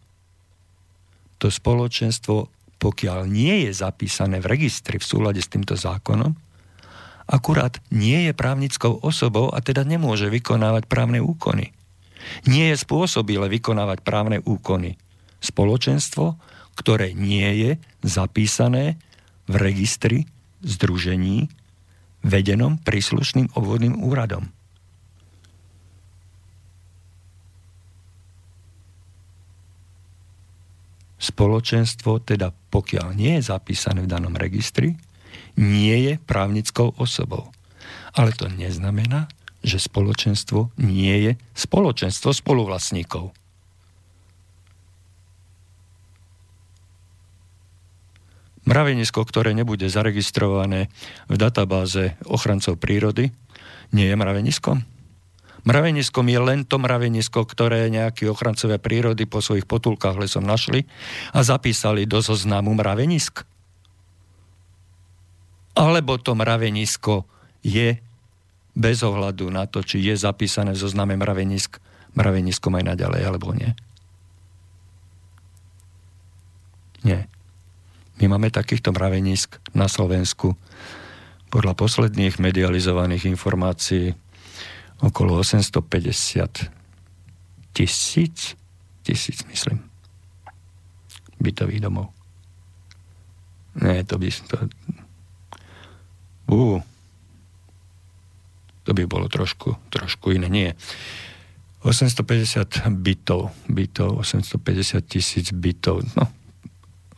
To 1.43 1.51
spoločenstvo 1.51 2.47
pokiaľ 2.77 3.25
nie 3.25 3.67
je 3.67 3.71
zapísané 3.73 4.37
v 4.37 4.49
registri 4.57 5.01
v 5.01 5.05
súlade 5.05 5.41
s 5.41 5.49
týmto 5.49 5.73
zákonom, 5.73 6.37
akurát 7.27 7.81
nie 7.89 8.29
je 8.29 8.33
právnickou 8.37 9.01
osobou 9.01 9.51
a 9.51 9.59
teda 9.59 9.83
nemôže 9.83 10.29
vykonávať 10.29 10.85
právne 10.85 11.19
úkony. 11.19 11.73
Nie 12.45 12.73
je 12.73 12.81
spôsobile 12.81 13.49
vykonávať 13.49 13.99
právne 14.05 14.37
úkony. 14.45 14.95
Spoločenstvo, 15.39 16.37
ktoré 16.77 17.13
nie 17.13 17.49
je 17.57 17.71
zapísané 18.05 19.01
v 19.49 19.53
registri 19.57 20.19
združení 20.61 21.49
vedenom 22.25 22.77
príslušným 22.81 23.53
obvodným 23.53 24.01
úradom. 24.01 24.49
Spoločenstvo, 31.17 32.21
teda 32.21 32.53
pokiaľ 32.69 33.17
nie 33.17 33.41
je 33.41 33.49
zapísané 33.49 34.05
v 34.05 34.11
danom 34.11 34.37
registri, 34.37 34.97
nie 35.57 35.97
je 36.05 36.13
právnickou 36.21 36.93
osobou. 37.01 37.49
Ale 38.13 38.33
to 38.33 38.49
neznamená, 38.49 39.29
že 39.65 39.81
spoločenstvo 39.81 40.73
nie 40.77 41.15
je 41.29 41.31
spoločenstvo 41.57 42.33
spoluvlastníkov. 42.33 43.33
Mravenisko, 48.77 49.25
ktoré 49.25 49.57
nebude 49.57 49.89
zaregistrované 49.89 50.93
v 51.25 51.35
databáze 51.41 52.13
ochrancov 52.29 52.77
prírody, 52.77 53.33
nie 53.89 54.05
je 54.05 54.13
mraveniskom? 54.13 54.85
Mraveniskom 55.65 56.29
je 56.29 56.37
len 56.37 56.61
to 56.61 56.77
mravenisko, 56.77 57.41
ktoré 57.41 57.89
nejakí 57.89 58.29
ochrancovia 58.29 58.77
prírody 58.77 59.25
po 59.25 59.41
svojich 59.41 59.65
potulkách 59.65 60.21
lesom 60.21 60.45
našli 60.45 60.85
a 61.33 61.41
zapísali 61.41 62.05
do 62.05 62.21
zoznamu 62.21 62.77
mravenisk. 62.77 63.49
Alebo 65.73 66.21
to 66.21 66.37
mravenisko 66.37 67.25
je 67.65 67.97
bez 68.77 69.01
ohľadu 69.01 69.49
na 69.49 69.65
to, 69.65 69.81
či 69.81 70.05
je 70.05 70.13
zapísané 70.13 70.77
v 70.77 70.81
zozname 70.85 71.17
mravenisk, 71.17 71.81
mraveniskom 72.13 72.77
aj 72.77 72.93
naďalej, 72.93 73.21
alebo 73.25 73.57
nie. 73.57 73.73
Nie. 77.01 77.25
My 78.17 78.33
máme 78.33 78.49
takýchto 78.49 78.89
mravenisk 78.89 79.61
na 79.77 79.85
Slovensku 79.85 80.57
podľa 81.53 81.77
posledných 81.77 82.41
medializovaných 82.41 83.29
informácií 83.29 84.09
okolo 85.05 85.45
850 85.45 87.77
tisíc, 87.77 88.57
tisíc 89.05 89.45
myslím, 89.45 89.85
bytových 91.37 91.85
domov. 91.85 92.09
Nie, 93.77 94.01
to 94.01 94.17
by... 94.17 94.33
To, 94.49 94.65
uh, 96.49 96.81
to 98.81 98.91
by 98.97 99.05
bolo 99.05 99.29
trošku, 99.29 99.77
trošku 99.93 100.33
iné. 100.33 100.49
Nie. 100.49 100.73
850 101.85 102.89
bytov, 102.97 103.53
bytov, 103.69 104.25
850 104.25 105.05
tisíc 105.05 105.53
bytov, 105.53 106.01
no, 106.17 106.25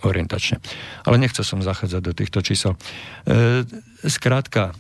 orientačne. 0.04 0.62
Ale 1.04 1.20
nechcel 1.20 1.44
som 1.44 1.64
zachádzať 1.64 2.02
do 2.02 2.14
týchto 2.16 2.40
čísel. 2.46 2.76
E, 3.28 3.64
skrátka, 4.08 4.76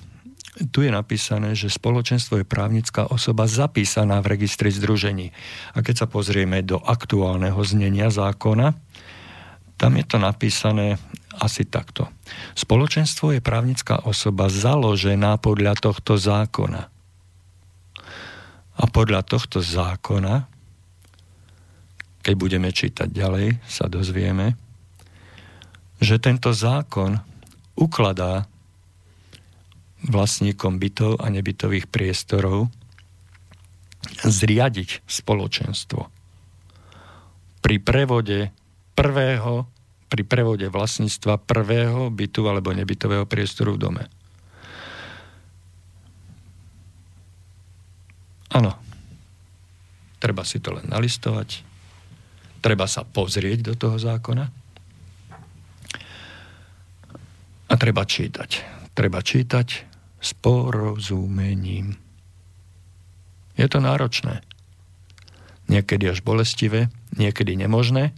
tu 0.67 0.83
je 0.83 0.91
napísané, 0.91 1.55
že 1.55 1.71
spoločenstvo 1.71 2.43
je 2.43 2.45
právnická 2.47 3.07
osoba 3.07 3.47
zapísaná 3.47 4.19
v 4.19 4.35
registri 4.35 4.67
združení. 4.67 5.31
A 5.71 5.79
keď 5.79 6.03
sa 6.03 6.07
pozrieme 6.11 6.59
do 6.59 6.83
aktuálneho 6.83 7.59
znenia 7.63 8.11
zákona, 8.11 8.75
tam 9.79 9.91
je 9.95 10.03
to 10.03 10.19
napísané 10.19 10.99
asi 11.39 11.63
takto. 11.63 12.11
Spoločenstvo 12.59 13.31
je 13.31 13.39
právnická 13.39 14.03
osoba 14.03 14.51
založená 14.51 15.39
podľa 15.39 15.79
tohto 15.79 16.19
zákona. 16.19 16.91
A 18.79 18.83
podľa 18.91 19.23
tohto 19.23 19.63
zákona, 19.63 20.43
keď 22.19 22.35
budeme 22.35 22.69
čítať 22.75 23.07
ďalej, 23.07 23.63
sa 23.63 23.87
dozvieme, 23.87 24.59
že 25.99 26.15
tento 26.17 26.55
zákon 26.55 27.19
ukladá 27.75 28.47
vlastníkom 30.03 30.79
bytov 30.79 31.19
a 31.19 31.27
nebytových 31.27 31.91
priestorov 31.91 32.71
zriadiť 34.23 35.03
spoločenstvo. 35.03 36.07
Pri 37.59 37.75
prevode 37.83 38.55
prvého, 38.95 39.67
pri 40.07 40.23
prevode 40.23 40.67
vlastníctva 40.71 41.35
prvého 41.43 42.07
bytu 42.07 42.47
alebo 42.47 42.71
nebytového 42.71 43.27
priestoru 43.27 43.75
v 43.75 43.81
dome. 43.83 44.03
Áno, 48.55 48.71
treba 50.17 50.41
si 50.47 50.63
to 50.63 50.73
len 50.73 50.87
nalistovať, 50.87 51.61
treba 52.63 52.87
sa 52.87 53.05
pozrieť 53.05 53.71
do 53.71 53.73
toho 53.75 53.99
zákona 53.99 54.58
a 57.69 57.73
treba 57.77 58.03
čítať. 58.03 58.49
Treba 58.97 59.21
čítať 59.21 59.67
s 60.19 60.29
porozumením. 60.35 61.95
Je 63.55 63.67
to 63.69 63.79
náročné. 63.79 64.41
Niekedy 65.69 66.09
až 66.09 66.25
bolestivé, 66.25 66.89
niekedy 67.13 67.53
nemožné. 67.53 68.11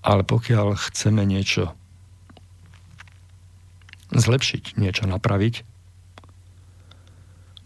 Ale 0.00 0.22
pokiaľ 0.24 0.78
chceme 0.78 1.26
niečo 1.26 1.74
zlepšiť, 4.14 4.78
niečo 4.78 5.04
napraviť, 5.10 5.66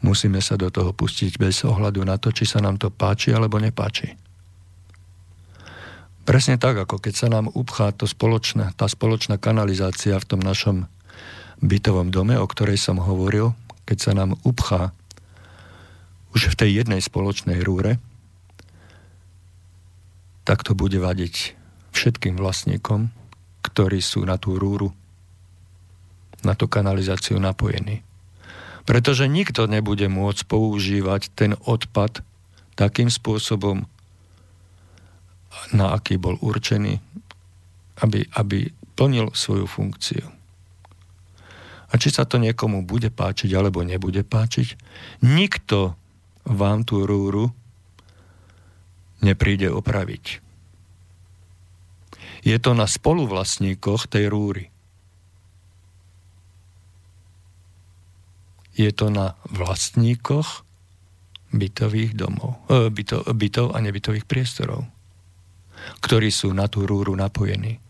musíme 0.02 0.40
sa 0.40 0.58
do 0.58 0.72
toho 0.72 0.90
pustiť 0.96 1.38
bez 1.38 1.62
ohľadu 1.62 2.02
na 2.02 2.18
to, 2.18 2.34
či 2.34 2.48
sa 2.48 2.58
nám 2.58 2.80
to 2.80 2.90
páči 2.90 3.30
alebo 3.30 3.60
nepáči. 3.60 4.23
Presne 6.24 6.56
tak, 6.56 6.80
ako 6.80 7.04
keď 7.04 7.14
sa 7.14 7.28
nám 7.28 7.52
upchá 7.52 7.92
to 7.92 8.08
spoločná, 8.08 8.72
tá 8.80 8.88
spoločná 8.88 9.36
kanalizácia 9.36 10.16
v 10.16 10.28
tom 10.28 10.40
našom 10.40 10.88
bytovom 11.60 12.08
dome, 12.08 12.40
o 12.40 12.48
ktorej 12.48 12.80
som 12.80 12.96
hovoril, 12.96 13.52
keď 13.84 13.98
sa 14.00 14.12
nám 14.16 14.40
upchá 14.40 14.96
už 16.32 16.56
v 16.56 16.58
tej 16.58 16.70
jednej 16.80 17.04
spoločnej 17.04 17.60
rúre, 17.60 18.00
tak 20.48 20.64
to 20.64 20.72
bude 20.72 20.96
vadiť 20.96 21.56
všetkým 21.92 22.40
vlastníkom, 22.40 23.12
ktorí 23.64 24.00
sú 24.00 24.24
na 24.24 24.40
tú 24.40 24.56
rúru, 24.56 24.92
na 26.40 26.52
tú 26.56 26.68
kanalizáciu 26.68 27.36
napojení. 27.36 28.04
Pretože 28.84 29.24
nikto 29.28 29.64
nebude 29.64 30.08
môcť 30.12 30.44
používať 30.44 31.32
ten 31.32 31.56
odpad 31.64 32.20
takým 32.76 33.08
spôsobom, 33.08 33.88
na 35.72 35.94
aký 35.94 36.18
bol 36.18 36.38
určený, 36.40 36.98
aby, 38.02 38.26
aby 38.38 38.68
plnil 38.94 39.34
svoju 39.34 39.66
funkciu. 39.66 40.26
A 41.90 41.92
či 41.94 42.10
sa 42.10 42.26
to 42.26 42.42
niekomu 42.42 42.82
bude 42.82 43.10
páčiť 43.14 43.50
alebo 43.54 43.86
nebude 43.86 44.26
páčiť, 44.26 44.74
nikto 45.22 45.94
vám 46.44 46.82
tú 46.82 47.06
rúru 47.06 47.54
nepríde 49.22 49.70
opraviť. 49.70 50.42
Je 52.44 52.56
to 52.60 52.76
na 52.76 52.84
spoluvlastníkoch 52.84 54.10
tej 54.10 54.28
rúry. 54.28 54.74
je 58.74 58.90
to 58.90 59.10
na 59.10 59.38
vlastníkoch 59.54 60.66
bytových 61.54 62.18
domov, 62.18 62.58
e, 62.66 62.90
byto, 62.90 63.22
bytov 63.30 63.66
a 63.72 63.78
nebytových 63.78 64.26
priestorov, 64.26 64.82
ktorí 66.00 66.28
sú 66.28 66.52
na 66.52 66.68
tú 66.68 66.84
rúru 66.88 67.12
napojení. 67.16 67.80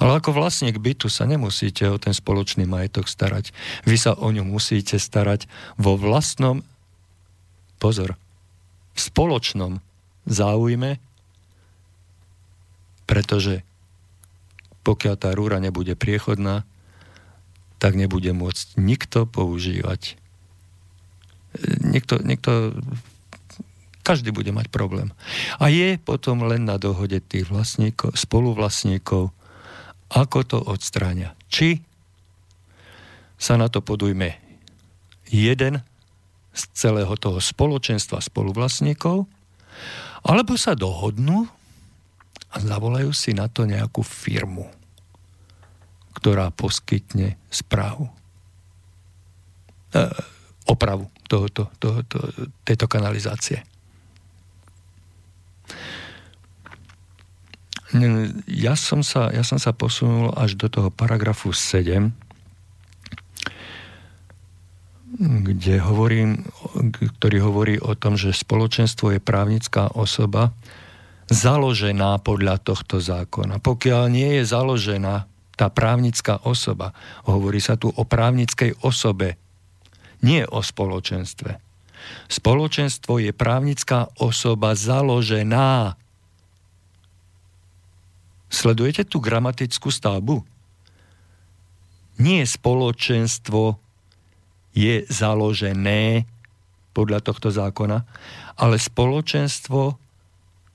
Ale 0.00 0.16
ako 0.16 0.32
vlastník 0.32 0.80
bytu 0.80 1.12
sa 1.12 1.28
nemusíte 1.28 1.84
o 1.88 2.00
ten 2.00 2.16
spoločný 2.16 2.64
majetok 2.64 3.04
starať. 3.04 3.52
Vy 3.84 3.96
sa 4.00 4.16
o 4.16 4.32
ňu 4.32 4.48
musíte 4.48 4.96
starať 4.96 5.44
vo 5.76 6.00
vlastnom, 6.00 6.64
pozor, 7.76 8.16
v 8.96 9.00
spoločnom 9.00 9.84
záujme, 10.24 10.96
pretože 13.04 13.60
pokiaľ 14.80 15.14
tá 15.20 15.30
rúra 15.36 15.60
nebude 15.60 15.92
priechodná, 15.92 16.64
tak 17.80 17.96
nebude 17.96 18.32
môcť 18.32 18.76
nikto 18.80 19.28
používať. 19.28 20.16
Niekto, 21.80 22.22
niekto, 22.22 22.76
každý 24.10 24.34
bude 24.34 24.50
mať 24.50 24.66
problém. 24.74 25.14
A 25.62 25.70
je 25.70 25.94
potom 26.02 26.42
len 26.50 26.66
na 26.66 26.82
dohode 26.82 27.22
tých 27.22 27.46
vlastníkov, 27.46 28.18
spoluvlastníkov, 28.18 29.30
ako 30.10 30.38
to 30.42 30.58
odstráňa. 30.58 31.38
Či 31.46 31.78
sa 33.38 33.54
na 33.54 33.70
to 33.70 33.78
podujme 33.78 34.34
jeden 35.30 35.78
z 36.50 36.62
celého 36.74 37.14
toho 37.14 37.38
spoločenstva 37.38 38.18
spoluvlastníkov, 38.18 39.30
alebo 40.26 40.58
sa 40.58 40.74
dohodnú 40.74 41.46
a 42.50 42.56
zavolajú 42.58 43.14
si 43.14 43.30
na 43.30 43.46
to 43.46 43.62
nejakú 43.62 44.02
firmu, 44.02 44.66
ktorá 46.18 46.50
poskytne 46.50 47.38
správu. 47.46 48.10
E, 49.94 50.02
opravu 50.66 51.06
tohoto, 51.30 51.70
tohoto, 51.78 52.18
tejto 52.66 52.90
kanalizácie. 52.90 53.69
Ja 58.46 58.74
som 58.78 59.02
sa, 59.02 59.34
ja 59.34 59.42
som 59.42 59.58
sa 59.58 59.74
posunul 59.74 60.30
až 60.38 60.54
do 60.54 60.70
toho 60.70 60.88
paragrafu 60.94 61.50
7, 61.50 62.14
kde 65.20 65.82
hovorím, 65.82 66.46
ktorý 67.18 67.38
hovorí 67.42 67.74
o 67.82 67.98
tom, 67.98 68.14
že 68.14 68.30
spoločenstvo 68.30 69.12
je 69.12 69.20
právnická 69.20 69.90
osoba 69.92 70.54
založená 71.26 72.22
podľa 72.22 72.62
tohto 72.62 73.02
zákona. 73.02 73.58
Pokiaľ 73.58 74.02
nie 74.10 74.40
je 74.40 74.44
založená 74.46 75.26
tá 75.58 75.66
právnická 75.68 76.40
osoba, 76.46 76.96
hovorí 77.28 77.60
sa 77.60 77.76
tu 77.76 77.92
o 77.92 78.02
právnickej 78.06 78.80
osobe, 78.80 79.36
nie 80.24 80.46
o 80.46 80.64
spoločenstve. 80.64 81.58
Spoločenstvo 82.32 83.20
je 83.20 83.34
právnická 83.36 84.08
osoba 84.16 84.72
založená 84.72 86.00
Sledujete 88.50 89.06
tú 89.06 89.22
gramatickú 89.22 89.94
stavbu? 89.94 90.42
Nie 92.20 92.44
spoločenstvo 92.44 93.78
je 94.74 95.06
založené 95.06 96.26
podľa 96.90 97.22
tohto 97.22 97.48
zákona, 97.48 98.02
ale 98.58 98.76
spoločenstvo 98.76 99.96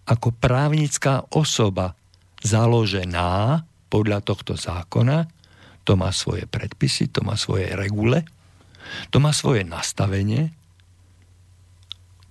ako 0.06 0.30
právnická 0.38 1.28
osoba 1.36 1.94
založená 2.42 3.66
podľa 3.90 4.20
tohto 4.22 4.54
zákona, 4.58 5.28
to 5.86 5.94
má 5.94 6.10
svoje 6.10 6.50
predpisy, 6.50 7.10
to 7.14 7.22
má 7.22 7.38
svoje 7.38 7.70
regule, 7.78 8.26
to 9.14 9.22
má 9.22 9.30
svoje 9.34 9.62
nastavenie. 9.66 10.50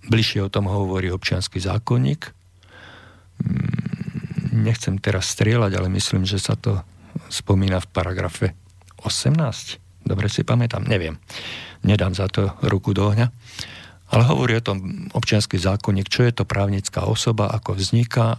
Bližšie 0.06 0.46
o 0.46 0.52
tom 0.52 0.66
hovorí 0.66 1.10
občianský 1.10 1.62
zákonník. 1.62 2.34
Nechcem 4.54 5.02
teraz 5.02 5.34
strieľať, 5.34 5.72
ale 5.74 5.90
myslím, 5.90 6.22
že 6.22 6.38
sa 6.38 6.54
to 6.54 6.78
spomína 7.26 7.82
v 7.82 7.90
paragrafe 7.90 8.46
18. 9.02 10.06
Dobre 10.06 10.30
si 10.30 10.46
pamätám, 10.46 10.86
neviem. 10.86 11.18
Nedám 11.82 12.14
za 12.14 12.30
to 12.30 12.54
ruku 12.62 12.94
do 12.94 13.10
ohňa. 13.10 13.34
Ale 14.14 14.22
hovorí 14.30 14.54
o 14.54 14.62
tom 14.62 15.10
občianský 15.10 15.58
zákonník, 15.58 16.06
čo 16.06 16.22
je 16.22 16.32
to 16.36 16.44
právnická 16.46 17.08
osoba, 17.08 17.50
ako 17.50 17.74
vzniká 17.74 18.36
a, 18.36 18.38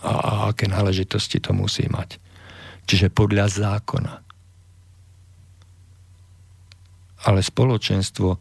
a, 0.00 0.12
a 0.16 0.32
aké 0.54 0.70
náležitosti 0.70 1.42
to 1.42 1.52
musí 1.52 1.84
mať. 1.90 2.16
Čiže 2.88 3.12
podľa 3.12 3.52
zákona. 3.52 4.14
Ale 7.28 7.44
spoločenstvo 7.44 8.40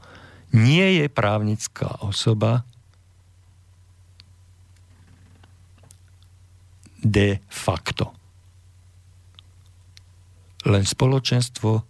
nie 0.55 1.03
je 1.03 1.11
právnická 1.11 1.99
osoba, 2.05 2.63
de 6.99 7.39
facto. 7.47 8.11
Len 10.67 10.83
spoločenstvo, 10.83 11.83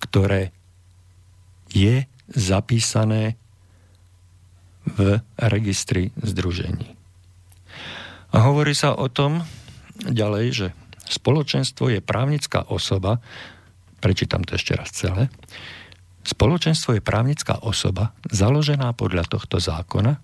ktoré 0.00 0.50
je 1.70 2.08
zapísané 2.32 3.36
v 4.88 5.20
registri 5.36 6.10
združení. 6.18 6.96
A 8.30 8.46
hovorí 8.46 8.72
sa 8.72 8.96
o 8.96 9.06
tom 9.10 9.44
ďalej, 10.06 10.46
že 10.50 10.66
spoločenstvo 11.10 11.90
je 11.90 12.00
právnická 12.00 12.64
osoba, 12.70 13.18
prečítam 13.98 14.46
to 14.46 14.56
ešte 14.56 14.72
raz 14.78 14.94
celé, 14.94 15.28
spoločenstvo 16.22 16.96
je 16.96 17.02
právnická 17.02 17.60
osoba 17.60 18.14
založená 18.30 18.94
podľa 18.94 19.26
tohto 19.26 19.58
zákona, 19.58 20.22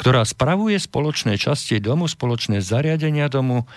ktorá 0.00 0.24
spravuje 0.24 0.76
spoločné 0.78 1.36
časti 1.36 1.82
domu, 1.82 2.06
spoločné 2.08 2.64
zariadenia 2.64 3.28
domu, 3.32 3.68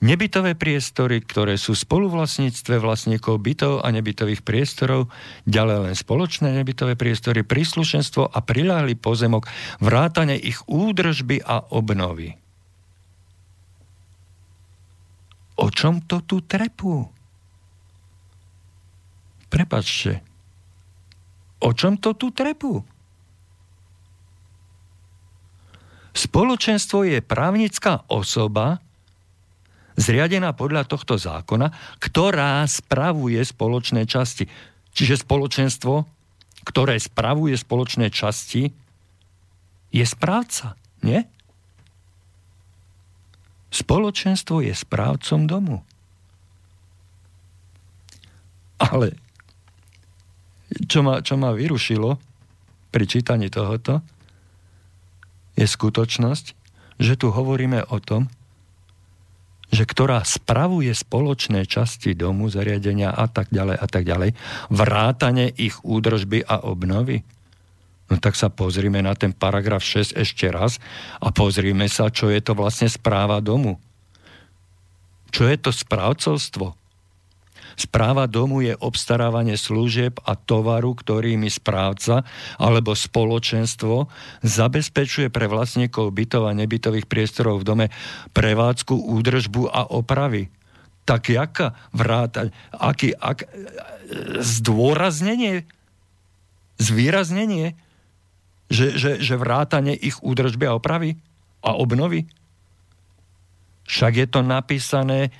nebytové 0.00 0.56
priestory, 0.56 1.20
ktoré 1.20 1.60
sú 1.60 1.76
spoluvlastníctve 1.76 2.80
vlastníkov 2.80 3.36
bytov 3.40 3.84
a 3.84 3.88
nebytových 3.92 4.40
priestorov, 4.40 5.12
ďalej 5.44 5.92
len 5.92 5.94
spoločné 5.94 6.56
nebytové 6.56 6.96
priestory, 6.96 7.44
príslušenstvo 7.44 8.32
a 8.32 8.38
priláhly 8.40 8.96
pozemok, 8.96 9.46
vrátane 9.78 10.40
ich 10.40 10.64
údržby 10.66 11.44
a 11.44 11.60
obnovy. 11.70 12.40
O 15.60 15.68
čom 15.68 16.00
to 16.08 16.24
tu 16.24 16.40
trepú? 16.40 17.04
Prepačte. 19.52 20.24
O 21.60 21.76
čom 21.76 22.00
to 22.00 22.16
tu 22.16 22.32
trepú? 22.32 22.80
Spoločenstvo 26.10 27.06
je 27.06 27.22
právnická 27.22 28.02
osoba, 28.10 28.82
zriadená 30.00 30.56
podľa 30.56 30.88
tohto 30.88 31.20
zákona, 31.20 31.70
ktorá 32.00 32.64
spravuje 32.66 33.38
spoločné 33.44 34.08
časti. 34.08 34.48
Čiže 34.90 35.22
spoločenstvo, 35.22 35.94
ktoré 36.66 36.98
spravuje 36.98 37.54
spoločné 37.54 38.10
časti, 38.10 38.72
je 39.90 40.04
správca, 40.06 40.78
nie? 41.02 41.22
Spoločenstvo 43.70 44.66
je 44.66 44.74
správcom 44.74 45.46
domu. 45.46 45.78
Ale 48.80 49.14
čo 50.90 51.04
ma, 51.06 51.22
čo 51.22 51.38
ma 51.38 51.54
vyrušilo 51.54 52.18
pri 52.90 53.04
čítaní 53.06 53.50
tohoto, 53.50 54.02
je 55.60 55.68
skutočnosť, 55.68 56.46
že 56.96 57.14
tu 57.20 57.28
hovoríme 57.28 57.84
o 57.92 58.00
tom, 58.00 58.32
že 59.70 59.86
ktorá 59.86 60.26
spravuje 60.26 60.90
spoločné 60.90 61.62
časti 61.68 62.18
domu, 62.18 62.50
zariadenia 62.50 63.14
a 63.14 63.30
tak 63.30 63.54
ďalej 63.54 63.76
a 63.78 63.86
tak 63.86 64.02
ďalej, 64.02 64.30
vrátane 64.72 65.46
ich 65.54 65.78
údržby 65.86 66.42
a 66.42 66.66
obnovy. 66.66 67.22
No 68.10 68.18
tak 68.18 68.34
sa 68.34 68.50
pozrime 68.50 68.98
na 68.98 69.14
ten 69.14 69.30
paragraf 69.30 69.86
6 69.86 70.18
ešte 70.18 70.50
raz 70.50 70.82
a 71.22 71.30
pozrime 71.30 71.86
sa, 71.86 72.10
čo 72.10 72.26
je 72.26 72.42
to 72.42 72.58
vlastne 72.58 72.90
správa 72.90 73.38
domu. 73.38 73.78
Čo 75.30 75.46
je 75.46 75.56
to 75.62 75.70
správcovstvo? 75.70 76.79
Správa 77.80 78.28
domu 78.28 78.60
je 78.60 78.76
obstarávanie 78.76 79.56
služieb 79.56 80.20
a 80.28 80.36
tovaru, 80.36 80.92
ktorými 80.92 81.48
správca 81.48 82.28
alebo 82.60 82.92
spoločenstvo 82.92 84.04
zabezpečuje 84.44 85.32
pre 85.32 85.48
vlastníkov 85.48 86.12
bytov 86.12 86.44
a 86.44 86.52
nebytových 86.52 87.08
priestorov 87.08 87.64
v 87.64 87.68
dome 87.72 87.86
prevádzku, 88.36 88.92
údržbu 88.92 89.72
a 89.72 89.88
opravy. 89.96 90.52
Tak 91.08 91.32
jaká 91.32 91.72
vráta, 91.96 92.52
aký, 92.76 93.16
ak, 93.16 93.48
zdôraznenie, 94.44 95.64
zvýraznenie, 96.76 97.80
že, 98.68 98.92
že, 98.92 99.24
že 99.24 99.40
vrátanie 99.40 99.96
ich 99.96 100.20
údržby 100.20 100.68
a 100.68 100.76
opravy 100.76 101.16
a 101.64 101.80
obnovy? 101.80 102.28
Však 103.88 104.12
je 104.20 104.28
to 104.28 104.44
napísané 104.44 105.32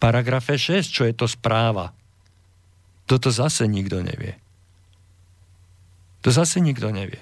paragrafe 0.00 0.56
6, 0.56 0.88
čo 0.88 1.04
je 1.04 1.12
to 1.12 1.28
správa. 1.28 1.92
Toto 3.04 3.28
zase 3.28 3.68
nikto 3.68 4.00
nevie. 4.00 4.40
To 6.24 6.32
zase 6.32 6.64
nikto 6.64 6.88
nevie. 6.88 7.20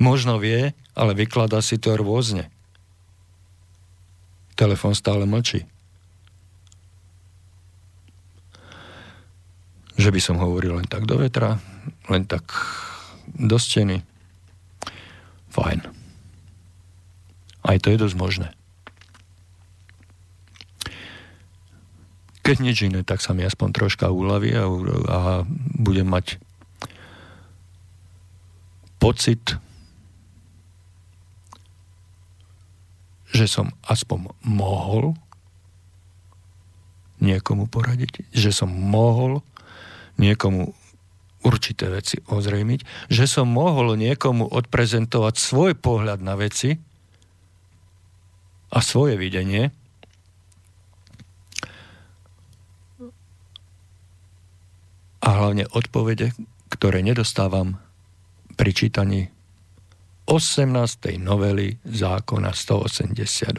Možno 0.00 0.40
vie, 0.40 0.72
ale 0.96 1.12
vykladá 1.12 1.60
si 1.60 1.76
to 1.76 1.94
rôzne. 1.94 2.48
Telefón 4.56 4.96
stále 4.96 5.28
mlčí. 5.28 5.68
Že 10.00 10.10
by 10.16 10.20
som 10.20 10.40
hovoril 10.40 10.80
len 10.80 10.88
tak 10.88 11.04
do 11.04 11.20
vetra, 11.20 11.60
len 12.08 12.24
tak 12.24 12.48
do 13.28 13.60
steny. 13.60 14.00
Fajn. 15.52 15.89
Aj 17.70 17.78
to 17.78 17.94
je 17.94 18.02
dosť 18.02 18.16
možné. 18.18 18.48
Keď 22.42 22.56
nič 22.58 22.82
iné, 22.82 23.06
tak 23.06 23.22
sa 23.22 23.30
mi 23.30 23.46
aspoň 23.46 23.68
troška 23.70 24.10
uľaví 24.10 24.50
a, 24.58 24.66
a 25.06 25.18
budem 25.78 26.10
mať 26.10 26.42
pocit, 28.98 29.54
že 33.30 33.46
som 33.46 33.70
aspoň 33.86 34.34
mohol 34.42 35.14
niekomu 37.22 37.70
poradiť, 37.70 38.26
že 38.34 38.50
som 38.50 38.66
mohol 38.66 39.46
niekomu 40.18 40.74
určité 41.46 41.86
veci 41.86 42.18
ozrejmiť, 42.26 43.08
že 43.14 43.30
som 43.30 43.46
mohol 43.46 43.94
niekomu 43.94 44.50
odprezentovať 44.50 45.34
svoj 45.38 45.72
pohľad 45.78 46.18
na 46.18 46.34
veci 46.34 46.89
a 48.70 48.78
svoje 48.78 49.18
videnie 49.18 49.74
a 55.20 55.28
hlavne 55.28 55.66
odpovede, 55.70 56.32
ktoré 56.72 57.02
nedostávam 57.02 57.76
pri 58.54 58.70
čítaní 58.72 59.28
18. 60.30 61.18
novely 61.18 61.82
zákona 61.82 62.54
182. 62.54 63.50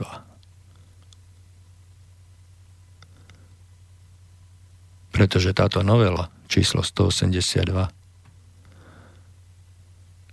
Pretože 5.11 5.51
táto 5.51 5.83
novela 5.83 6.31
číslo 6.47 6.79
182 6.79 7.91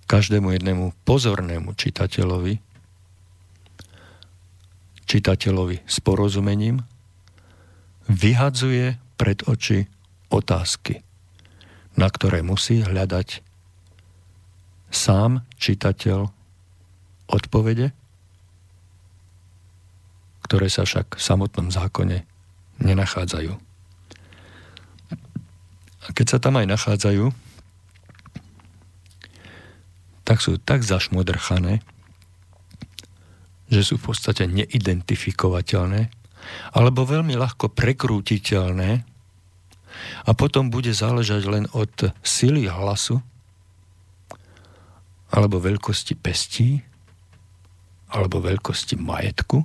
každému 0.09 0.57
jednému 0.57 1.05
pozornému 1.05 1.77
čitateľovi, 1.77 2.68
čitateľovi 5.09 5.89
s 5.89 5.97
porozumením, 6.05 6.85
vyhadzuje 8.07 9.01
pred 9.17 9.41
oči 9.49 9.89
otázky, 10.29 11.01
na 11.97 12.13
ktoré 12.13 12.45
musí 12.45 12.85
hľadať 12.85 13.41
sám 14.93 15.45
čitateľ 15.57 16.29
odpovede, 17.29 17.93
ktoré 20.49 20.69
sa 20.73 20.89
však 20.89 21.21
v 21.21 21.23
samotnom 21.23 21.69
zákone 21.69 22.25
nenachádzajú. 22.81 23.53
A 25.99 26.09
keď 26.17 26.27
sa 26.37 26.39
tam 26.41 26.57
aj 26.57 26.67
nachádzajú, 26.73 27.29
tak 30.25 30.41
sú 30.41 30.57
tak 30.57 30.85
zašmodrchané, 30.85 31.85
že 33.69 33.81
sú 33.85 34.01
v 34.01 34.13
podstate 34.13 34.49
neidentifikovateľné 34.49 36.09
alebo 36.73 37.05
veľmi 37.05 37.37
ľahko 37.37 37.69
prekrútiteľné 37.73 39.05
a 40.25 40.31
potom 40.33 40.73
bude 40.73 40.93
záležať 40.93 41.43
len 41.49 41.65
od 41.77 41.93
sily 42.25 42.69
hlasu 42.69 43.21
alebo 45.29 45.61
veľkosti 45.61 46.15
pestí 46.17 46.81
alebo 48.09 48.41
veľkosti 48.41 48.97
majetku 48.97 49.61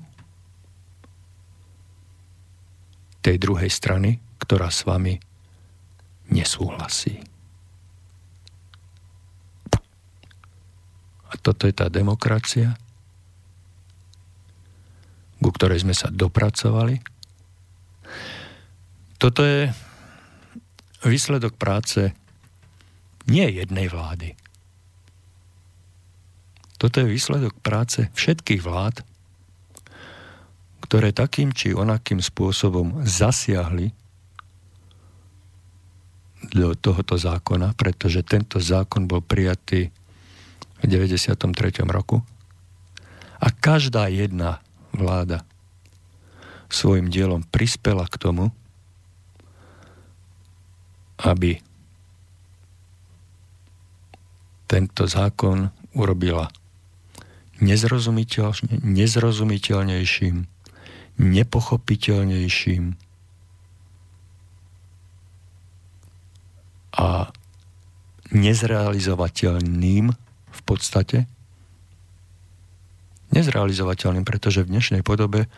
tej 3.23 3.39
druhej 3.39 3.71
strany, 3.71 4.19
ktorá 4.35 4.67
s 4.67 4.83
vami 4.83 5.15
nesúhlasí. 6.27 7.23
A 11.31 11.33
toto 11.39 11.63
je 11.63 11.73
tá 11.73 11.87
demokracia, 11.87 12.75
ku 15.43 15.51
ktorej 15.51 15.83
sme 15.83 15.91
sa 15.91 16.07
dopracovali. 16.07 17.03
Toto 19.19 19.43
je 19.43 19.67
výsledok 21.03 21.59
práce 21.59 22.15
nie 23.27 23.47
jednej 23.51 23.91
vlády. 23.91 24.35
Toto 26.79 26.99
je 26.99 27.07
výsledok 27.07 27.55
práce 27.63 28.11
všetkých 28.11 28.59
vlád, 28.59 29.03
ktoré 30.83 31.15
takým 31.15 31.55
či 31.55 31.71
onakým 31.71 32.19
spôsobom 32.19 33.07
zasiahli 33.07 33.95
do 36.51 36.75
tohoto 36.75 37.15
zákona, 37.15 37.71
pretože 37.79 38.19
tento 38.27 38.59
zákon 38.59 39.07
bol 39.07 39.23
prijatý 39.23 39.87
v 40.83 40.85
93. 40.91 41.39
roku 41.87 42.19
a 43.39 43.47
každá 43.47 44.11
jedna 44.11 44.59
vláda 44.93 45.45
svojim 46.69 47.09
dielom 47.09 47.43
prispela 47.45 48.07
k 48.09 48.17
tomu, 48.17 48.51
aby 51.21 51.61
tento 54.65 55.05
zákon 55.05 55.69
urobila 55.93 56.49
nezrozumiteľnejším, 57.61 60.37
nepochopiteľnejším, 61.21 62.97
a 66.93 67.33
nezrealizovateľným 68.29 70.13
v 70.53 70.61
podstate. 70.65 71.25
Nezrealizovateľným, 73.33 74.21
pretože 74.21 74.61
v 74.61 74.77
dnešnej 74.77 75.01
podobe 75.01 75.49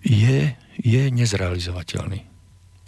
je, 0.00 0.56
je 0.80 1.02
nezrealizovateľný. 1.12 2.24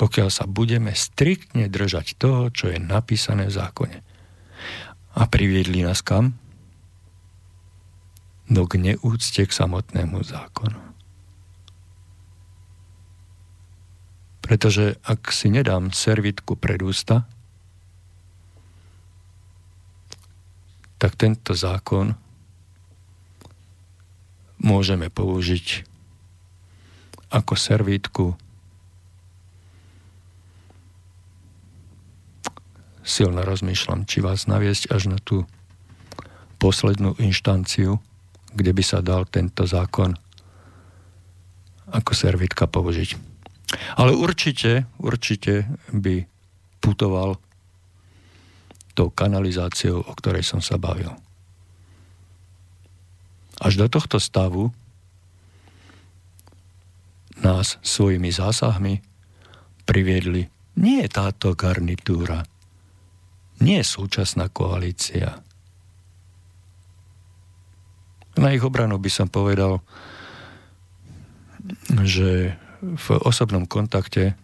Pokiaľ 0.00 0.28
sa 0.32 0.48
budeme 0.48 0.96
striktne 0.96 1.68
držať 1.68 2.16
toho, 2.16 2.48
čo 2.48 2.72
je 2.72 2.80
napísané 2.80 3.52
v 3.52 3.56
zákone. 3.60 3.98
A 5.18 5.22
priviedli 5.28 5.84
nás 5.84 6.00
kam? 6.00 6.38
No 8.48 8.64
k 8.64 8.80
neúcte 8.80 9.44
k 9.44 9.52
samotnému 9.52 10.24
zákonu. 10.24 10.80
Pretože 14.40 14.96
ak 15.04 15.28
si 15.28 15.52
nedám 15.52 15.92
servitku 15.92 16.56
pred 16.56 16.80
ústa, 16.80 17.28
tak 20.96 21.20
tento 21.20 21.52
zákon 21.52 22.16
môžeme 24.58 25.10
použiť 25.10 25.86
ako 27.28 27.54
servítku 27.54 28.34
silno 33.08 33.40
rozmýšľam, 33.40 34.04
či 34.04 34.20
vás 34.20 34.44
naviesť 34.44 34.92
až 34.92 35.08
na 35.08 35.18
tú 35.20 35.48
poslednú 36.60 37.16
inštanciu, 37.16 37.96
kde 38.52 38.72
by 38.76 38.82
sa 38.84 39.00
dal 39.00 39.24
tento 39.24 39.64
zákon 39.64 40.12
ako 41.88 42.12
servitka 42.12 42.68
použiť. 42.68 43.16
Ale 43.96 44.12
určite, 44.12 44.88
určite 45.00 45.68
by 45.92 46.24
putoval 46.80 47.40
tou 48.92 49.08
kanalizáciou, 49.08 50.04
o 50.04 50.12
ktorej 50.16 50.44
som 50.44 50.60
sa 50.60 50.76
bavil. 50.76 51.12
Až 53.58 53.74
do 53.74 53.86
tohto 53.90 54.22
stavu 54.22 54.70
nás 57.42 57.78
svojimi 57.82 58.30
zásahmi 58.30 59.02
priviedli 59.86 60.46
nie 60.78 61.02
táto 61.10 61.58
garnitúra, 61.58 62.46
nie 63.58 63.82
súčasná 63.82 64.46
koalícia. 64.46 65.42
Na 68.38 68.54
ich 68.54 68.62
obranu 68.62 69.02
by 69.02 69.10
som 69.10 69.26
povedal, 69.26 69.82
že 72.06 72.54
v 72.78 73.06
osobnom 73.26 73.66
kontakte 73.66 74.38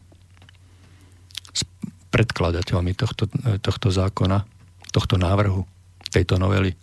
s 1.55 1.63
predkladateľmi 2.11 2.99
tohto, 2.99 3.31
tohto 3.63 3.89
zákona, 3.95 4.43
tohto 4.91 5.15
návrhu, 5.15 5.63
tejto 6.11 6.35
novely. 6.43 6.75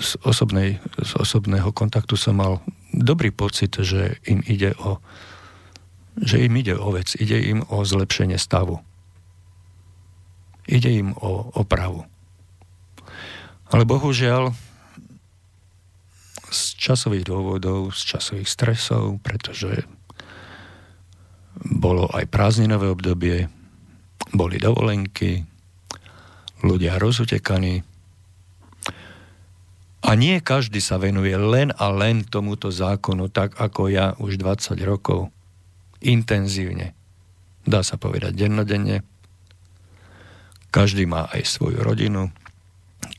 Z, 0.00 0.16
osobnej, 0.22 0.78
z 1.02 1.12
osobného 1.18 1.74
kontaktu 1.74 2.14
som 2.14 2.38
mal 2.38 2.62
dobrý 2.94 3.34
pocit, 3.34 3.74
že 3.82 4.16
im 4.24 4.40
ide 4.46 4.74
o 4.78 5.02
že 6.20 6.42
im 6.42 6.52
ide 6.58 6.76
o 6.76 6.92
vec, 6.92 7.16
ide 7.16 7.38
im 7.38 7.64
o 7.70 7.80
zlepšenie 7.80 8.36
stavu. 8.36 8.82
Ide 10.68 10.90
im 10.92 11.16
o 11.16 11.48
opravu. 11.56 12.04
Ale 13.70 13.88
bohužiaľ 13.88 14.52
z 16.50 16.60
časových 16.76 17.24
dôvodov, 17.24 17.94
z 17.94 18.02
časových 18.16 18.50
stresov, 18.50 19.22
pretože 19.22 19.86
bolo 21.62 22.10
aj 22.10 22.26
prázdninové 22.26 22.90
obdobie, 22.90 23.46
boli 24.34 24.58
dovolenky, 24.58 25.46
ľudia 26.60 26.98
rozutekaní, 27.00 27.86
a 30.00 30.16
nie 30.16 30.40
každý 30.40 30.80
sa 30.80 30.96
venuje 30.96 31.36
len 31.36 31.76
a 31.76 31.92
len 31.92 32.24
tomuto 32.24 32.72
zákonu, 32.72 33.28
tak 33.28 33.60
ako 33.60 33.92
ja 33.92 34.16
už 34.16 34.40
20 34.40 34.80
rokov. 34.88 35.28
Intenzívne. 36.00 36.96
Dá 37.68 37.84
sa 37.84 38.00
povedať 38.00 38.32
dennodenne. 38.32 39.04
Každý 40.72 41.04
má 41.04 41.28
aj 41.28 41.44
svoju 41.44 41.84
rodinu, 41.84 42.32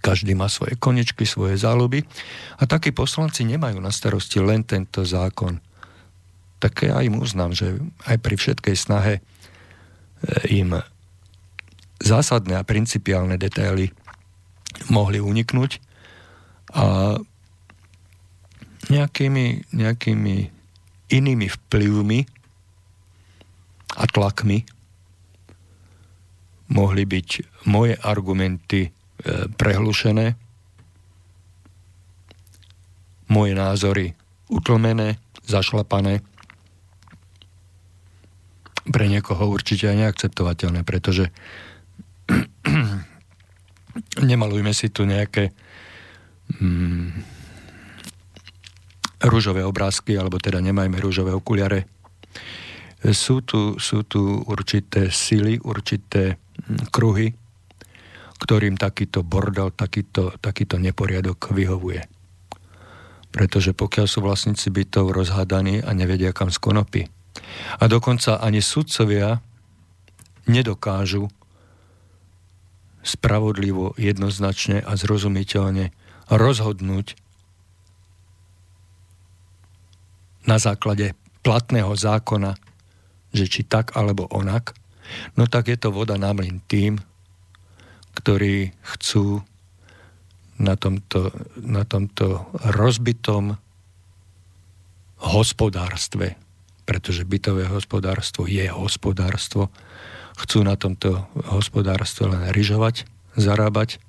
každý 0.01 0.33
má 0.33 0.49
svoje 0.49 0.79
konečky, 0.79 1.27
svoje 1.27 1.59
záľuby 1.59 2.01
a 2.57 2.63
takí 2.65 2.89
poslanci 2.95 3.45
nemajú 3.45 3.77
na 3.77 3.93
starosti 3.93 4.41
len 4.41 4.65
tento 4.65 5.05
zákon. 5.05 5.61
Tak 6.57 6.87
ja 6.87 7.03
im 7.05 7.21
uznám, 7.21 7.53
že 7.53 7.77
aj 8.09 8.17
pri 8.23 8.35
všetkej 8.39 8.75
snahe 8.77 9.13
e, 9.17 9.21
im 10.49 10.79
zásadné 12.01 12.57
a 12.57 12.65
principiálne 12.65 13.37
detaily 13.37 13.93
mohli 14.89 15.21
uniknúť, 15.21 15.90
a 16.71 17.17
nejakými, 18.87 19.75
nejakými 19.75 20.35
inými 21.11 21.47
vplyvmi 21.47 22.19
a 23.99 24.03
tlakmi 24.07 24.63
mohli 26.71 27.03
byť 27.03 27.29
moje 27.67 27.99
argumenty 27.99 28.87
e, 28.87 28.89
prehlušené, 29.51 30.39
moje 33.27 33.53
názory 33.55 34.15
utlmené, 34.47 35.19
zašlapané, 35.43 36.23
pre 38.91 39.05
niekoho 39.07 39.47
určite 39.47 39.87
aj 39.87 39.97
neakceptovateľné, 40.07 40.83
pretože 40.83 41.31
nemalujme 44.31 44.71
si 44.75 44.91
tu 44.91 45.07
nejaké 45.07 45.55
mm, 46.59 47.07
rúžové 49.29 49.61
obrázky, 49.63 50.17
alebo 50.17 50.41
teda 50.41 50.59
nemajme 50.59 50.97
rúžové 50.97 51.31
okuliare. 51.31 51.85
Sú 53.01 53.41
tu, 53.41 53.77
sú 53.81 54.05
tu 54.05 54.41
určité 54.45 55.09
sily, 55.09 55.61
určité 55.61 56.35
mm, 56.37 56.89
kruhy, 56.93 57.33
ktorým 58.41 58.73
takýto 58.77 59.21
bordel, 59.21 59.69
takýto, 59.69 60.33
takýto 60.41 60.81
neporiadok 60.81 61.53
vyhovuje. 61.53 62.01
Pretože 63.31 63.71
pokiaľ 63.77 64.05
sú 64.09 64.19
vlastníci 64.25 64.73
bytov 64.73 65.13
rozhádaní 65.13 65.85
a 65.85 65.93
nevedia 65.93 66.33
kam 66.33 66.49
z 66.49 66.57
konopy, 66.57 67.05
a 67.79 67.83
dokonca 67.87 68.41
ani 68.41 68.59
sudcovia 68.59 69.39
nedokážu 70.49 71.29
spravodlivo, 73.01 73.97
jednoznačne 73.97 74.81
a 74.81 74.93
zrozumiteľne 74.93 75.89
rozhodnúť 76.31 77.19
na 80.47 80.57
základe 80.57 81.13
platného 81.43 81.93
zákona, 81.93 82.55
že 83.35 83.45
či 83.51 83.61
tak 83.67 83.93
alebo 83.99 84.31
onak, 84.31 84.73
no 85.35 85.45
tak 85.45 85.69
je 85.69 85.77
to 85.77 85.91
voda 85.91 86.15
na 86.15 86.31
mlin 86.31 86.63
tým, 86.65 86.97
ktorí 88.15 88.71
chcú 88.95 89.43
na 90.61 90.77
tomto, 90.77 91.33
na 91.57 91.83
tomto 91.83 92.47
rozbitom 92.75 93.57
hospodárstve, 95.21 96.37
pretože 96.85 97.25
bytové 97.25 97.65
hospodárstvo 97.69 98.45
je 98.45 98.65
hospodárstvo, 98.69 99.73
chcú 100.37 100.59
na 100.65 100.77
tomto 100.77 101.29
hospodárstve 101.49 102.29
len 102.29 102.43
ryžovať, 102.53 103.05
zarábať 103.37 104.01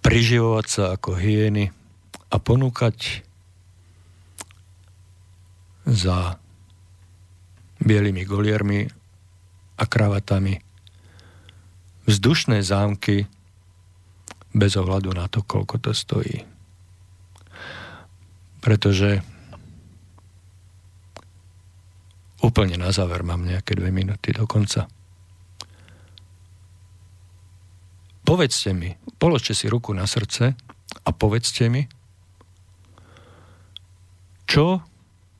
priživovať 0.00 0.66
sa 0.66 0.84
ako 0.94 1.18
hyeny 1.18 1.70
a 2.28 2.36
ponúkať 2.36 3.24
za 5.88 6.36
bielými 7.80 8.28
goliermi 8.28 8.84
a 9.78 9.84
kravatami 9.86 10.60
vzdušné 12.04 12.60
zámky 12.64 13.24
bez 14.52 14.72
ohľadu 14.76 15.12
na 15.12 15.28
to, 15.28 15.44
koľko 15.44 15.76
to 15.80 15.92
stojí. 15.92 16.44
Pretože 18.58 19.22
úplne 22.42 22.80
na 22.80 22.90
záver 22.90 23.22
mám 23.22 23.44
nejaké 23.44 23.76
dve 23.76 23.92
minúty 23.92 24.34
do 24.34 24.48
konca. 24.48 24.88
Povedzte 28.28 28.76
mi, 28.76 28.92
položte 29.16 29.56
si 29.56 29.72
ruku 29.72 29.96
na 29.96 30.04
srdce 30.04 30.52
a 31.00 31.10
povedzte 31.16 31.72
mi, 31.72 31.88
čo 34.44 34.84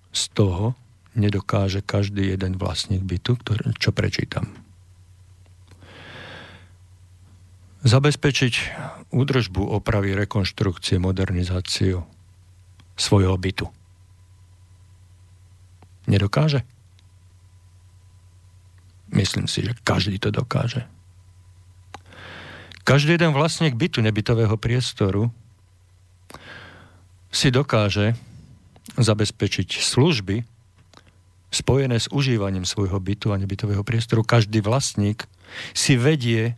z 0.09 0.23
toho 0.33 0.73
nedokáže 1.13 1.85
každý 1.85 2.33
jeden 2.33 2.57
vlastník 2.57 3.05
bytu, 3.05 3.37
ktorý, 3.45 3.77
čo 3.77 3.93
prečítam. 3.93 4.49
Zabezpečiť 7.85 8.55
údržbu, 9.13 9.69
opravy, 9.69 10.17
rekonštrukcie, 10.17 10.97
modernizáciu 10.97 12.09
svojho 12.97 13.37
bytu. 13.37 13.69
Nedokáže? 16.09 16.65
Myslím 19.13 19.45
si, 19.45 19.69
že 19.69 19.77
každý 19.85 20.17
to 20.17 20.33
dokáže. 20.33 20.89
Každý 22.89 23.21
jeden 23.21 23.37
vlastník 23.37 23.77
bytu, 23.77 24.01
nebytového 24.01 24.57
priestoru 24.57 25.29
si 27.29 27.53
dokáže 27.53 28.17
zabezpečiť 28.97 29.77
služby 29.77 30.41
spojené 31.53 32.01
s 32.01 32.09
užívaním 32.09 32.65
svojho 32.65 32.97
bytu 32.97 33.37
a 33.37 33.37
nebytového 33.37 33.85
priestoru. 33.85 34.25
Každý 34.25 34.65
vlastník 34.65 35.29
si 35.77 36.01
vedie 36.01 36.57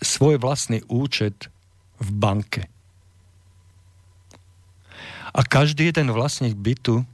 svoj 0.00 0.40
vlastný 0.40 0.80
účet 0.88 1.52
v 2.00 2.08
banke. 2.08 2.72
A 5.36 5.44
každý 5.44 5.92
jeden 5.92 6.16
vlastník 6.16 6.56
bytu 6.56 7.04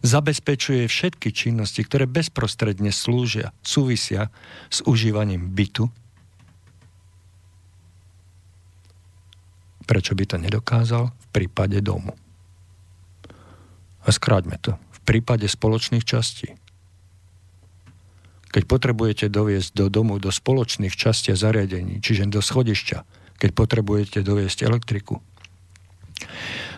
zabezpečuje 0.00 0.88
všetky 0.88 1.28
činnosti, 1.28 1.84
ktoré 1.84 2.08
bezprostredne 2.08 2.88
slúžia, 2.88 3.52
súvisia 3.60 4.32
s 4.72 4.80
užívaním 4.88 5.52
bytu 5.52 5.92
Prečo 9.86 10.18
by 10.18 10.24
to 10.26 10.36
nedokázal 10.42 11.14
v 11.14 11.26
prípade 11.30 11.78
domu? 11.78 12.12
A 14.02 14.08
skráťme 14.10 14.58
to. 14.58 14.74
V 14.94 15.00
prípade 15.06 15.46
spoločných 15.46 16.02
častí. 16.02 16.58
Keď 18.50 18.62
potrebujete 18.66 19.26
doviesť 19.30 19.74
do 19.74 19.86
domu 19.86 20.18
do 20.18 20.34
spoločných 20.34 20.94
častí 20.94 21.30
a 21.30 21.38
zariadení, 21.38 22.02
čiže 22.02 22.26
do 22.26 22.42
schodišťa, 22.42 22.98
keď 23.38 23.50
potrebujete 23.52 24.18
doviesť 24.26 24.66
elektriku, 24.66 25.22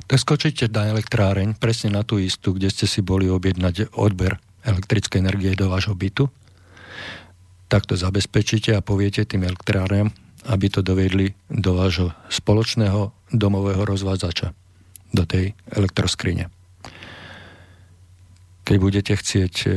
tak 0.09 0.19
skočíte 0.19 0.73
na 0.73 0.89
elektráreň, 0.91 1.55
presne 1.61 1.93
na 1.93 2.03
tú 2.03 2.17
istú, 2.17 2.57
kde 2.57 2.73
ste 2.73 2.89
si 2.89 3.05
boli 3.05 3.29
objednať 3.29 3.93
odber 3.95 4.41
elektrickej 4.65 5.21
energie 5.21 5.53
do 5.55 5.69
vášho 5.69 5.95
bytu, 5.95 6.33
tak 7.69 7.85
to 7.85 7.95
zabezpečíte 7.95 8.73
a 8.73 8.81
poviete 8.81 9.29
tým 9.29 9.45
elektrárem, 9.45 10.09
aby 10.47 10.67
to 10.71 10.81
dovedli 10.87 11.35
do 11.51 11.75
vášho 11.75 12.15
spoločného 12.31 13.11
domového 13.35 13.83
rozvádzača, 13.83 14.55
do 15.11 15.25
tej 15.27 15.59
elektroskrine. 15.75 16.53
Keď 18.63 18.77
budete 18.77 19.13
chcieť 19.17 19.55
e, 19.65 19.69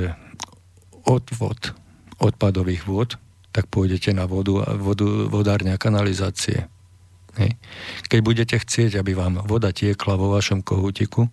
odvod 1.07 1.73
odpadových 2.21 2.85
vôd, 2.85 3.17
tak 3.51 3.67
pôjdete 3.67 4.13
na 4.13 4.29
vodu, 4.29 4.63
vodu 4.79 5.07
vodárne 5.27 5.73
a 5.75 5.81
kanalizácie. 5.81 6.69
Keď 8.11 8.19
budete 8.19 8.55
chcieť, 8.59 8.99
aby 8.99 9.15
vám 9.15 9.43
voda 9.47 9.71
tiekla 9.71 10.19
vo 10.19 10.31
vašom 10.35 10.63
kohútiku, 10.63 11.31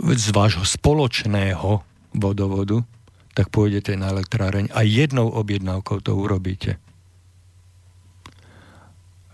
z 0.00 0.26
vášho 0.32 0.64
spoločného 0.64 1.84
vodovodu, 2.16 2.84
tak 3.32 3.48
pôjdete 3.48 3.96
na 3.96 4.12
elektráreň 4.12 4.72
a 4.76 4.84
jednou 4.84 5.32
objednávkou 5.32 6.04
to 6.04 6.12
urobíte. 6.12 6.76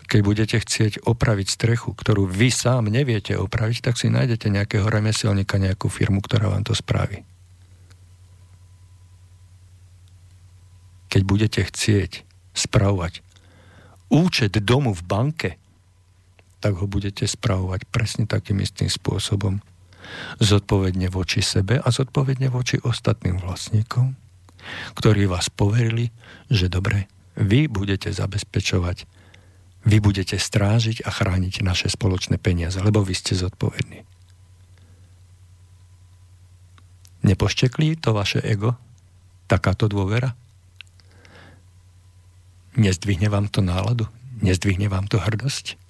Keď 0.09 0.21
budete 0.25 0.57
chcieť 0.57 1.05
opraviť 1.05 1.47
strechu, 1.53 1.93
ktorú 1.93 2.25
vy 2.25 2.49
sám 2.49 2.89
neviete 2.89 3.37
opraviť, 3.37 3.85
tak 3.85 3.95
si 4.01 4.09
nájdete 4.09 4.49
nejakého 4.49 4.89
remeselníka, 4.89 5.61
nejakú 5.61 5.85
firmu, 5.85 6.17
ktorá 6.25 6.49
vám 6.49 6.65
to 6.65 6.73
spraví. 6.73 7.21
Keď 11.13 11.21
budete 11.21 11.61
chcieť 11.61 12.25
spravovať 12.57 13.21
účet 14.09 14.57
domu 14.65 14.97
v 14.97 15.05
banke, 15.05 15.49
tak 16.57 16.75
ho 16.81 16.89
budete 16.89 17.29
spravovať 17.29 17.85
presne 17.93 18.25
takým 18.25 18.65
istým 18.65 18.89
spôsobom. 18.89 19.61
Zodpovedne 20.39 21.11
voči 21.11 21.43
sebe 21.43 21.77
a 21.79 21.87
zodpovedne 21.89 22.49
voči 22.49 22.79
ostatným 22.81 23.41
vlastníkom, 23.41 24.15
ktorí 24.95 25.25
vás 25.29 25.47
poverili, 25.51 26.11
že 26.51 26.67
dobre, 26.67 27.07
vy 27.39 27.71
budete 27.71 28.11
zabezpečovať, 28.11 29.07
vy 29.87 29.97
budete 30.03 30.35
strážiť 30.35 31.07
a 31.07 31.09
chrániť 31.09 31.63
naše 31.63 31.87
spoločné 31.87 32.35
peniaze, 32.35 32.77
lebo 32.83 32.99
vy 32.99 33.15
ste 33.15 33.37
zodpovední. 33.39 34.03
Nepošteklí 37.23 37.99
to 37.99 38.15
vaše 38.15 38.39
ego? 38.43 38.75
Takáto 39.47 39.91
dôvera? 39.91 40.35
Nezdvihne 42.79 43.27
vám 43.27 43.51
to 43.51 43.59
náladu? 43.59 44.07
Nezdvihne 44.39 44.87
vám 44.87 45.11
to 45.11 45.19
hrdosť? 45.19 45.88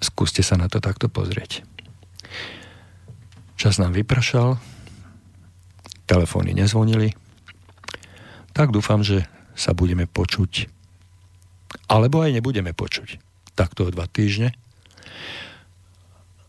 Skúste 0.00 0.44
sa 0.44 0.60
na 0.60 0.68
to 0.68 0.78
takto 0.78 1.08
pozrieť. 1.08 1.64
Čas 3.56 3.80
nám 3.80 3.96
vypršal, 3.96 4.60
telefóny 6.04 6.52
nezvonili, 6.52 7.16
tak 8.52 8.72
dúfam, 8.72 9.00
že 9.04 9.24
sa 9.56 9.72
budeme 9.72 10.04
počuť. 10.04 10.68
Alebo 11.88 12.20
aj 12.20 12.36
nebudeme 12.36 12.76
počuť. 12.76 13.20
Takto 13.56 13.88
o 13.88 13.92
dva 13.92 14.04
týždne. 14.08 14.52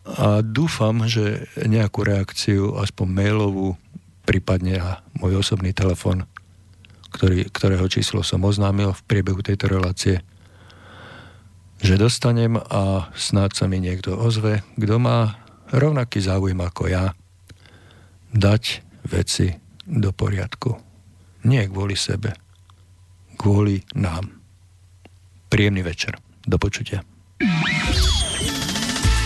A 0.08 0.40
dúfam, 0.40 1.04
že 1.04 1.48
nejakú 1.56 2.04
reakciu, 2.04 2.80
aspoň 2.80 3.06
mailovú, 3.12 3.76
prípadne 4.24 4.80
a 4.80 4.90
môj 5.16 5.40
osobný 5.40 5.72
telefon, 5.72 6.24
ktorý, 7.12 7.48
ktorého 7.48 7.88
číslo 7.88 8.20
som 8.20 8.44
oznámil 8.44 8.92
v 8.92 9.04
priebehu 9.08 9.40
tejto 9.40 9.68
relácie, 9.68 10.20
že 11.78 11.94
dostanem 12.00 12.58
a 12.58 13.10
snáď 13.14 13.50
sa 13.54 13.64
mi 13.70 13.78
niekto 13.78 14.18
ozve, 14.18 14.66
kto 14.74 14.98
má 14.98 15.38
rovnaký 15.70 16.18
záujem 16.18 16.58
ako 16.58 16.90
ja, 16.90 17.14
dať 18.34 18.82
veci 19.08 19.54
do 19.86 20.12
poriadku. 20.12 20.76
Nie 21.46 21.70
kvôli 21.70 21.94
sebe, 21.94 22.34
kvôli 23.38 23.80
nám. 23.96 24.28
Príjemný 25.48 25.80
večer. 25.80 26.18
Do 26.44 26.60
počutia. 26.60 27.00